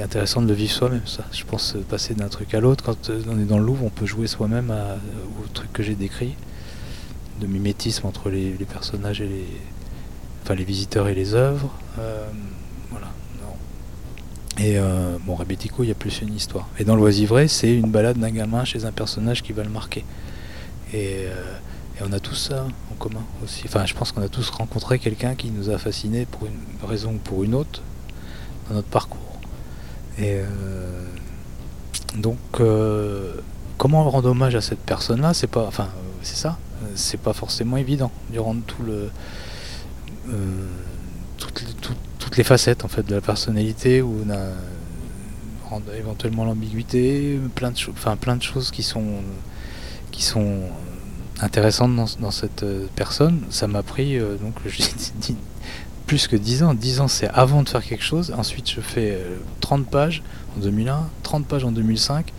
intéressant 0.00 0.40
de 0.40 0.48
le 0.48 0.54
vivre 0.54 0.72
soi-même 0.72 1.06
ça. 1.06 1.24
Je 1.32 1.44
pense 1.44 1.76
passer 1.88 2.14
d'un 2.14 2.28
truc 2.28 2.54
à 2.54 2.60
l'autre, 2.60 2.82
quand 2.82 3.10
on 3.28 3.38
est 3.38 3.44
dans 3.44 3.58
le 3.58 3.64
Louvre, 3.64 3.84
on 3.84 3.90
peut 3.90 4.06
jouer 4.06 4.26
soi-même 4.26 4.70
au 4.70 5.46
truc 5.52 5.70
que 5.72 5.82
j'ai 5.82 5.94
décrit, 5.94 6.34
de 7.40 7.46
mimétisme 7.46 8.06
entre 8.06 8.30
les, 8.30 8.52
personnages 8.72 9.20
et 9.20 9.26
les, 9.26 9.46
enfin 10.42 10.54
les 10.54 10.64
visiteurs 10.64 11.08
et 11.08 11.14
les 11.14 11.34
œuvres. 11.34 11.70
Euh, 11.98 12.26
voilà. 12.90 13.08
Et 14.58 14.78
euh, 14.78 15.16
bon, 15.26 15.34
Rebetico, 15.34 15.82
il 15.82 15.88
y 15.88 15.92
a 15.92 15.94
plus 15.94 16.20
une 16.22 16.34
histoire. 16.34 16.68
Et 16.78 16.84
dans 16.84 16.96
l'Oisivray, 16.96 17.48
c'est 17.48 17.74
une 17.74 17.90
balade 17.90 18.18
d'un 18.18 18.30
gamin 18.30 18.64
chez 18.64 18.84
un 18.84 18.92
personnage 18.92 19.42
qui 19.42 19.52
va 19.52 19.62
le 19.62 19.70
marquer. 19.70 20.04
Et, 20.92 21.24
euh, 21.26 21.54
et 22.02 22.08
on 22.08 22.12
a 22.12 22.20
tous 22.20 22.34
ça 22.34 22.66
en 22.90 22.94
commun 22.94 23.22
aussi. 23.44 23.62
Enfin, 23.66 23.86
je 23.86 23.94
pense 23.94 24.12
qu'on 24.12 24.22
a 24.22 24.28
tous 24.28 24.50
rencontré 24.50 24.98
quelqu'un 24.98 25.34
qui 25.34 25.50
nous 25.50 25.70
a 25.70 25.78
fascinés 25.78 26.26
pour 26.26 26.46
une 26.46 26.88
raison 26.88 27.12
ou 27.12 27.18
pour 27.18 27.44
une 27.44 27.54
autre 27.54 27.82
dans 28.68 28.76
notre 28.76 28.88
parcours. 28.88 29.40
Et 30.18 30.36
euh, 30.36 30.44
donc, 32.16 32.38
euh, 32.60 33.34
comment 33.78 34.08
rendre 34.08 34.30
hommage 34.30 34.54
à 34.54 34.60
cette 34.60 34.80
personne-là 34.80 35.34
C'est 35.34 35.46
pas, 35.46 35.66
enfin, 35.66 35.84
euh, 35.84 36.10
c'est 36.22 36.36
ça. 36.36 36.58
C'est 36.94 37.20
pas 37.20 37.32
forcément 37.32 37.76
évident 37.76 38.10
durant 38.30 38.54
tout 38.56 38.82
le 38.82 39.10
toutes, 41.38 42.36
les, 42.36 42.44
facettes 42.44 42.84
en 42.84 42.88
fait 42.88 43.04
de 43.04 43.14
la 43.14 43.20
personnalité 43.20 44.02
où 44.02 44.24
on 44.26 44.30
a 44.30 45.96
éventuellement 45.96 46.44
l'ambiguïté, 46.44 47.38
plein 47.54 47.70
de 47.70 47.76
choses, 47.76 47.94
enfin 47.96 48.16
plein 48.16 48.36
de 48.36 48.42
choses 48.42 48.70
qui 48.70 48.82
sont 48.82 49.22
qui 50.10 50.22
sont 50.22 50.60
intéressantes 51.42 51.94
dans, 51.96 52.06
dans 52.20 52.30
cette 52.30 52.62
euh, 52.62 52.86
personne. 52.96 53.42
Ça 53.50 53.66
m'a 53.68 53.82
pris 53.82 54.18
euh, 54.18 54.36
donc 54.36 54.54
plus 56.06 56.28
que 56.28 56.36
10 56.36 56.62
ans. 56.62 56.74
10 56.74 57.00
ans 57.00 57.08
c'est 57.08 57.28
avant 57.28 57.62
de 57.62 57.68
faire 57.68 57.84
quelque 57.84 58.04
chose. 58.04 58.32
Ensuite 58.36 58.70
je 58.70 58.80
fais 58.80 59.10
euh, 59.12 59.36
30 59.60 59.86
pages 59.88 60.22
en 60.56 60.60
2001, 60.60 61.08
30 61.22 61.46
pages 61.46 61.64
en 61.64 61.72
2005 61.72 62.32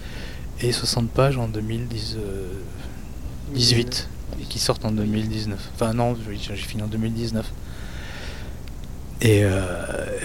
et 0.62 0.72
60 0.72 1.10
pages 1.10 1.38
en 1.38 1.48
2018 1.48 4.10
et 4.42 4.46
qui 4.46 4.60
sortent 4.60 4.86
en 4.86 4.92
2019. 4.92 5.60
Enfin 5.76 5.94
non, 5.94 6.16
j'ai 6.30 6.56
fini 6.56 6.82
en 6.84 6.88
2019. 6.88 7.46
Et, 9.22 9.44
euh, 9.44 9.62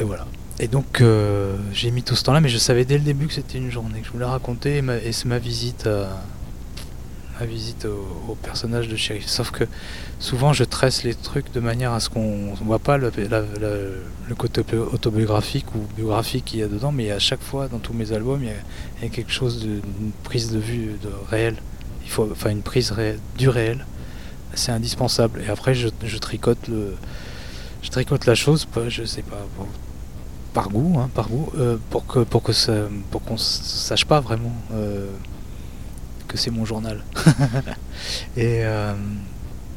voilà. 0.03 0.27
Et 0.61 0.67
donc 0.67 1.01
euh, 1.01 1.57
j'ai 1.73 1.93
mis 1.93 2.03
tout 2.03 2.17
ce 2.17 2.25
temps-là, 2.25 2.41
mais 2.41 2.49
je 2.49 2.59
savais 2.59 2.85
dès 2.85 2.99
le 2.99 3.05
début 3.05 3.29
que 3.29 3.33
c'était 3.35 3.59
une 3.59 3.71
journée 3.71 4.01
que 4.01 4.07
je 4.07 4.11
voulais 4.12 4.25
raconter 4.25 4.79
et, 4.79 4.83
ma- 4.83 4.97
et 4.97 5.12
c'est 5.12 5.27
ma 5.27 5.38
visite 5.38 5.87
à 5.87 6.09
ma 7.38 7.46
visite 7.46 7.85
au, 7.85 8.33
au 8.33 8.35
personnage 8.35 8.88
de 8.88 8.96
shérif. 8.96 9.27
Sauf 9.27 9.51
que 9.51 9.64
souvent 10.18 10.53
je 10.53 10.64
tresse 10.64 11.03
les 11.05 11.14
trucs 11.14 11.53
de 11.53 11.61
manière 11.61 11.92
à 11.92 12.01
ce 12.01 12.09
qu'on 12.11 12.51
ne 12.53 12.64
voit 12.64 12.79
pas 12.79 12.96
le, 12.96 13.11
côté 14.37 14.61
auto- 14.61 14.88
autobiographique 14.92 15.66
ou 15.74 15.81
biographique 15.96 16.46
qu'il 16.46 16.61
y 16.61 16.62
a 16.62 16.68
dedans, 16.68 16.92
mais 16.92 17.11
à 17.11 17.18
chaque 17.18 17.42
fois 17.42 17.68
dans 17.68 17.79
tous 17.79 17.92
mes 17.92 18.12
albums 18.12 18.42
il 18.42 18.51
y 19.03 19.07
a, 19.07 19.09
quelque 19.09 19.33
chose 19.33 19.61
d'une 19.61 20.12
prise 20.24 20.51
de 20.51 20.59
vue 20.59 20.96
de 21.03 21.11
réel. 21.31 21.57
Il 22.05 22.11
faut, 22.11 22.29
enfin 22.31 22.51
une 22.51 22.62
prise 22.62 22.90
réelle, 22.90 23.18
du 23.37 23.48
réel. 23.48 23.85
C'est 24.55 24.72
indispensable. 24.72 25.42
Et 25.46 25.51
après 25.51 25.74
je, 25.74 25.88
tricote 26.18 26.68
le, 26.68 26.96
je 27.83 27.90
tricote 27.90 28.27
la 28.27 28.35
chose, 28.35 28.66
je 28.88 29.05
sais 29.05 29.22
pas, 29.22 29.46
par 30.55 30.70
goût, 30.70 30.98
hein, 30.98 31.11
par 31.14 31.29
goût, 31.29 31.51
euh, 31.59 31.77
pour 31.90 32.07
que 32.07 32.20
pour 32.20 32.42
que 32.42 32.53
ça, 32.53 32.72
pour 33.11 33.22
qu'on 33.22 33.37
sache 33.37 34.07
pas 34.07 34.20
vraiment 34.20 34.55
euh, 34.72 35.07
que 36.29 36.37
c'est 36.37 36.51
mon 36.51 36.64
journal. 36.64 37.03
et, 38.37 38.64
euh, 38.64 38.95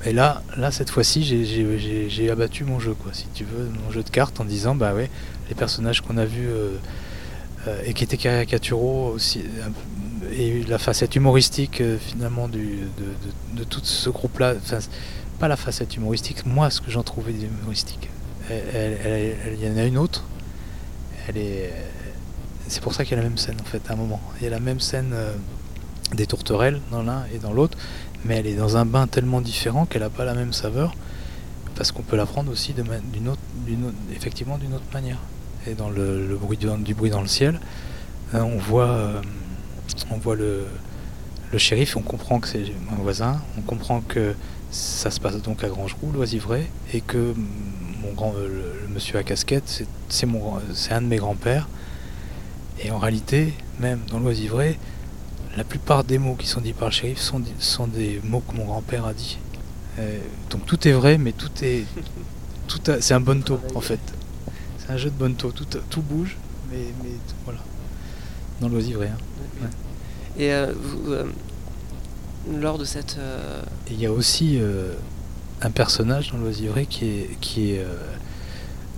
et 0.06 0.14
là, 0.14 0.44
là 0.58 0.72
cette 0.72 0.92
fois-ci, 0.92 1.24
j'ai- 1.24 2.30
abattu 2.30 2.64
mon 2.66 2.80
jeu, 2.80 2.94
quoi, 2.94 3.12
si 3.14 3.26
tu 3.34 3.44
veux, 3.46 3.70
mon 3.84 3.92
jeu 3.92 4.04
de 4.04 4.10
cartes 4.10 4.40
en 4.40 4.46
disant, 4.46 4.76
bah 4.76 4.94
ouais, 4.94 5.10
les 5.50 5.56
personnages 5.56 6.02
qu'on 6.02 6.18
a 6.18 6.26
vus 6.26 6.48
euh, 6.48 6.78
euh, 7.68 7.82
et 7.86 7.94
qui 7.94 8.04
étaient 8.04 8.18
caricaturaux 8.18 9.12
aussi, 9.16 9.44
et 10.32 10.64
la 10.64 10.78
facette 10.78 11.16
humoristique 11.16 11.82
finalement 12.00 12.48
de, 12.48 12.60
tout 13.64 13.82
ce 13.84 14.10
groupe-là, 14.10 14.54
enfin, 14.62 14.80
pas 15.40 15.48
la 15.48 15.58
facette 15.58 15.96
humoristique, 15.96 16.46
moi 16.46 16.70
ce 16.70 16.82
que 16.82 16.92
j'en 16.92 17.04
trouvais 17.04 17.34
humoristique. 17.34 18.10
Il 18.50 19.64
y 19.66 19.70
en 19.70 19.78
a 19.78 19.86
une 19.86 19.98
autre. 19.98 20.26
C'est 22.68 22.82
pour 22.82 22.94
ça 22.94 23.04
qu'il 23.04 23.18
y 23.18 23.20
a 23.20 23.24
la 23.24 23.28
même 23.28 23.38
scène 23.38 23.58
en 23.62 23.66
fait 23.66 23.82
à 23.90 23.94
un 23.94 23.96
moment. 23.96 24.22
Il 24.40 24.44
y 24.44 24.48
a 24.48 24.52
la 24.52 24.60
même 24.60 24.80
scène 24.80 25.14
des 26.14 26.28
tourterelles 26.28 26.80
dans 26.92 27.04
l'un 27.04 27.24
et 27.34 27.38
dans 27.38 27.54
l'autre, 27.54 27.78
mais 28.26 28.36
elle 28.36 28.48
est 28.48 28.56
dans 28.56 28.78
un 28.78 28.86
bain 28.86 29.08
tellement 29.08 29.42
différent 29.42 29.86
qu'elle 29.86 30.02
n'a 30.02 30.10
pas 30.10 30.26
la 30.26 30.34
même 30.34 30.54
saveur, 30.54 30.94
parce 31.76 31.92
qu'on 31.92 32.04
peut 32.04 32.18
la 32.18 32.26
prendre 32.26 32.52
aussi 32.52 32.74
d'une 32.74 33.28
autre, 33.28 33.42
effectivement 34.16 34.58
d'une 34.58 34.74
autre 34.74 34.86
manière. 34.94 35.18
Et 35.68 35.74
dans 35.74 35.90
le, 35.90 36.38
bruit 36.40 36.58
du, 36.58 36.94
bruit 36.94 37.10
dans 37.10 37.22
le 37.22 37.28
ciel, 37.28 37.60
euh, 38.34 38.42
on 38.42 38.58
voit, 38.58 38.90
euh, 38.90 39.22
on 40.10 40.18
voit 40.18 40.36
le, 40.36 40.66
le 41.52 41.58
shérif, 41.58 41.96
on 41.98 42.02
comprend 42.02 42.40
que 42.40 42.48
c'est 42.48 42.66
un 42.92 43.02
voisin, 43.02 43.42
on 43.58 43.62
comprend 43.62 44.02
que 44.02 44.34
ça 44.72 45.12
se 45.12 45.20
passe 45.20 45.42
donc 45.42 45.64
à 45.64 45.68
Grangeroux, 45.68 46.12
l'Oisivray, 46.14 46.66
et 46.94 47.02
que 47.02 47.34
mon 48.02 48.14
grand, 48.14 48.34
le, 48.34 48.48
le 48.48 48.94
monsieur 48.94 49.18
à 49.18 49.24
casquette, 49.24 49.84
c'est 50.10 50.94
un 50.94 51.02
de 51.02 51.08
mes 51.08 51.18
grands-pères. 51.18 51.68
Et 52.84 52.90
en 52.90 52.98
réalité, 52.98 53.54
même 53.80 54.00
dans 54.10 54.20
l'Oisivray, 54.20 54.78
la 55.58 55.64
plupart 55.64 56.04
des 56.04 56.18
mots 56.18 56.36
qui 56.36 56.48
sont 56.48 56.62
dits 56.62 56.74
par 56.74 56.90
le 56.90 56.94
shérif 56.94 57.20
sont, 57.20 57.88
des 57.88 58.22
mots 58.24 58.42
que 58.48 58.56
mon 58.56 58.66
grand-père 58.66 59.06
a 59.06 59.14
dit. 59.14 59.38
Euh, 60.00 60.20
donc 60.50 60.66
tout 60.66 60.88
est 60.88 60.94
vrai, 60.94 61.18
mais 61.18 61.34
tout 61.34 61.52
est, 61.62 61.86
tout 62.68 62.80
c'est 63.00 63.14
un 63.14 63.20
bon 63.20 63.42
taux 63.42 63.60
en 63.76 63.82
fait. 63.82 64.00
C'est 64.78 64.92
un 64.92 64.98
jeu 64.98 65.10
de 65.10 65.16
bon 65.16 65.34
taux, 65.36 65.52
tout, 65.52 65.66
tout 65.90 66.02
bouge, 66.02 66.38
mais, 66.72 66.86
voilà. 67.44 67.60
Dans 68.62 68.70
l'Oisivray. 68.70 69.10
hein. 69.10 69.68
Et 70.38 70.54
euh, 70.54 70.72
vous, 70.74 71.12
euh, 71.12 71.26
lors 72.60 72.78
de 72.78 72.86
cette. 72.86 73.18
Et 73.90 73.94
il 73.94 74.00
y 74.00 74.06
a 74.06 74.12
aussi 74.12 74.60
un 75.62 75.72
personnage 75.72 76.32
dans 76.32 76.38
l'Oisivray 76.38 76.86
qui 76.86 77.06
est, 77.06 77.38
qui 77.42 77.72
est, 77.72 77.86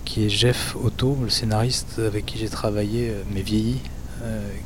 qui 0.04 0.24
est 0.24 0.28
Jeff 0.28 0.76
Otto, 0.82 1.18
le 1.22 1.30
scénariste 1.30 1.98
avec 1.98 2.26
qui 2.26 2.38
j'ai 2.38 2.48
travaillé, 2.48 3.12
mais 3.32 3.42
vieilli, 3.42 3.80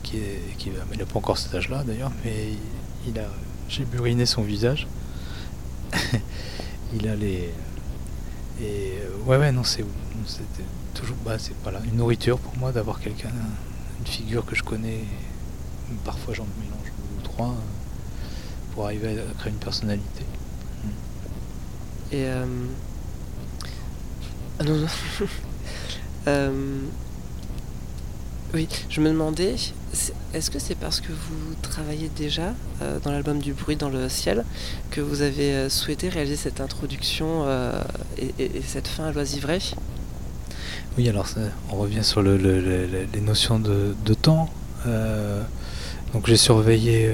qui 0.03 0.19
est, 0.19 0.57
qui, 0.59 0.71
il 0.93 0.99
n'a 0.99 1.05
pas 1.05 1.19
encore 1.19 1.39
cet 1.39 1.55
âge-là 1.55 1.83
d'ailleurs, 1.85 2.13
mais 2.25 2.53
il, 3.07 3.19
a, 3.19 3.29
j'ai 3.69 3.85
buriné 3.85 4.27
son 4.27 4.43
visage. 4.43 4.87
il 6.95 7.09
a 7.09 7.17
les, 7.17 7.53
et 8.61 8.99
euh, 9.01 9.25
ouais 9.27 9.37
ouais 9.37 9.53
non 9.53 9.63
c'est, 9.63 9.85
toujours, 10.95 11.17
bah 11.25 11.39
c'est 11.39 11.55
pas 11.59 11.71
là, 11.71 11.81
une 11.85 11.97
nourriture 11.97 12.39
pour 12.39 12.57
moi 12.59 12.73
d'avoir 12.73 13.01
quelqu'un, 13.01 13.31
une 14.01 14.07
figure 14.07 14.45
que 14.45 14.55
je 14.57 14.63
connais. 14.63 15.05
Parfois 16.05 16.35
j'en 16.35 16.47
mélange 16.61 16.93
deux 16.99 17.19
ou 17.19 17.23
trois 17.23 17.49
euh, 17.49 18.75
pour 18.75 18.85
arriver 18.85 19.19
à 19.19 19.35
créer 19.39 19.53
une 19.53 19.59
personnalité. 19.59 20.25
Et 22.11 22.25
euh, 22.27 22.47
Ah 24.59 24.65
non, 24.65 24.77
non. 24.77 24.87
Euh, 26.27 26.81
oui, 28.55 28.67
je 28.89 29.01
me 29.01 29.09
demandais, 29.11 29.57
est-ce 30.35 30.51
que 30.51 30.59
c'est 30.59 30.75
parce 30.75 31.01
que 31.01 31.09
vous 31.13 31.55
travaillez 31.63 32.11
déjà 32.17 32.55
euh, 32.83 32.99
dans 33.03 33.13
l'album 33.13 33.39
du 33.41 33.53
bruit 33.53 33.77
dans 33.77 33.89
le 33.91 34.09
ciel 34.09 34.45
que 34.91 35.01
vous 35.01 35.23
avez 35.23 35.53
euh, 35.55 35.69
souhaité 35.69 36.09
réaliser 36.09 36.37
cette 36.37 36.61
introduction 36.61 37.45
euh, 37.47 37.73
et, 38.17 38.33
et- 38.39 38.57
et 38.59 38.63
cette 38.67 38.89
fin 38.89 39.05
à 39.05 39.13
l'oisivret 39.13 39.59
Oui, 40.97 41.09
alors 41.09 41.27
on 41.71 41.77
revient 41.77 42.03
sur 42.05 42.23
le- 42.23 42.37
le- 42.39 42.61
le- 42.61 42.87
le- 42.87 43.07
les 43.13 43.21
notions 43.21 43.59
de, 43.59 43.95
temps. 44.15 44.49
Donc 46.15 46.27
j'ai 46.27 46.39
surveillé. 46.39 47.11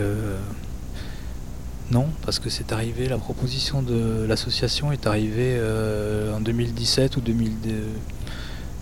non, 1.91 2.07
parce 2.25 2.39
que 2.39 2.49
c'est 2.49 2.73
arrivé, 2.73 3.09
la 3.09 3.19
proposition 3.19 3.83
de 3.83 4.25
l'association 4.29 4.93
est 4.93 5.07
arrivée 5.09 5.57
euh, 5.59 6.35
en 6.37 6.41
2017 6.41 7.17
ou 7.17 7.21
2002. 7.21 7.73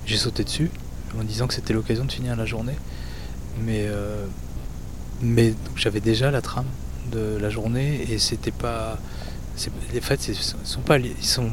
J'ai 0.05 0.17
sauté 0.19 0.45
dessus 0.45 0.71
en 1.19 1.25
disant 1.25 1.47
que 1.47 1.55
c'était 1.55 1.73
l'occasion 1.73 2.05
de 2.05 2.13
finir 2.13 2.37
la 2.37 2.47
journée. 2.47 2.77
Mais, 3.65 3.87
euh, 3.87 4.25
mais 5.21 5.55
j'avais 5.77 6.01
déjà 6.01 6.31
la 6.31 6.41
trame 6.41 6.67
de 7.11 7.37
la 7.41 7.51
journée 7.51 8.07
et 8.11 8.19
c'était 8.19 8.51
pas. 8.51 8.99
Les 9.93 10.01
fêtes, 10.01 10.23
sont 10.65 10.81
pas 10.81 10.97
liés- 10.99 11.15
ils 11.21 11.27
sont, 11.27 11.51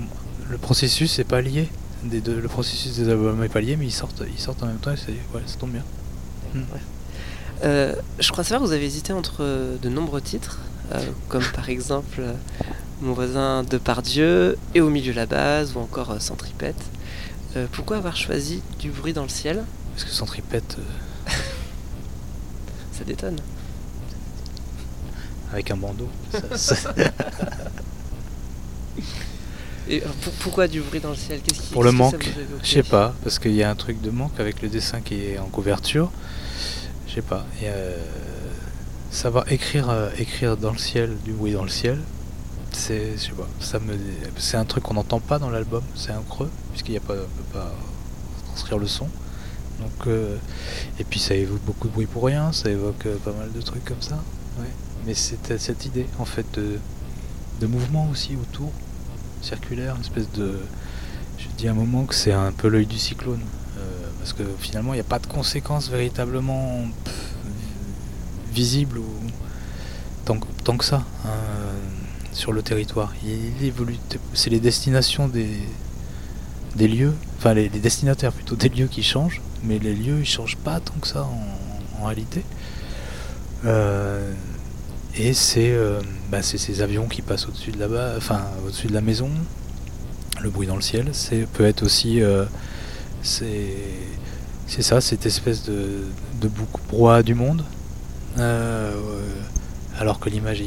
le 0.49 0.57
processus 0.57 1.17
n'est 1.17 1.25
pas 1.25 1.41
lié 1.41 1.67
des 2.03 2.21
deux, 2.21 2.39
le 2.39 2.47
processus 2.47 2.95
des 2.97 3.09
albums 3.09 3.43
est 3.43 3.49
pas 3.49 3.59
lié, 3.59 3.75
mais 3.75 3.85
ils 3.85 3.91
sortent, 3.91 4.23
ils 4.33 4.39
sortent 4.39 4.63
en 4.63 4.67
même 4.67 4.77
temps 4.77 4.91
et 4.91 5.35
ouais, 5.35 5.41
ça 5.45 5.57
tombe 5.59 5.71
bien. 5.71 5.83
Mm. 6.53 6.59
Ouais. 6.59 6.79
Euh, 7.65 7.93
je 8.19 8.31
crois 8.31 8.43
savoir 8.45 8.61
que 8.61 8.67
vous 8.67 8.73
avez 8.73 8.85
hésité 8.85 9.11
entre 9.11 9.37
euh, 9.41 9.75
de 9.81 9.89
nombreux 9.89 10.21
titres, 10.21 10.59
euh, 10.93 10.99
comme 11.27 11.43
par 11.53 11.69
exemple 11.69 12.21
Mon 13.01 13.13
voisin 13.13 13.63
de 13.63 13.77
Pardieu 13.77 14.57
et 14.75 14.81
Au 14.81 14.89
milieu 14.89 15.11
de 15.11 15.17
la 15.17 15.25
base, 15.25 15.75
ou 15.75 15.79
encore 15.79 16.21
Centripète. 16.21 16.81
Euh, 17.55 17.65
pourquoi 17.71 17.97
avoir 17.97 18.15
choisi 18.15 18.61
Du 18.79 18.91
bruit 18.91 19.13
dans 19.13 19.23
le 19.23 19.29
ciel 19.29 19.63
Parce 19.93 20.03
que 20.05 20.11
Centripète, 20.11 20.77
euh, 20.79 21.31
Ça 22.93 23.03
détonne. 23.05 23.37
avec 25.51 25.71
un 25.71 25.77
bandeau, 25.77 26.07
ça- 26.55 26.75
ça- 26.75 26.93
Et 29.87 30.03
euh, 30.03 30.05
pour- 30.21 30.33
pourquoi 30.33 30.67
Du 30.67 30.81
bruit 30.81 30.99
dans 30.99 31.09
le 31.09 31.15
ciel? 31.15 31.39
Qu'est-ce 31.43 31.61
qui 31.61 31.73
pour 31.73 31.83
le 31.83 31.91
manque, 31.91 32.29
je 32.61 32.67
sais 32.69 32.83
pas, 32.83 33.15
parce 33.23 33.39
qu'il 33.39 33.53
y 33.55 33.63
a 33.63 33.69
un 33.71 33.75
truc 33.75 33.99
de 34.01 34.11
manque 34.11 34.39
avec 34.39 34.61
le 34.61 34.69
dessin 34.69 35.01
qui 35.01 35.15
est 35.25 35.39
en 35.39 35.45
couverture, 35.47 36.11
je 37.07 37.15
sais 37.15 37.21
pas. 37.23 37.45
Et, 37.61 37.65
euh, 37.65 37.97
savoir 39.09 39.51
écrire, 39.51 39.91
écrire 40.19 40.55
dans 40.57 40.71
le 40.71 40.77
ciel, 40.77 41.17
du 41.25 41.31
bruit 41.31 41.53
dans 41.53 41.63
le 41.63 41.69
ciel, 41.69 41.99
c'est, 42.71 43.17
je 43.17 43.23
sais 43.25 43.31
pas, 43.31 43.47
ça 43.59 43.79
me, 43.79 43.97
c'est 44.37 44.57
un 44.57 44.65
truc 44.65 44.83
qu'on 44.83 44.93
n'entend 44.93 45.19
pas 45.19 45.39
dans 45.39 45.49
l'album, 45.49 45.83
c'est 45.95 46.11
un 46.11 46.21
creux, 46.27 46.49
puisqu'il 46.71 46.91
n'y 46.91 46.97
a 46.97 47.01
pas, 47.01 47.13
on 47.13 47.17
peut 47.37 47.53
pas 47.59 47.71
transcrire 48.47 48.77
le 48.77 48.87
son. 48.87 49.07
Donc, 49.79 50.07
euh, 50.07 50.35
et 50.99 51.03
puis 51.05 51.19
ça 51.19 51.35
évoque 51.35 51.61
beaucoup 51.65 51.87
de 51.87 51.93
bruit 51.93 52.05
pour 52.05 52.25
rien, 52.25 52.51
ça 52.51 52.69
évoque 52.69 53.05
euh, 53.05 53.15
pas 53.23 53.31
mal 53.31 53.51
de 53.51 53.61
trucs 53.61 53.85
comme 53.85 54.01
ça. 54.01 54.19
Mais 55.05 55.13
c'était 55.13 55.57
cette 55.57 55.85
idée, 55.85 56.05
en 56.19 56.25
fait, 56.25 56.45
de, 56.55 56.77
de 57.61 57.67
mouvement 57.67 58.09
aussi 58.11 58.35
autour, 58.35 58.71
circulaire, 59.41 59.95
une 59.95 60.01
espèce 60.01 60.29
de. 60.33 60.59
Je 61.37 61.45
dis 61.57 61.69
à 61.69 61.71
un 61.71 61.75
moment 61.75 62.03
que 62.03 62.13
c'est 62.13 62.33
un 62.33 62.51
peu 62.51 62.67
l'œil 62.67 62.85
du 62.85 62.99
cyclone, 62.99 63.39
euh, 63.77 63.81
parce 64.19 64.33
que 64.33 64.43
finalement 64.59 64.91
il 64.93 64.97
n'y 64.97 65.01
a 65.01 65.05
pas 65.05 65.19
de 65.19 65.27
conséquences 65.27 65.89
véritablement 65.89 66.81
visibles 68.51 68.97
ou 68.97 69.05
tant, 70.25 70.37
que- 70.37 70.45
tant 70.65 70.75
que 70.75 70.83
ça 70.83 71.03
hein, 71.25 71.29
sur 72.39 72.53
le 72.53 72.61
territoire. 72.61 73.13
C'est 74.33 74.49
les 74.49 74.61
destinations 74.61 75.27
des, 75.27 76.87
lieux, 76.87 77.13
enfin 77.37 77.53
les, 77.53 77.67
destinataires 77.67 78.31
plutôt 78.31 78.55
des 78.55 78.69
lieux 78.69 78.87
qui 78.87 79.03
changent, 79.03 79.41
mais 79.63 79.77
les 79.77 79.93
lieux 79.93 80.19
ils 80.21 80.25
changent 80.25 80.57
pas 80.57 80.79
tant 80.79 80.93
que 81.01 81.07
ça 81.07 81.27
en, 81.99 82.05
réalité. 82.05 82.43
Euh, 83.65 84.31
et 85.17 85.33
c'est 85.33 85.71
euh, 85.71 85.99
bah, 86.31 86.41
c'est 86.41 86.57
ces 86.57 86.81
avions 86.81 87.09
qui 87.09 87.21
passent 87.21 87.45
au-dessus 87.45 87.71
de 87.71 87.79
là-bas, 87.79 88.13
enfin 88.15 88.41
au-dessus 88.65 88.87
de 88.87 88.93
la 88.93 89.01
maison, 89.01 89.29
le 90.41 90.49
bruit 90.49 90.65
dans 90.65 90.77
le 90.77 90.81
ciel. 90.81 91.09
C'est 91.11 91.45
peut 91.45 91.65
être 91.65 91.83
aussi 91.83 92.21
euh, 92.21 92.45
c'est 93.21 93.65
ça, 94.65 95.01
cette 95.01 95.25
espèce 95.25 95.65
de, 95.65 96.05
de 96.39 96.47
bouc- 96.47 97.23
du 97.23 97.35
monde. 97.35 97.65
Alors 99.99 100.21
que 100.21 100.29
l'image 100.29 100.61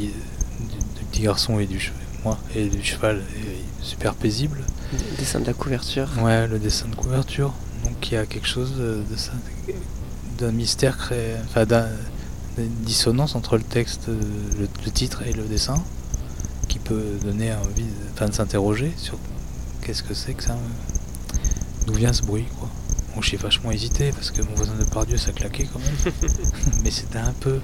petit 1.22 1.26
garçon 1.26 1.58
et 1.60 1.66
du 1.66 1.78
che- 1.78 1.92
moi 2.24 2.36
et 2.56 2.68
du 2.68 2.82
cheval 2.82 3.18
est 3.36 3.84
super 3.84 4.14
paisible. 4.14 4.58
Le 4.92 5.16
dessin 5.16 5.40
de 5.40 5.46
la 5.46 5.52
couverture. 5.54 6.08
Ouais, 6.20 6.46
le 6.48 6.58
dessin 6.58 6.88
de 6.88 6.94
couverture. 6.96 7.52
Donc 7.84 8.10
il 8.10 8.14
y 8.14 8.16
a 8.16 8.26
quelque 8.26 8.46
chose 8.46 8.72
de, 8.76 9.02
de 9.10 9.16
ça, 9.16 9.32
d'un 10.38 10.52
mystère 10.52 10.96
créé, 10.98 11.34
enfin 11.44 11.64
d'un- 11.64 11.88
d'une 12.58 12.68
dissonance 12.84 13.34
entre 13.34 13.56
le 13.56 13.62
texte, 13.62 14.08
le, 14.08 14.68
le 14.84 14.90
titre 14.90 15.22
et 15.26 15.32
le 15.32 15.44
dessin, 15.44 15.82
qui 16.68 16.78
peut 16.78 17.02
donner 17.22 17.52
envie, 17.54 17.82
de- 17.84 18.10
enfin, 18.14 18.26
de 18.28 18.34
s'interroger 18.34 18.92
sur 18.96 19.18
qu'est-ce 19.82 20.02
que 20.02 20.14
c'est 20.14 20.34
que 20.34 20.42
ça, 20.44 20.56
d'où 21.86 21.94
vient 21.94 22.12
ce 22.12 22.22
bruit, 22.22 22.46
quoi. 22.58 22.68
Bon, 23.14 23.20
j'ai 23.22 23.36
vachement 23.36 23.70
hésité 23.70 24.10
parce 24.12 24.30
que 24.30 24.40
mon 24.42 24.54
voisin 24.54 24.74
de 24.74 24.84
Pardieu 24.84 25.16
ça 25.18 25.32
claquait 25.32 25.66
quand 25.70 25.78
même, 25.80 26.14
mais 26.84 26.90
c'était 26.90 27.18
un 27.18 27.32
peu, 27.34 27.60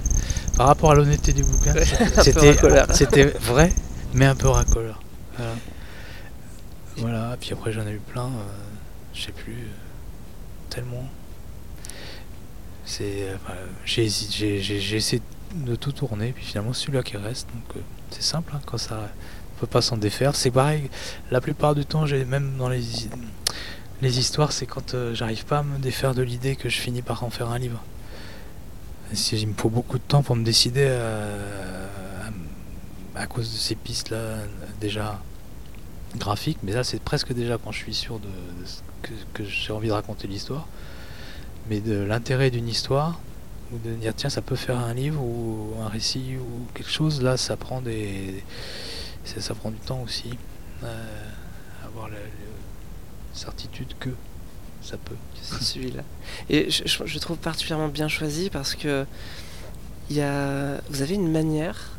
par 0.55 0.67
rapport 0.67 0.91
à 0.91 0.95
l'honnêteté 0.95 1.33
du 1.33 1.43
bouquin, 1.43 1.73
c'était, 2.93 3.25
vrai, 3.39 3.73
mais 4.13 4.25
un 4.25 4.35
peu 4.35 4.47
racoleur. 4.49 5.01
Voilà. 5.37 5.51
Voilà, 6.97 7.37
puis 7.39 7.51
après 7.53 7.71
j'en 7.71 7.87
ai 7.87 7.93
eu 7.93 7.99
plein, 7.99 8.25
euh, 8.27 8.53
je 9.13 9.21
sais 9.23 9.31
plus, 9.31 9.53
euh, 9.53 10.69
tellement. 10.69 11.07
C'est, 12.85 13.23
euh, 13.29 13.35
j'ai, 13.85 14.07
j'ai, 14.09 14.61
j'ai- 14.61 14.79
j'ai 14.79 14.97
essayé 14.97 15.21
de 15.55 15.75
tout 15.75 15.91
tourner, 15.91 16.31
puis 16.31 16.43
finalement 16.45 16.73
c'est 16.73 16.81
celui-là 16.85 17.03
qui 17.03 17.17
reste, 17.17 17.47
donc 17.53 17.83
c'est 18.11 18.21
simple, 18.23 18.51
hein, 18.55 18.61
quand 18.65 18.77
ça, 18.77 19.09
on 19.55 19.59
peut 19.61 19.67
pas 19.67 19.81
s'en 19.81 19.97
défaire. 19.97 20.35
C'est 20.35 20.51
pareil, 20.51 20.89
la 21.31 21.41
plupart 21.41 21.73
du 21.75 21.85
temps, 21.85 22.05
j'ai 22.05 22.25
même 22.25 22.55
dans 22.57 22.69
les, 22.69 22.83
les 24.01 24.19
histoires, 24.19 24.51
c'est 24.51 24.65
quand 24.65 24.93
euh, 24.93 25.13
j'arrive 25.13 25.45
pas 25.45 25.59
à 25.59 25.63
me 25.63 25.77
défaire 25.77 26.15
de 26.15 26.21
l'idée 26.21 26.55
que 26.55 26.69
je 26.69 26.79
finis 26.79 27.01
par 27.01 27.23
en 27.23 27.29
faire 27.29 27.49
un 27.49 27.59
livre. 27.59 27.81
Il 29.31 29.47
me 29.47 29.53
faut 29.53 29.69
beaucoup 29.69 29.97
de 29.97 30.03
temps 30.03 30.21
pour 30.21 30.35
me 30.35 30.43
décider 30.43 30.87
à, 33.15 33.25
cause 33.27 33.51
de 33.51 33.57
ces 33.57 33.75
pistes-là, 33.75 34.17
euh, 34.17 34.45
déjà 34.79 35.19
graphiques, 36.15 36.59
mais 36.63 36.71
là 36.71 36.83
c'est 36.83 37.01
presque 37.01 37.33
déjà 37.33 37.57
quand 37.57 37.71
je 37.71 37.79
suis 37.79 37.93
sûr 37.93 38.19
de, 38.19 38.29
que, 39.33 39.43
j'ai 39.43 39.73
envie 39.73 39.89
de 39.89 39.93
raconter 39.93 40.27
l'histoire, 40.27 40.67
mais 41.69 41.81
de 41.81 41.99
l'intérêt 41.99 42.49
d'une 42.49 42.67
histoire, 42.67 43.19
ou 43.71 43.77
de 43.77 43.93
dire 43.95 44.13
tiens 44.15 44.29
ça 44.29 44.41
peut 44.41 44.55
faire 44.55 44.79
un 44.79 44.93
livre 44.93 45.21
ou 45.21 45.73
un 45.83 45.89
récit 45.89 46.37
ou 46.39 46.67
quelque 46.73 46.89
chose, 46.89 47.21
là 47.21 47.35
ça 47.35 47.57
prend 47.57 47.81
des 47.81 48.43
ça, 49.25 49.53
prend 49.53 49.69
du 49.69 49.77
temps 49.77 50.01
aussi. 50.01 50.37
euh, 50.83 51.29
avoir 51.85 52.07
la, 52.07 52.15
la 52.15 52.48
certitude 53.39 53.93
que 53.99 54.09
ça 54.81 54.97
peut. 54.97 55.15
C'est 55.41 55.63
celui-là. 55.63 56.03
Et 56.49 56.69
je, 56.69 56.83
je- 56.85 57.05
je 57.05 57.19
trouve 57.19 57.37
particulièrement 57.37 57.87
bien 57.87 58.07
choisi 58.07 58.49
parce 58.49 58.75
que 58.75 59.05
il 60.09 60.15
y 60.17 60.21
a, 60.21 60.79
vous 60.89 61.01
avez 61.01 61.15
une 61.15 61.31
manière 61.31 61.91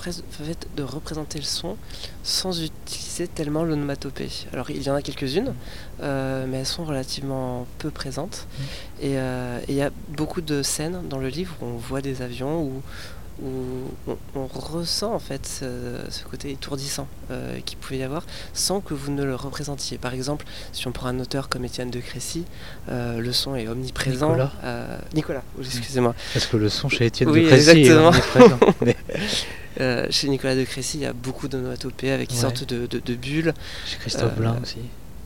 fait, 0.00 0.66
de 0.76 0.82
représenter 0.82 1.38
le 1.38 1.44
son 1.44 1.78
sans 2.22 2.60
utiliser 2.62 3.26
tellement 3.26 3.64
l'onomatopée. 3.64 4.28
Alors 4.52 4.70
il 4.70 4.82
y 4.82 4.90
en 4.90 4.94
a 4.94 5.00
quelques-unes, 5.00 5.54
euh, 6.02 6.46
mais 6.46 6.58
elles 6.58 6.66
sont 6.66 6.84
relativement 6.84 7.66
peu 7.78 7.90
présentes. 7.90 8.46
Et 9.00 9.16
euh, 9.18 9.58
et 9.66 9.72
il 9.72 9.76
y 9.76 9.82
a 9.82 9.90
beaucoup 10.10 10.42
de 10.42 10.62
scènes 10.62 11.08
dans 11.08 11.18
le 11.18 11.28
livre 11.28 11.54
où 11.62 11.64
on 11.66 11.76
voit 11.76 12.02
des 12.02 12.20
avions, 12.20 12.62
où, 12.62 12.82
où 13.42 13.48
on, 14.06 14.16
on 14.36 14.46
ressent 14.46 15.12
en 15.12 15.18
fait 15.18 15.46
ce, 15.46 15.64
ce 16.08 16.22
côté 16.24 16.50
étourdissant 16.52 17.08
euh, 17.30 17.58
qu'il 17.64 17.78
pouvait 17.78 17.98
y 17.98 18.02
avoir 18.02 18.24
sans 18.52 18.80
que 18.80 18.94
vous 18.94 19.10
ne 19.12 19.24
le 19.24 19.34
représentiez. 19.34 19.98
Par 19.98 20.14
exemple, 20.14 20.46
si 20.72 20.86
on 20.86 20.92
prend 20.92 21.08
un 21.08 21.18
auteur 21.20 21.48
comme 21.48 21.64
Étienne 21.64 21.90
de 21.90 22.00
Crécy, 22.00 22.44
euh, 22.88 23.18
le 23.18 23.32
son 23.32 23.56
est 23.56 23.66
omniprésent. 23.68 24.28
Nicolas. 24.30 24.52
Euh, 24.62 24.98
Nicolas, 25.14 25.42
oui, 25.58 25.64
excusez-moi. 25.66 26.14
Parce 26.32 26.46
que 26.46 26.56
le 26.56 26.68
son 26.68 26.88
chez 26.88 27.06
Étienne 27.06 27.30
Oui, 27.30 27.42
de 27.42 27.48
Crécy 27.48 27.80
est 27.82 27.92
omniprésent. 27.92 28.58
Mais 28.82 28.96
chez 30.10 30.28
Nicolas 30.28 30.54
de 30.54 30.64
Crécy, 30.64 30.98
il 30.98 31.02
y 31.02 31.06
a 31.06 31.12
beaucoup 31.12 31.48
d'onomatopées 31.48 32.12
avec 32.12 32.30
une 32.30 32.36
Ouais. 32.36 32.42
sorte 32.42 32.64
de, 32.64 32.86
de, 32.86 33.00
de 33.04 33.14
bulles. 33.14 33.52
chez 33.86 33.96
Christophe 33.98 34.36
Blain 34.36 34.56
aussi. 34.62 34.78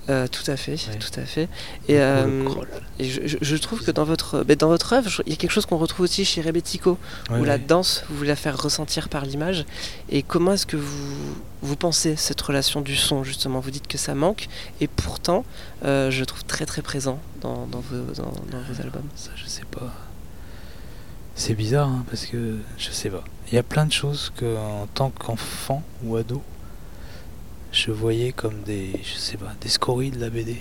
Euh, 0.08 0.26
tout 0.26 0.50
à 0.50 0.56
fait, 0.56 0.72
Ouais. 0.88 0.98
tout 0.98 1.20
à 1.20 1.24
fait. 1.24 1.48
Et, 1.86 2.00
euh, 2.00 2.44
Oh, 2.48 2.64
et 2.98 3.04
je, 3.04 3.20
je- 3.26 3.36
je 3.42 3.56
trouve 3.56 3.84
que 3.84 3.90
dans 3.90 4.04
votre, 4.04 4.42
dans 4.42 4.68
votre 4.68 4.94
œuvre, 4.94 5.22
il 5.26 5.30
y 5.30 5.32
a 5.34 5.36
quelque 5.36 5.50
chose 5.50 5.66
qu'on 5.66 5.76
retrouve 5.76 6.04
aussi 6.04 6.24
chez 6.24 6.40
Rebetiko, 6.40 6.96
Ouais, 7.30 7.38
où 7.40 7.44
la 7.44 7.58
danse, 7.58 8.04
vous 8.08 8.16
voulez 8.16 8.28
la 8.30 8.36
faire 8.36 8.56
ressentir 8.60 9.10
par 9.10 9.26
l'image. 9.26 9.66
Et 10.08 10.22
comment 10.22 10.52
est-ce 10.54 10.64
que 10.64 10.78
vous, 10.78 11.34
vous 11.60 11.76
pensez 11.76 12.16
cette 12.16 12.40
relation 12.40 12.80
du 12.80 12.96
son, 12.96 13.22
justement? 13.22 13.60
Vous 13.60 13.70
dites 13.70 13.86
que 13.86 13.98
ça 13.98 14.14
manque, 14.14 14.48
et 14.80 14.86
pourtant, 14.88 15.44
euh, 15.84 16.10
je 16.10 16.20
le 16.20 16.26
trouve 16.26 16.44
très 16.44 16.64
très 16.64 16.80
présent 16.80 17.18
dans, 17.42 17.66
dans 17.66 17.80
vos, 17.80 18.12
dans, 18.14 18.32
dans 18.50 18.62
vos 18.66 18.80
albums. 18.80 19.08
Ça, 19.14 19.30
je 19.36 19.46
sais 19.46 19.64
pas. 19.70 19.92
C'est 21.34 21.54
bizarre, 21.54 21.88
hein, 21.88 22.04
parce 22.10 22.24
que 22.26 22.56
je 22.78 22.90
sais 22.90 23.10
pas. 23.10 23.22
Il 23.52 23.54
y 23.54 23.58
a 23.58 23.62
plein 23.62 23.84
de 23.86 23.92
choses 23.92 24.32
que, 24.36 24.56
en 24.56 24.86
tant 24.86 25.10
qu'enfant 25.10 25.82
ou 26.02 26.16
ado, 26.16 26.42
je 27.78 27.92
voyais 27.92 28.32
comme 28.32 28.62
des, 28.62 28.90
je 29.04 29.18
sais 29.18 29.36
pas, 29.36 29.52
des 29.60 29.68
scories 29.68 30.10
de 30.10 30.20
la 30.20 30.30
BD. 30.30 30.56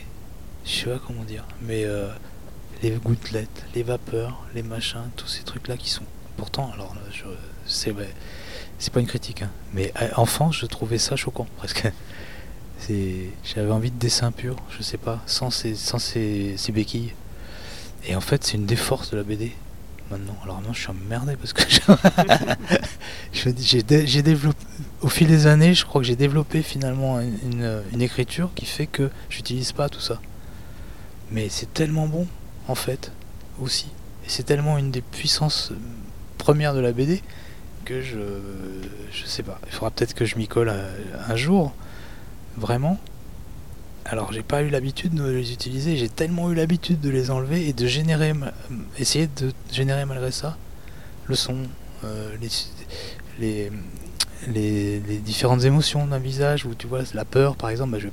je 0.66 0.72
sais 0.72 0.86
pas 0.86 1.00
comment 1.06 1.24
dire, 1.24 1.46
mais 1.62 1.84
euh, 1.86 2.08
les 2.84 2.92
gouttelettes, 2.92 3.66
les 3.74 3.84
vapeurs, 3.84 4.44
les 4.54 4.62
machins, 4.64 5.10
tous 5.16 5.28
ces 5.28 5.44
trucs-là 5.44 5.78
qui 5.78 5.90
sont. 5.90 6.04
Pourtant, 6.38 6.72
alors 6.74 6.94
là, 6.94 7.02
je, 7.12 7.24
c'est 7.66 7.94
c'est 8.78 8.94
pas 8.94 9.00
une 9.00 9.08
critique, 9.08 9.42
hein, 9.42 9.50
mais 9.74 9.92
euh, 10.02 10.10
enfant, 10.18 10.52
je 10.52 10.68
trouvais 10.68 11.00
ça 11.00 11.16
choquant 11.16 11.48
presque. 11.58 11.92
C'est, 12.80 13.32
j'avais 13.44 13.72
envie 13.72 13.90
de 13.90 13.98
dessin 13.98 14.32
pur, 14.32 14.56
je 14.70 14.84
sais 14.84 15.00
pas, 15.00 15.20
sans 15.26 15.50
ces, 15.50 15.74
sans 15.74 15.98
ces, 15.98 16.54
ces 16.58 16.72
béquilles. 16.72 17.12
Et 18.06 18.16
en 18.16 18.22
fait, 18.22 18.44
c'est 18.44 18.56
une 18.56 18.68
des 18.68 18.76
forces 18.76 19.10
de 19.10 19.18
la 19.18 19.24
BD 19.24 19.52
maintenant. 20.12 20.38
Alors 20.44 20.58
maintenant, 20.58 20.74
je 20.74 20.82
suis 20.82 20.90
emmerdé 20.92 21.36
parce 21.38 21.54
que 21.54 21.64
j'ai, 23.34 23.82
dé- 23.82 24.06
j'ai 24.06 24.22
développé, 24.22 24.60
au 25.08 25.10
fil 25.10 25.28
des 25.28 25.48
années, 25.48 25.74
je 25.74 25.86
crois 25.86 26.02
que 26.02 26.06
j'ai 26.08 26.18
développé 26.18 26.62
finalement 26.62 27.22
une, 27.22 27.82
une- 27.94 28.02
écriture 28.02 28.50
qui 28.56 28.66
fait 28.66 28.88
que 28.88 29.10
j'utilise 29.30 29.72
pas 29.72 29.88
tout 29.88 30.02
ça. 30.02 30.20
Mais 31.32 31.48
c'est 31.48 31.74
tellement 31.74 32.08
bon, 32.08 32.28
en 32.68 32.76
fait, 32.76 33.14
aussi. 33.62 33.86
Et 34.26 34.30
c'est 34.30 34.44
tellement 34.44 34.78
une 34.78 34.92
des 34.92 35.00
puissances 35.00 35.72
euh, 35.72 35.76
premières 36.38 36.74
de 36.74 36.82
la 36.82 36.92
BD 36.92 37.24
que 37.86 38.02
je, 38.02 38.20
je 39.14 39.26
sais 39.26 39.44
pas. 39.44 39.62
Il 39.68 39.72
faudra 39.72 39.92
peut-être 39.92 40.14
que 40.14 40.26
je 40.26 40.36
m'y 40.36 40.50
colle 40.50 40.68
euh, 40.68 40.94
un 41.30 41.38
jour, 41.38 41.74
vraiment. 42.58 43.00
Alors 44.04 44.34
j'ai 44.34 44.44
pas 44.44 44.62
eu 44.62 44.70
l'habitude 44.70 45.14
de 45.14 45.24
les 45.26 45.54
utiliser, 45.54 45.96
j'ai 45.96 46.10
tellement 46.10 46.52
eu 46.52 46.56
l'habitude 46.56 47.00
de 47.00 47.10
les 47.10 47.32
enlever 47.32 47.66
et 47.70 47.72
de 47.72 47.88
générer, 47.88 48.34
essayer 49.00 49.28
de 49.28 49.54
générer 49.72 50.04
malgré 50.04 50.32
ça 50.32 50.58
le 51.28 51.36
son, 51.36 51.56
euh, 52.04 52.36
les, 53.40 53.72
les, 54.48 55.00
différentes 55.00 55.64
émotions 55.64 56.06
d'un 56.08 56.20
visage 56.20 56.66
où 56.66 56.74
tu 56.76 56.88
vois 56.88 57.02
la 57.14 57.26
peur 57.26 57.56
par 57.56 57.70
exemple, 57.70 57.92
bah, 57.92 58.00
je, 58.00 58.08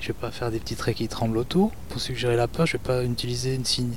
je 0.00 0.08
vais 0.08 0.14
pas 0.14 0.30
faire 0.30 0.50
des 0.50 0.58
petits 0.58 0.76
traits 0.76 0.96
qui 0.96 1.08
tremblent 1.08 1.38
autour 1.38 1.72
pour 1.88 2.00
suggérer 2.00 2.36
la 2.36 2.48
peur, 2.48 2.66
je 2.66 2.72
vais 2.72 2.82
pas 2.82 3.04
utiliser 3.04 3.54
une 3.54 3.64
signe 3.64 3.94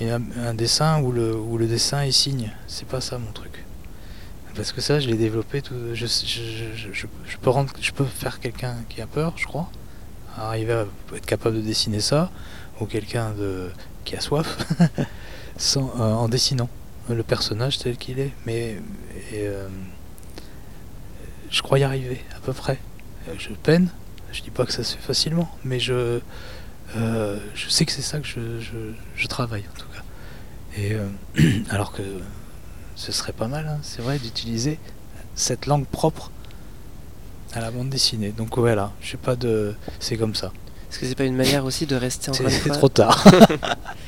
et 0.00 0.10
un, 0.10 0.54
dessin 0.54 1.00
où 1.00 1.10
le, 1.10 1.34
où 1.34 1.58
le 1.58 1.66
dessin 1.66 2.02
est 2.02 2.12
signe, 2.12 2.52
c'est 2.68 2.86
pas 2.86 3.00
ça 3.00 3.18
mon 3.18 3.32
truc. 3.32 3.64
Parce 4.54 4.72
que 4.72 4.80
ça, 4.80 5.00
je 5.00 5.08
l'ai 5.08 5.16
développé. 5.16 5.60
Tout, 5.60 5.74
je, 5.92 6.06
je, 6.06 6.84
je 6.92 7.36
peux 7.38 7.50
rendre, 7.50 7.72
je 7.80 7.90
peux 7.92 8.04
faire 8.04 8.38
quelqu'un 8.38 8.76
qui 8.88 9.00
a 9.00 9.06
peur, 9.06 9.32
je 9.36 9.44
crois, 9.44 9.70
arriver 10.36 10.72
à 10.72 10.86
être 11.16 11.26
capable 11.26 11.56
de 11.56 11.62
dessiner 11.62 12.00
ça, 12.00 12.30
ou 12.80 12.86
quelqu'un 12.86 13.32
de 13.32 13.70
qui 14.04 14.16
a 14.16 14.20
soif, 14.20 14.58
sans, 15.56 15.92
euh, 15.98 16.12
en 16.12 16.28
dessinant 16.28 16.68
le 17.08 17.22
personnage 17.22 17.78
tel 17.78 17.96
qu'il 17.96 18.20
est. 18.20 18.32
Mais 18.46 18.76
et, 19.32 19.46
euh, 19.46 19.68
je 21.50 21.62
crois 21.62 21.78
y 21.78 21.84
arriver 21.84 22.24
à 22.36 22.40
peu 22.40 22.52
près. 22.52 22.78
Euh, 23.28 23.34
Je 23.38 23.48
peine. 23.50 23.88
Je 24.32 24.42
dis 24.42 24.50
pas 24.50 24.66
que 24.66 24.72
ça 24.72 24.84
se 24.84 24.96
fait 24.96 25.02
facilement, 25.02 25.50
mais 25.64 25.80
je 25.80 26.20
euh, 26.96 27.38
je 27.54 27.68
sais 27.68 27.84
que 27.84 27.92
c'est 27.92 28.02
ça 28.02 28.18
que 28.20 28.26
je, 28.26 28.60
je, 28.60 28.76
je 29.16 29.26
travaille 29.26 29.64
en 29.74 29.78
tout 29.78 29.86
cas. 29.88 30.02
Et 30.76 30.94
euh, 30.94 31.08
alors 31.70 31.92
que 31.92 32.02
ce 32.94 33.12
serait 33.12 33.32
pas 33.32 33.48
mal, 33.48 33.66
hein, 33.66 33.78
c'est 33.82 34.02
vrai, 34.02 34.18
d'utiliser 34.18 34.78
cette 35.34 35.66
langue 35.66 35.86
propre 35.86 36.30
à 37.54 37.60
la 37.60 37.70
bande 37.70 37.88
dessinée. 37.90 38.32
Donc 38.36 38.58
voilà, 38.58 38.92
je 39.00 39.12
sais 39.12 39.16
pas 39.16 39.36
de, 39.36 39.74
c'est 40.00 40.16
comme 40.16 40.34
ça. 40.34 40.52
Est-ce 40.90 40.98
que 40.98 41.06
c'est 41.06 41.14
pas 41.14 41.24
une 41.24 41.36
manière 41.36 41.64
aussi 41.64 41.86
de 41.86 41.96
rester 41.96 42.30
encore 42.30 42.50
C'est 42.50 42.70
trop 42.72 42.88
tard. 42.88 43.24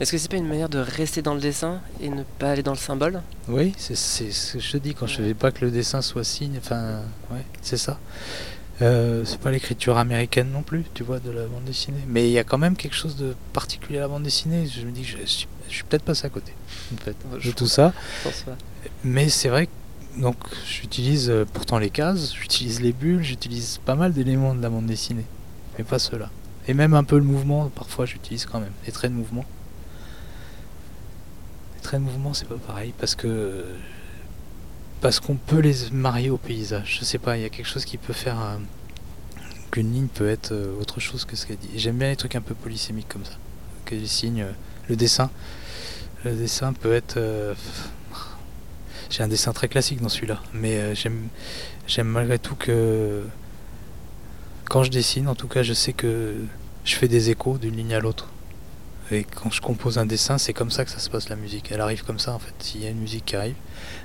Est-ce 0.00 0.12
que 0.12 0.18
c'est 0.18 0.30
pas 0.30 0.36
une 0.36 0.46
manière 0.46 0.68
de 0.68 0.78
rester 0.78 1.22
dans 1.22 1.34
le 1.34 1.40
dessin 1.40 1.80
et 2.00 2.08
ne 2.08 2.22
pas 2.38 2.50
aller 2.52 2.62
dans 2.62 2.72
le 2.72 2.78
symbole 2.78 3.20
oui, 3.48 3.74
c'est 3.78 3.94
ce 3.96 4.52
que 4.54 4.60
je 4.60 4.72
te 4.72 4.76
dis 4.76 4.94
quand 4.94 5.06
je 5.06 5.20
Ouais. 5.22 5.28
veux 5.28 5.34
pas 5.34 5.50
que 5.50 5.64
le 5.64 5.70
dessin 5.70 6.02
soit 6.02 6.22
signe. 6.24 6.56
Enfin, 6.58 7.00
ouais, 7.32 7.44
c'est 7.62 7.76
ça. 7.78 7.98
Euh, 8.80 9.24
c'est 9.24 9.40
pas 9.40 9.50
l'écriture 9.50 9.98
américaine 9.98 10.50
non 10.52 10.62
plus, 10.62 10.84
tu 10.94 11.02
vois, 11.02 11.18
de 11.18 11.30
la 11.32 11.46
bande 11.46 11.64
dessinée. 11.64 11.98
Mais 12.06 12.28
il 12.28 12.32
y 12.32 12.38
a 12.38 12.44
quand 12.44 12.58
même 12.58 12.76
quelque 12.76 12.94
chose 12.94 13.16
de 13.16 13.34
particulier 13.52 13.98
à 13.98 14.02
la 14.02 14.08
bande 14.08 14.22
dessinée. 14.22 14.66
Je 14.66 14.86
me 14.86 14.92
dis 14.92 15.02
que 15.02 15.08
je, 15.08 15.26
suis- 15.26 15.48
je 15.68 15.74
suis 15.74 15.82
peut-être 15.84 16.04
passé 16.04 16.26
à 16.26 16.30
côté, 16.30 16.52
en 16.94 16.98
fait, 16.98 17.16
Ouais, 17.32 17.36
de 17.38 17.40
je 17.40 17.50
tout 17.50 17.66
ça. 17.66 17.92
Je. 18.24 18.30
Mais 19.02 19.28
c'est 19.28 19.48
vrai 19.48 19.66
que 19.66 20.20
donc 20.20 20.36
j'utilise 20.66 21.28
euh, 21.30 21.44
pourtant 21.52 21.78
les 21.78 21.90
cases, 21.90 22.32
j'utilise 22.34 22.80
les 22.80 22.92
bulles, 22.92 23.22
j'utilise 23.22 23.80
pas 23.84 23.94
mal 23.96 24.12
d'éléments 24.12 24.54
de 24.54 24.62
la 24.62 24.68
bande 24.70 24.86
dessinée, 24.86 25.24
mais 25.76 25.84
pas 25.84 25.98
ceux-là. 25.98 26.30
Et 26.68 26.74
même 26.74 26.94
un 26.94 27.04
peu 27.04 27.16
le 27.16 27.24
mouvement, 27.24 27.68
parfois 27.74 28.04
j'utilise 28.06 28.46
quand 28.46 28.60
même 28.60 28.72
les 28.86 28.92
traits 28.92 29.10
de 29.10 29.16
mouvement. 29.16 29.44
Les 31.88 31.92
traits 31.92 32.04
de 32.04 32.10
mouvement, 32.10 32.34
c'est 32.34 32.46
pas 32.46 32.56
pareil 32.56 32.92
parce 32.98 33.14
que 33.14 33.64
parce 35.00 35.20
qu'on 35.20 35.36
peut 35.36 35.60
les 35.60 35.88
marier 35.90 36.28
au 36.28 36.36
paysage. 36.36 36.98
Je 37.00 37.04
sais 37.06 37.16
pas, 37.16 37.38
il 37.38 37.42
y 37.42 37.46
a 37.46 37.48
quelque 37.48 37.66
chose 37.66 37.86
qui 37.86 37.96
peut 37.96 38.12
faire 38.12 38.36
qu'une 39.70 39.90
ligne 39.94 40.08
peut 40.08 40.28
être 40.28 40.52
euh, 40.52 40.78
autre 40.78 41.00
chose 41.00 41.24
que 41.24 41.34
ce 41.34 41.46
qu'elle 41.46 41.56
dit. 41.56 41.70
J'aime 41.76 41.96
bien 41.96 42.10
les 42.10 42.16
trucs 42.16 42.36
un 42.36 42.42
peu 42.42 42.54
polysémiques 42.54 43.08
comme 43.08 43.24
ça, 43.24 43.38
que 43.86 43.94
les 43.94 44.06
signes, 44.06 44.42
euh, 44.42 44.52
le 44.90 44.96
dessin. 44.96 45.30
Le 46.26 46.34
dessin 46.34 46.74
peut 46.74 46.92
être 46.92 47.16
euh, 47.16 47.54
j'ai 49.08 49.22
un 49.22 49.28
dessin 49.28 49.54
très 49.54 49.68
classique 49.68 50.02
dans 50.02 50.10
celui-là, 50.10 50.42
mais 50.52 50.94
j'aime, 50.94 51.28
j'aime 51.86 52.08
malgré 52.08 52.38
tout 52.38 52.54
que 52.54 53.24
quand 54.68 54.82
je 54.82 54.90
dessine, 54.90 55.26
en 55.26 55.34
tout 55.34 55.48
cas, 55.48 55.62
je 55.62 55.72
sais 55.72 55.94
que 55.94 56.34
je 56.84 56.94
fais 56.96 57.08
des 57.08 57.30
échos 57.30 57.56
d'une 57.56 57.76
ligne 57.76 57.94
à 57.94 58.00
l'autre. 58.00 58.28
Et 59.10 59.24
quand 59.24 59.50
je 59.50 59.60
compose 59.60 59.98
un 59.98 60.06
dessin, 60.06 60.36
c'est 60.36 60.52
comme 60.52 60.70
ça 60.70 60.84
que 60.84 60.90
ça 60.90 60.98
se 60.98 61.08
passe 61.08 61.28
la 61.28 61.36
musique. 61.36 61.70
Elle 61.70 61.80
arrive 61.80 62.04
comme 62.04 62.18
ça 62.18 62.32
en 62.32 62.38
fait. 62.38 62.52
S'il 62.58 62.82
y 62.82 62.86
a 62.86 62.90
une 62.90 63.00
musique 63.00 63.24
qui 63.24 63.36
arrive, 63.36 63.54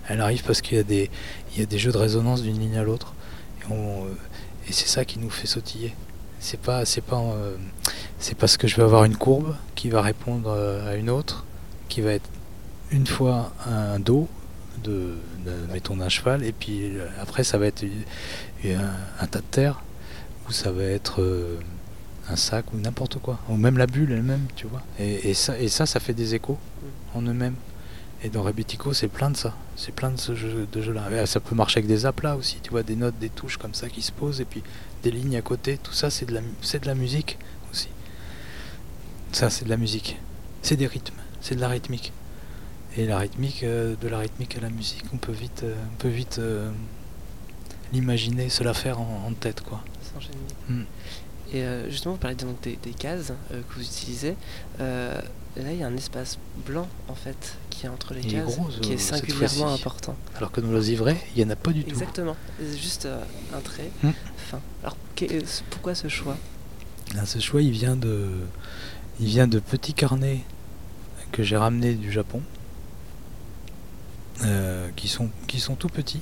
elle 0.07 0.21
arrive 0.21 0.43
parce 0.43 0.61
qu'il 0.61 0.77
y 0.77 0.79
a 0.79 0.83
des, 0.83 1.09
y 1.57 1.61
a 1.61 1.65
des 1.65 1.77
jeux 1.77 1.91
de 1.91 1.97
résonance 1.97 2.41
d'une 2.41 2.57
ligne 2.57 2.77
à 2.77 2.83
l'autre. 2.83 3.13
Et, 3.61 3.73
euh, 3.73 4.13
c'est 4.69 4.87
ça 4.87 5.03
qui 5.03 5.19
nous 5.19 5.29
fait 5.29 5.47
sautiller. 5.47 5.93
C'est 6.39 6.59
pas, 6.59 6.85
c'est 6.85 7.01
pas, 7.01 7.19
euh, 7.19 7.55
c'est 8.19 8.35
parce 8.35 8.57
que 8.57 8.67
je 8.67 8.77
vais 8.77 8.83
avoir 8.83 9.03
une 9.03 9.17
courbe 9.17 9.55
qui 9.75 9.89
va 9.89 10.01
répondre 10.01 10.49
euh, 10.49 10.91
à 10.91 10.95
une 10.95 11.09
autre, 11.09 11.45
qui 11.89 12.01
va 12.01 12.13
être 12.13 12.29
une 12.91 13.07
fois 13.07 13.53
un 13.65 13.99
dos 13.99 14.27
de, 14.83 15.15
mettons 15.71 15.95
d'un 15.95 16.09
cheval 16.09 16.43
et 16.43 16.51
puis 16.51 16.91
après 17.21 17.43
ça 17.43 17.57
va 17.57 17.67
être 17.67 17.85
un, 18.65 19.27
tas 19.27 19.39
de 19.39 19.45
terre 19.49 19.81
ou 20.47 20.51
ça 20.51 20.71
va 20.71 20.83
être 20.83 21.23
un 22.29 22.35
sac 22.35 22.73
ou 22.73 22.77
n'importe 22.77 23.19
quoi. 23.19 23.39
Ou 23.49 23.57
même 23.57 23.77
la 23.77 23.87
bulle 23.87 24.11
elle-même 24.11 24.47
tu 24.55 24.67
vois. 24.67 24.81
Et, 24.99 25.29
et 25.29 25.33
ça 25.33 25.59
et 25.59 25.67
ça 25.67 25.85
ça 25.85 25.99
fait 25.99 26.13
des 26.13 26.35
échos 26.35 26.57
en 27.13 27.21
eux-mêmes. 27.21 27.55
Et 28.23 28.29
dans 28.29 28.43
Rebetico 28.43 28.93
c'est 28.93 29.07
plein 29.07 29.29
de 29.29 29.37
ça. 29.37 29.55
C'est 29.75 29.93
plein 29.93 30.11
de 30.11 30.19
ce 30.19 30.35
jeu 30.35 30.67
de 30.71 30.81
jeu 30.81 30.93
là 30.93 31.25
ça 31.25 31.39
peut 31.39 31.55
marcher 31.55 31.79
avec 31.79 31.87
des 31.87 32.05
aplats 32.05 32.35
aussi 32.35 32.59
tu 32.61 32.69
vois 32.69 32.83
des 32.83 32.95
notes 32.95 33.17
des 33.19 33.29
touches 33.29 33.57
comme 33.57 33.73
ça 33.73 33.89
qui 33.89 34.01
se 34.01 34.11
posent 34.11 34.39
et 34.41 34.45
puis 34.45 34.63
des 35.03 35.11
lignes 35.11 35.35
à 35.35 35.41
côté. 35.41 35.77
Tout 35.77 35.93
ça 35.93 36.09
c'est 36.09 36.25
de 36.25 36.33
la 36.33 36.41
c'est 36.61 36.81
de 36.81 36.87
la 36.87 36.95
musique 36.95 37.37
aussi. 37.71 37.89
Ça 39.31 39.49
c'est 39.49 39.65
de 39.65 39.69
la 39.69 39.77
musique. 39.77 40.17
C'est 40.61 40.77
des 40.77 40.87
rythmes. 40.87 41.19
C'est 41.41 41.55
de 41.55 41.61
la 41.61 41.67
rythmique. 41.67 42.13
Et 42.95 43.05
la 43.05 43.17
rythmique, 43.17 43.63
euh, 43.63 43.95
de 43.99 44.07
la 44.07 44.19
rythmique 44.19 44.55
à 44.55 44.61
la 44.61 44.69
musique, 44.69 45.03
on 45.13 45.17
peut 45.17 45.31
vite, 45.31 45.63
euh, 45.63 45.73
on 45.91 45.95
peut 45.95 46.09
vite 46.09 46.37
euh, 46.37 46.69
l'imaginer, 47.91 48.49
se 48.49 48.63
la 48.63 48.75
faire 48.75 48.99
en, 48.99 49.25
en 49.27 49.33
tête, 49.33 49.61
quoi. 49.61 49.83
Et 51.53 51.61
euh, 51.63 51.89
justement, 51.89 52.15
vous 52.15 52.19
parlez 52.19 52.35
donc 52.35 52.59
des, 52.61 52.77
des 52.81 52.91
cases 52.93 53.31
euh, 53.51 53.61
que 53.61 53.75
vous 53.75 53.81
utilisez. 53.83 54.35
Euh, 54.79 55.21
là, 55.55 55.71
il 55.71 55.77
y 55.77 55.83
a 55.83 55.87
un 55.87 55.95
espace 55.95 56.39
blanc 56.65 56.87
en 57.07 57.13
fait 57.15 57.57
qui 57.69 57.85
est 57.85 57.89
entre 57.89 58.13
les 58.15 58.21
Il 58.21 58.29
est 58.35 58.39
cases, 58.39 58.57
gros, 58.57 58.71
ce- 58.71 58.79
qui 58.79 58.93
est 58.93 58.97
singulièrement 58.97 59.71
important. 59.73 60.15
Alors 60.35 60.51
que 60.51 60.61
dans 60.61 60.71
le 60.71 60.79
livrets, 60.79 61.17
il 61.35 61.43
n'y 61.43 61.47
en 61.47 61.51
a 61.53 61.55
pas 61.55 61.71
du 61.71 61.83
tout. 61.83 61.89
Exactement. 61.91 62.35
C'est 62.59 62.77
Juste 62.77 63.07
un 63.53 63.59
trait, 63.61 63.91
Mm. 64.03 64.09
fin. 64.37 64.59
Alors, 64.81 64.97
pourquoi 65.69 65.93
ce 65.95 66.07
choix? 66.07 66.37
Ce 67.25 67.37
choix, 67.39 67.61
il 67.61 67.71
vient 67.71 67.95
de, 67.95 68.29
il 69.19 69.27
vient 69.27 69.47
de 69.47 69.59
petits 69.59 69.93
carnets 69.93 70.41
que 71.31 71.43
j'ai 71.43 71.55
ramenés 71.57 71.93
du 71.93 72.11
Japon, 72.11 72.41
euh, 74.43 74.89
qui 74.95 75.07
sont, 75.07 75.29
qui 75.47 75.59
sont 75.59 75.75
tout 75.75 75.89
petits, 75.89 76.21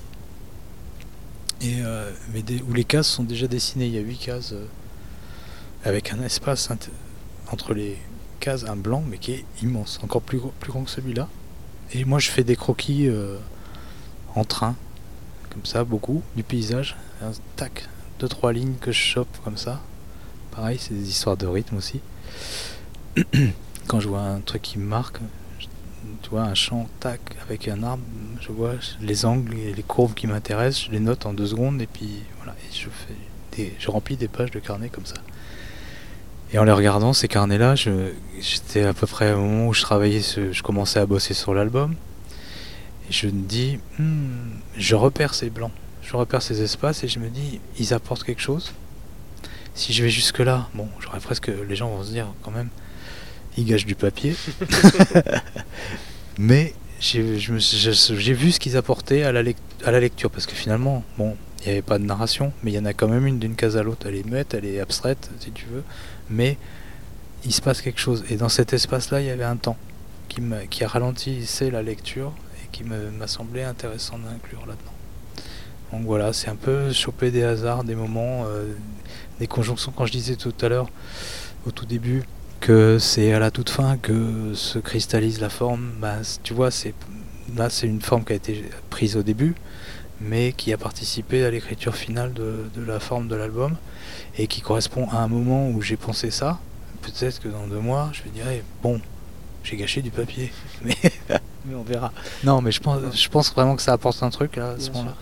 et 1.61 1.82
euh, 1.82 2.11
mais 2.34 2.41
des- 2.41 2.61
où 2.67 2.73
les 2.73 2.84
cases 2.84 3.07
sont 3.07 3.23
déjà 3.23 3.47
dessinées. 3.47 3.86
Il 3.88 3.93
y 3.93 3.97
a 3.97 4.01
huit 4.01 4.17
cases 4.17 4.51
euh, 4.51 4.65
avec 5.84 6.13
un 6.13 6.21
espace 6.21 6.69
entre 7.51 7.73
les 7.73 7.97
cases, 8.39 8.65
un 8.65 8.75
blanc, 8.75 9.03
mais 9.07 9.17
qui 9.17 9.34
est 9.34 9.45
immense, 9.61 9.99
encore 10.03 10.21
plus 10.21 10.39
plus 10.59 10.71
grand 10.71 10.84
que 10.84 10.89
celui-là. 10.89 11.27
Et 11.93 12.05
moi, 12.05 12.19
je 12.19 12.29
fais 12.29 12.43
des 12.43 12.55
croquis 12.55 13.07
euh, 13.07 13.38
en 14.36 14.45
train, 14.45 14.75
comme 15.49 15.65
ça, 15.65 15.84
beaucoup, 15.84 16.23
du 16.36 16.43
paysage. 16.43 16.95
Tac, 17.55 17.88
deux 18.19 18.27
trois 18.27 18.53
lignes 18.53 18.75
que 18.79 18.91
je 18.91 18.99
chope 18.99 19.38
comme 19.43 19.57
ça. 19.57 19.82
Pareil, 20.51 20.77
c'est 20.79 20.93
des 20.93 21.09
histoires 21.09 21.38
de 21.38 21.47
rythme 21.47 21.77
aussi. 21.77 21.99
Quand 23.88 23.99
je 23.99 24.07
vois 24.07 24.21
un 24.21 24.39
truc 24.39 24.61
qui 24.61 24.79
me 24.79 24.86
marque, 24.86 25.19
tu 26.21 26.29
vois, 26.29 26.43
un 26.43 26.53
champ, 26.53 26.88
tac, 26.99 27.19
avec 27.43 27.67
un 27.67 27.84
arbre, 27.84 28.03
je 28.39 28.51
vois 28.51 28.75
les 29.01 29.25
angles 29.25 29.55
et 29.55 29.73
les 29.73 29.84
courbes 29.84 30.13
qui 30.13 30.27
m'intéressent, 30.27 30.86
je 30.86 30.91
les 30.91 30.99
note 30.99 31.25
en 31.25 31.34
deux 31.34 31.47
secondes 31.47 31.82
et 31.82 31.88
puis 31.88 32.23
voilà, 32.38 32.53
et 32.53 32.73
je 32.73 32.88
fais 32.89 33.57
des, 33.57 33.73
je 33.79 33.91
remplis 33.91 34.17
des 34.17 34.27
pages 34.27 34.51
de 34.51 34.59
carnet 34.59 34.89
comme 34.89 35.05
ça. 35.05 35.15
Et 36.54 36.60
en 36.60 36.64
les 36.66 36.72
regardant, 36.72 37.14
ces 37.14 37.28
carnets-là, 37.28 37.76
j'étais 37.76 38.84
à 38.84 38.93
peu 38.93 39.08
près 39.08 39.32
au 39.34 39.39
moment 39.41 39.68
où 39.68 39.74
je 39.74 39.82
travaillais, 39.82 40.22
ce- 40.22 40.52
je 40.52 40.64
commençais 40.64 40.99
à 40.99 41.06
bosser 41.06 41.34
sur 41.34 41.54
l'album. 41.54 41.95
Et 43.10 43.14
je 43.14 43.28
me 43.28 43.32
dis, 43.32 43.80
Hmm, 43.97 44.52
je 44.78 44.95
repère 44.95 45.34
ces 45.34 45.49
blancs, 45.49 45.72
je 46.04 46.16
repère 46.16 46.41
ces 46.41 46.62
espaces 46.62 47.04
et 47.04 47.08
je 47.08 47.20
me 47.20 47.30
dis, 47.30 47.60
ils 47.80 47.93
apportent 47.93 48.24
quelque 48.24 48.41
chose. 48.41 48.74
si 49.74 49.93
je 49.93 50.04
vais 50.04 50.10
jusque 50.10 50.39
là, 50.39 50.68
bon, 50.74 50.89
j'aurais 50.99 51.22
presque, 51.22 51.49
les 51.70 51.76
gens 51.78 51.88
vont 51.88 52.04
se 52.04 52.12
dire 52.12 52.28
quand 52.43 52.52
même, 52.52 52.68
il 53.58 53.64
gâche 53.66 53.86
du 53.86 53.95
papier. 53.95 54.36
Mais 56.38 56.74
j'ai 56.99 57.22
vu 57.22 58.52
ce 58.52 58.60
qu'ils 58.60 58.76
apportaient 58.76 59.24
à 59.24 59.32
la, 59.32 59.41
à 59.86 59.91
la 59.91 59.99
lecture, 60.02 60.30
parce 60.30 60.45
que 60.45 60.54
finalement, 60.56 61.04
bon, 61.18 61.38
il 61.62 61.68
n'y 61.68 61.72
avait 61.74 61.82
pas 61.82 61.99
de 61.99 62.03
narration, 62.03 62.53
mais 62.64 62.72
il 62.72 62.76
y 62.76 62.80
en 62.80 62.86
a 62.86 62.93
quand 62.93 63.07
même 63.07 63.28
une 63.28 63.39
d'une 63.39 63.55
case 63.55 63.78
à 63.78 63.84
l'autre. 63.84 64.07
Elle 64.07 64.16
est 64.16 64.26
muette, 64.26 64.53
elle 64.53 64.66
est 64.66 64.80
abstraite, 64.80 65.30
si 65.39 65.51
tu 65.51 65.66
veux, 65.66 65.84
mais 66.30 66.57
il 67.45 67.53
se 67.53 67.62
passe 67.62 67.82
quelque 67.82 67.99
chose. 67.99 68.24
Et 68.30 68.36
dans 68.36 68.49
cet 68.49 68.74
espace-là, 68.74 69.22
il 69.22 69.28
y 69.28 69.30
avait 69.30 69.43
un 69.43 69.57
temps 69.57 69.78
qui, 70.28 70.41
m'a- 70.41 70.66
qui 70.68 70.86
ralentissait 70.86 71.70
la 71.72 71.84
lecture 71.84 72.34
et 72.64 72.68
qui 72.72 72.84
me- 72.84 73.12
m'a 73.12 73.28
semblé 73.28 73.64
intéressant 73.64 74.18
d'inclure 74.18 74.62
là-dedans. 74.66 74.93
Donc 75.91 76.05
voilà, 76.05 76.34
c'est 76.34 76.49
un 76.49 76.55
peu 76.55 76.91
choper 76.93 77.32
des 77.32 77.43
hasards, 77.43 77.84
des 77.84 77.95
moments, 77.95 78.45
euh, 78.47 78.74
des 79.39 79.47
conjonctions. 79.47 79.91
Quand 79.95 80.05
je 80.05 80.12
disais 80.14 80.36
tout 80.36 80.53
à 80.62 80.70
l'heure, 80.70 80.89
au 81.66 81.72
tout 81.72 81.86
début, 81.86 82.24
que 82.59 82.97
c'est 82.99 83.34
à 83.34 83.39
la 83.39 83.51
toute 83.51 83.70
fin 83.70 83.97
que 83.97 84.53
se 84.53 84.80
cristallise 84.80 85.41
la 85.41 85.49
forme, 85.49 85.91
bah, 85.99 86.18
tu 86.43 86.53
vois, 86.53 86.70
là 87.57 87.70
c'est 87.70 87.88
une 87.88 88.01
forme 88.01 88.24
qui 88.24 88.34
a 88.34 88.36
été 88.36 88.64
prise 88.89 89.18
au 89.18 89.24
début, 89.24 89.55
mais 90.22 90.53
qui 90.53 90.72
a 90.74 90.78
participé 90.78 91.43
à 91.43 91.51
l'écriture 91.51 91.95
finale 91.95 92.34
de, 92.34 92.65
de 92.76 92.84
la 92.86 92.99
forme 92.99 93.28
de 93.28 93.36
l'album 93.36 93.76
et 94.38 94.47
qui 94.47 94.61
correspond 94.61 95.07
à 95.09 95.17
un 95.17 95.28
moment 95.28 95.69
où 95.69 95.82
j'ai 95.82 95.97
pensé 95.97 96.32
ça. 96.32 96.59
Peut-être 97.01 97.39
que 97.39 97.47
dans 97.47 97.67
deux 97.67 97.80
mois, 97.80 98.09
je 98.13 98.24
me 98.30 98.34
dirais 98.34 98.63
bon, 98.84 99.01
j'ai 99.63 99.76
gâché 99.78 100.01
du 100.01 100.11
papier, 100.11 100.51
mais, 100.84 100.95
mais 101.65 101.76
on 101.76 101.84
verra. 101.84 102.11
Non, 102.43 102.61
mais 102.61 102.72
je 102.72 102.80
pense, 102.80 103.01
je 103.15 103.30
pense 103.30 103.51
vraiment 103.53 103.76
que 103.76 103.82
ça 103.82 103.93
apporte 103.93 104.22
un 104.24 104.30
truc 104.30 104.55
là, 104.55 104.72
à 104.72 104.80
ce 104.80 104.91
moment-là. 104.91 105.15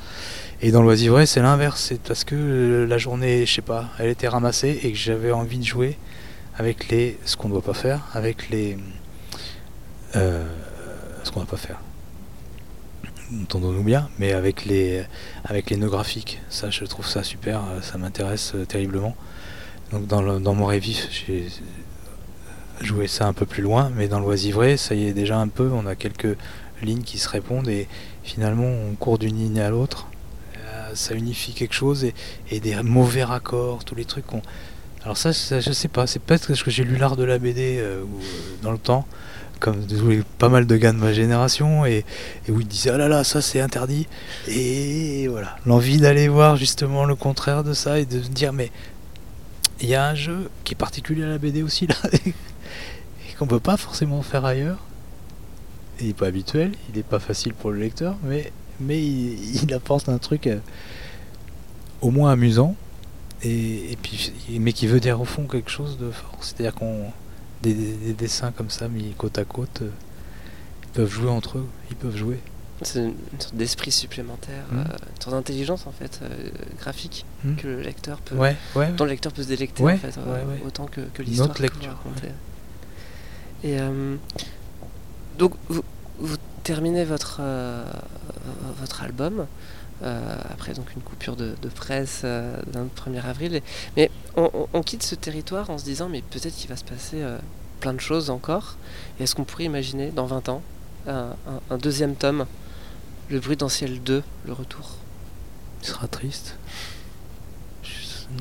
Et 0.62 0.72
dans 0.72 0.82
l'oisivret, 0.82 1.26
c'est 1.26 1.42
l'inverse. 1.42 1.82
C'est 1.88 2.02
parce 2.02 2.26
que 2.26 2.36
euh, 2.36 2.86
la 2.86 2.98
journée, 2.98 3.46
je 3.46 3.54
sais 3.54 3.62
pas, 3.62 3.86
elle 3.98 4.10
était 4.10 4.28
ramassée 4.28 4.80
et 4.84 4.92
que 4.92 4.98
j'avais 4.98 5.32
envie 5.32 5.58
de 5.58 5.64
jouer 5.64 5.98
avec 6.58 6.90
les. 6.90 7.18
ce 7.24 7.38
qu'on 7.38 7.48
ne 7.48 7.54
doit 7.54 7.62
pas 7.62 7.74
faire, 7.74 8.02
avec 8.14 8.50
les. 8.50 8.78
euh, 10.18 10.46
ce 11.24 11.32
qu'on 11.32 11.40
ne 11.40 11.46
doit 11.46 11.52
pas 11.52 11.58
faire. 11.58 11.80
Entendons-nous 13.32 13.84
bien, 13.84 14.10
mais 14.18 14.34
avec 14.34 14.66
les, 14.66 15.04
avec 15.46 15.70
les 15.70 15.78
nœuds 15.78 15.90
graphiques. 15.90 16.42
Ça, 16.50 16.72
je 16.72 16.84
trouve 16.86 17.06
ça 17.06 17.24
super, 17.24 17.60
euh, 17.60 17.82
ça 17.82 18.00
m'intéresse 18.00 18.54
euh, 18.56 18.66
terriblement. 18.66 19.16
Donc 19.92 20.08
dans, 20.08 20.40
dans 20.40 20.56
mon 20.56 20.66
révif, 20.66 21.08
j'ai 21.12 21.48
joué 22.82 23.06
ça 23.08 23.28
un 23.28 23.34
peu 23.34 23.46
plus 23.46 23.62
loin, 23.62 23.92
mais 23.96 24.08
dans 24.08 24.20
l'oisivret, 24.20 24.78
ça 24.78 24.96
y 24.96 25.06
est 25.06 25.14
déjà 25.14 25.38
un 25.38 25.48
peu, 25.48 25.70
on 25.72 25.86
a 25.86 25.96
quelques 25.96 26.38
lignes 26.82 27.04
qui 27.04 27.20
se 27.20 27.30
répondent 27.30 27.68
et 27.68 27.88
finalement 28.24 28.66
on 28.66 28.96
court 28.96 29.20
d'une 29.20 29.38
ligne 29.38 29.60
à 29.60 29.70
l'autre. 29.70 30.08
Euh, 30.58 30.96
ça 30.96 31.14
unifie 31.14 31.54
quelque 31.54 31.76
chose 31.76 32.06
et, 32.06 32.16
et 32.50 32.60
des 32.60 32.82
mauvais 32.82 33.24
raccords, 33.24 33.84
tous 33.84 33.96
les 33.96 34.06
trucs 34.06 34.26
qu'on. 34.26 34.42
Alors 35.04 35.18
ça, 35.18 35.32
je 35.32 35.72
sais 35.72 35.88
pas, 35.88 36.08
c'est 36.08 36.20
peut-être 36.20 36.48
parce 36.48 36.64
que 36.64 36.72
j'ai 36.72 36.84
lu 36.84 36.98
l'art 36.98 37.16
de 37.16 37.24
la 37.24 37.38
BD 37.38 37.82
dans 38.64 38.72
le 38.72 38.78
temps, 38.78 39.06
comme 39.60 39.86
pas 40.38 40.50
mal 40.50 40.66
de 40.66 40.78
gars 40.78 40.92
de 40.92 40.98
ma 40.98 41.14
génération, 41.14 41.86
et, 41.86 42.06
où 42.50 42.60
ils 42.60 42.68
disaient 42.68 42.92
ah 42.92 42.98
là 42.98 43.08
là, 43.08 43.24
ça 43.24 43.42
c'est 43.42 43.60
interdit. 43.60 44.08
Et 44.48 45.28
voilà, 45.28 45.58
l'envie 45.66 45.98
d'aller 45.98 46.28
voir 46.28 46.56
justement 46.56 47.06
le 47.06 47.16
contraire 47.16 47.64
de 47.64 47.74
ça 47.74 48.00
et 48.00 48.06
de 48.06 48.22
se 48.22 48.30
dire 48.30 48.54
mais 48.54 48.72
il 49.82 49.90
y 49.90 49.96
a 49.96 50.08
un 50.08 50.16
jeu 50.16 50.50
qui 50.64 50.74
est 50.74 50.78
particulier 50.78 51.24
à 51.24 51.28
la 51.28 51.38
BD 51.38 51.64
aussi 51.64 51.88
là, 51.88 51.96
et 52.26 52.34
qu'on 53.38 53.48
peut 53.48 53.60
pas 53.60 53.78
forcément 53.78 54.22
faire 54.22 54.46
ailleurs. 54.46 54.80
Il 56.02 56.08
n'est 56.08 56.14
pas 56.14 56.28
habituel, 56.28 56.72
il 56.90 56.96
n'est 56.96 57.04
pas 57.04 57.20
facile 57.20 57.54
pour 57.54 57.72
le 57.72 57.80
lecteur, 57.80 58.16
mais, 58.24 58.52
mais 58.80 59.02
il, 59.02 59.74
apporte 59.74 60.08
un 60.08 60.18
truc 60.18 60.48
euh, 60.48 60.60
au 62.02 62.10
moins 62.10 62.32
amusant, 62.32 62.76
et 63.44 63.98
puis, 64.02 64.34
mais 64.60 64.74
qui 64.74 64.88
veut 64.88 65.00
dire 65.00 65.20
au 65.22 65.26
fond 65.26 65.44
quelque 65.44 65.70
chose 65.70 65.98
de 65.98 66.12
fort. 66.12 66.38
C'est-à-dire 66.42 66.76
qu'on 66.76 67.06
des, 67.62 67.74
des- 67.74 67.94
des 67.94 68.14
dessins 68.14 68.52
comme 68.52 68.70
ça 68.70 68.88
mis 68.88 69.14
côte 69.18 69.38
à 69.38 69.46
côte, 69.46 69.82
euh, 69.82 69.90
ils 70.84 70.90
peuvent 70.90 71.12
jouer 71.12 71.30
entre 71.30 71.58
eux, 71.60 71.66
ils 71.90 71.96
peuvent 71.96 72.16
jouer. 72.16 72.40
C'est 72.82 73.00
une 73.04 73.14
sorte 73.40 73.56
d'esprit 73.56 73.92
supplémentaire, 73.92 74.64
Mm. 74.72 74.78
euh, 74.78 74.84
une 75.16 75.22
sorte 75.22 75.36
d'intelligence 75.36 75.86
en 75.86 75.92
fait, 75.92 76.20
euh, 76.22 76.30
graphique, 76.80 77.26
Mm. 77.44 77.56
que 77.56 77.68
le 77.68 77.82
lecteur 77.82 78.20
peut. 78.22 78.36
Ouais, 78.36 78.56
ouais. 78.76 78.92
dont 78.94 79.04
le 79.04 79.10
lecteur 79.12 79.34
peut 79.34 79.44
se 79.44 79.48
délecter 79.50 79.84
en 79.84 79.98
fait, 79.98 80.18
autant 80.66 80.86
que, 80.86 81.02
que 81.14 81.22
l'histoire. 81.22 81.50
raconter. 81.90 82.30
Et 83.66 83.78
donc 85.38 85.54
vous, 85.68 85.82
vous 86.20 86.38
terminez 86.64 87.04
votre 87.04 87.42
votre 88.80 89.04
album 89.04 89.46
après 90.02 90.74
donc 90.74 90.94
une 90.96 91.02
coupure 91.02 91.36
de, 91.36 91.56
de 91.62 91.68
presse 91.70 92.22
euh, 92.24 92.56
d'un 92.68 92.86
1er 92.86 93.22
avril. 93.24 93.56
Et- 93.56 93.64
mais 93.98 94.12
on, 94.36 94.50
on- 94.54 94.68
on 94.74 94.82
quitte 94.82 95.04
ce 95.04 95.16
territoire 95.16 95.70
en 95.70 95.78
se 95.78 95.84
disant 95.84 96.08
mais 96.10 96.22
peut-être 96.22 96.56
qu'il 96.56 96.70
va 96.70 96.76
se 96.78 96.84
passer 96.86 97.22
euh, 97.22 97.38
plein 97.80 97.94
de 97.94 98.00
choses 98.00 98.30
encore. 98.30 98.78
Et 99.20 99.24
est-ce 99.24 99.36
qu'on 99.36 99.44
pourrait 99.46 99.66
imaginer 99.66 100.12
dans 100.12 100.26
20 100.26 100.50
ans 100.50 100.62
un, 101.08 101.36
un- 101.48 101.62
un 101.70 101.78
deuxième 101.78 102.16
tome, 102.16 102.46
Le 103.30 103.40
bruit 103.40 103.58
dans 103.58 103.70
ciel 103.70 104.02
2, 104.02 104.24
le 104.46 104.54
retour? 104.54 104.96
Il 105.82 105.88
sera 105.88 106.08
triste. 106.08 106.58
Je- 107.84 107.90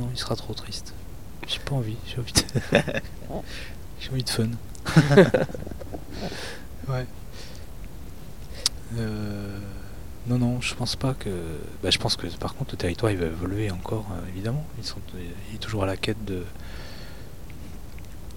Non, 0.00 0.08
il 0.12 0.18
sera 0.18 0.34
trop 0.36 0.54
triste. 0.54 0.92
J'ai 1.46 1.60
pas 1.60 1.74
envie, 1.76 1.96
j'ai 2.06 2.18
envie 2.18 2.32
de... 2.32 2.42
j'ai 4.00 4.10
envie 4.10 4.22
de 4.24 4.30
fun. 4.30 4.48
ouais. 6.88 7.06
Euh, 8.98 9.58
Non, 10.28 10.38
non, 10.38 10.60
je 10.60 10.74
pense 10.74 10.94
pas 10.96 11.14
que. 11.14 11.30
Bah, 11.82 11.90
je 11.90 11.98
pense 11.98 12.16
que 12.16 12.26
par 12.36 12.54
contre 12.54 12.72
le 12.72 12.78
territoire 12.78 13.10
il 13.12 13.18
va 13.18 13.26
évoluer 13.26 13.70
encore, 13.70 14.06
euh, 14.12 14.28
évidemment. 14.28 14.64
Il 14.78 15.54
est 15.54 15.58
toujours 15.58 15.84
à 15.84 15.86
la 15.86 15.96
quête 15.96 16.22
de 16.24 16.44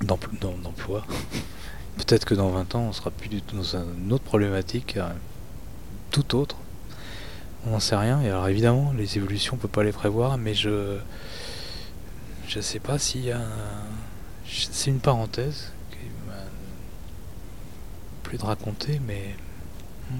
d'empl- 0.01 0.29
d'em- 0.39 0.61
d'emploi. 0.63 1.05
Peut-être 1.97 2.25
que 2.25 2.33
dans 2.33 2.49
20 2.49 2.75
ans 2.75 2.81
on 2.81 2.93
sera 2.93 3.11
plus 3.11 3.29
du 3.29 3.41
tout 3.41 3.57
dans 3.57 3.75
un- 3.75 3.85
une 3.97 4.13
autre 4.13 4.23
problématique, 4.23 4.97
euh, 4.97 5.09
tout 6.11 6.35
autre. 6.35 6.55
On 7.65 7.71
n'en 7.71 7.79
sait 7.79 7.95
rien. 7.97 8.21
Et 8.21 8.27
alors 8.29 8.47
évidemment, 8.47 8.93
les 8.97 9.17
évolutions 9.17 9.55
on 9.55 9.57
peut 9.57 9.67
pas 9.67 9.83
les 9.83 9.91
prévoir, 9.91 10.37
mais 10.37 10.53
je 10.53 10.97
je 12.47 12.59
sais 12.59 12.79
pas 12.79 12.97
s'il 12.99 13.25
y 13.25 13.31
a 13.31 13.41
C'est 14.47 14.89
une 14.91 14.99
parenthèse 14.99 15.71
qui 15.91 15.97
m'a 16.27 16.33
plus 18.23 18.37
de 18.37 18.43
raconter, 18.43 18.99
mais 19.07 19.35
hmm. 20.09 20.15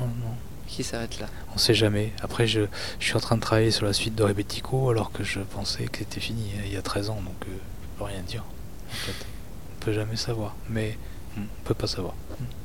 Non, 0.00 0.06
non. 0.06 0.34
qui 0.66 0.82
s'arrête 0.84 1.18
là? 1.20 1.26
On 1.54 1.58
sait 1.58 1.74
jamais. 1.74 2.12
Après, 2.22 2.46
je, 2.46 2.62
je 2.98 3.04
suis 3.04 3.16
en 3.16 3.20
train 3.20 3.36
de 3.36 3.40
travailler 3.40 3.70
sur 3.70 3.86
la 3.86 3.92
suite 3.92 4.14
de 4.14 4.22
Rebetico 4.22 4.90
alors 4.90 5.12
que 5.12 5.22
je 5.24 5.40
pensais 5.40 5.84
que 5.86 5.98
c'était 5.98 6.20
fini 6.20 6.50
euh, 6.58 6.62
il 6.66 6.72
y 6.72 6.76
a 6.76 6.82
13 6.82 7.10
ans, 7.10 7.20
donc 7.24 7.34
euh, 7.48 7.52
je 7.52 7.98
peux 7.98 8.04
rien 8.04 8.22
dire. 8.22 8.44
En 8.90 8.94
fait, 8.94 9.26
on 9.80 9.84
peut 9.84 9.92
jamais 9.92 10.16
savoir, 10.16 10.54
mais 10.68 10.98
on 11.38 11.42
peut 11.64 11.74
pas 11.74 11.86
savoir. 11.86 12.14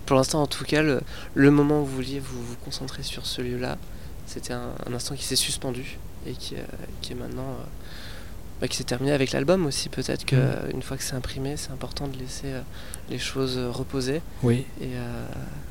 Pour 0.05 0.15
l'instant, 0.17 0.41
en 0.41 0.47
tout 0.47 0.63
cas, 0.65 0.82
le, 0.82 1.01
le 1.36 1.51
moment 1.51 1.82
où 1.82 1.86
vous 1.86 1.95
vouliez 1.95 2.19
vous, 2.19 2.41
vous 2.43 2.55
concentrer 2.65 3.03
sur 3.03 3.25
ce 3.25 3.41
lieu-là, 3.41 3.77
c'était 4.25 4.53
un, 4.53 4.71
un 4.88 4.93
instant 4.93 5.15
qui 5.15 5.23
s'est 5.23 5.36
suspendu 5.36 5.97
et 6.25 6.34
qui, 6.34 6.55
euh, 6.55 6.59
qui 7.01 7.13
est 7.13 7.15
maintenant. 7.15 7.43
euh, 7.59 7.63
bah, 8.59 8.67
qui 8.67 8.77
s'est 8.77 8.84
terminé 8.84 9.11
avec 9.11 9.32
l'album 9.32 9.65
aussi. 9.65 9.89
Peut-être 9.89 10.23
que 10.25 10.36
Mm. 10.75 10.82
fois 10.84 10.95
que 10.97 11.03
c'est 11.03 11.15
imprimé, 11.15 11.57
c'est 11.57 11.71
important 11.71 12.07
de 12.07 12.15
laisser 12.17 12.45
euh, 12.47 12.61
les 13.09 13.17
choses 13.17 13.57
reposer 13.57 14.21
Oui, 14.43 14.65
et, 14.79 14.89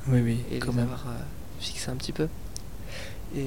oui, 0.09 0.21
oui, 0.23 0.41
et 0.51 0.59
quand 0.59 0.71
les 0.73 0.77
même. 0.79 0.87
avoir 0.87 1.05
fixés 1.61 1.91
un 1.91 1.97
petit 1.97 2.13
peu. 2.13 2.29
Et. 3.37 3.47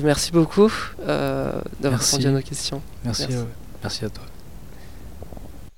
Merci 0.00 0.30
beaucoup 0.30 0.70
euh, 1.00 1.60
d'avoir 1.80 2.00
répondu 2.00 2.26
à 2.28 2.30
nos 2.30 2.40
questions. 2.42 2.80
Merci, 3.04 3.22
Merci. 3.22 3.36
euh, 3.36 3.44
merci 3.82 4.04
à 4.04 4.10
toi. 4.10 4.24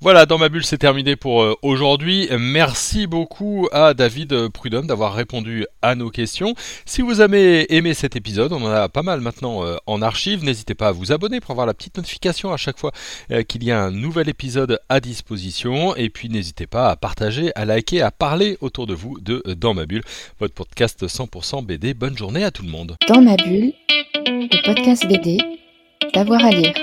Voilà, 0.01 0.27
dans 0.27 0.39
ma 0.39 0.49
bulle, 0.49 0.65
c'est 0.65 0.79
terminé 0.79 1.17
pour 1.17 1.43
euh, 1.43 1.57
aujourd'hui. 1.61 2.29
Merci 2.39 3.09
beaucoup 3.09 3.69
à 3.73 3.95
David 3.95 4.49
Prudhomme 4.51 4.87
d'avoir 4.87 5.13
répondu 5.13 5.67
à 5.83 5.97
nos 5.97 6.09
questions. 6.09 6.55
Si 6.87 7.03
vous 7.03 7.21
avez 7.21 7.75
aimé 7.75 7.95
cet 7.95 8.15
épisode, 8.15 8.53
on 8.53 8.63
en 8.63 8.71
a 8.71 8.89
pas 8.89 9.03
mal 9.03 9.21
maintenant 9.21 9.65
euh, 9.65 9.77
en 9.87 10.01
archive. 10.01 10.45
N'hésitez 10.45 10.77
pas 10.77 10.89
à 10.89 10.93
vous 10.93 11.11
abonner 11.11 11.41
pour 11.41 11.51
avoir 11.51 11.67
la 11.67 11.75
petite 11.75 11.97
notification 11.97 12.53
à 12.53 12.57
chaque 12.57 12.79
fois 12.79 12.93
euh, 13.33 13.43
qu'il 13.43 13.65
y 13.65 13.73
a 13.73 13.83
un 13.83 13.91
nouvel 13.91 14.29
épisode 14.29 14.79
à 14.89 15.01
disposition. 15.01 15.97
Et 15.97 16.11
puis 16.11 16.29
n'hésitez 16.29 16.69
pas 16.69 16.91
à 16.91 16.97
partager, 16.97 17.51
à 17.57 17.65
liker, 17.65 18.01
à 18.01 18.13
parler 18.13 18.57
autour 18.61 18.87
de 18.87 18.95
vous 18.95 19.19
de 19.19 19.43
Dans 19.59 19.75
ma 19.75 19.85
bulle, 19.85 20.05
votre 20.39 20.55
podcast 20.55 21.09
100% 21.09 21.67
BD. 21.67 21.93
Bonne 21.95 22.17
journée 22.17 22.45
à 22.45 22.53
tout 22.53 22.63
le 22.63 22.71
monde. 22.71 22.97
Dans 23.09 23.21
ma 23.21 23.35
bulle, 23.35 23.73
le 24.15 24.65
podcast 24.65 25.09
BD, 25.09 25.39
d'avoir 26.15 26.45
à 26.45 26.51
lire. 26.51 26.75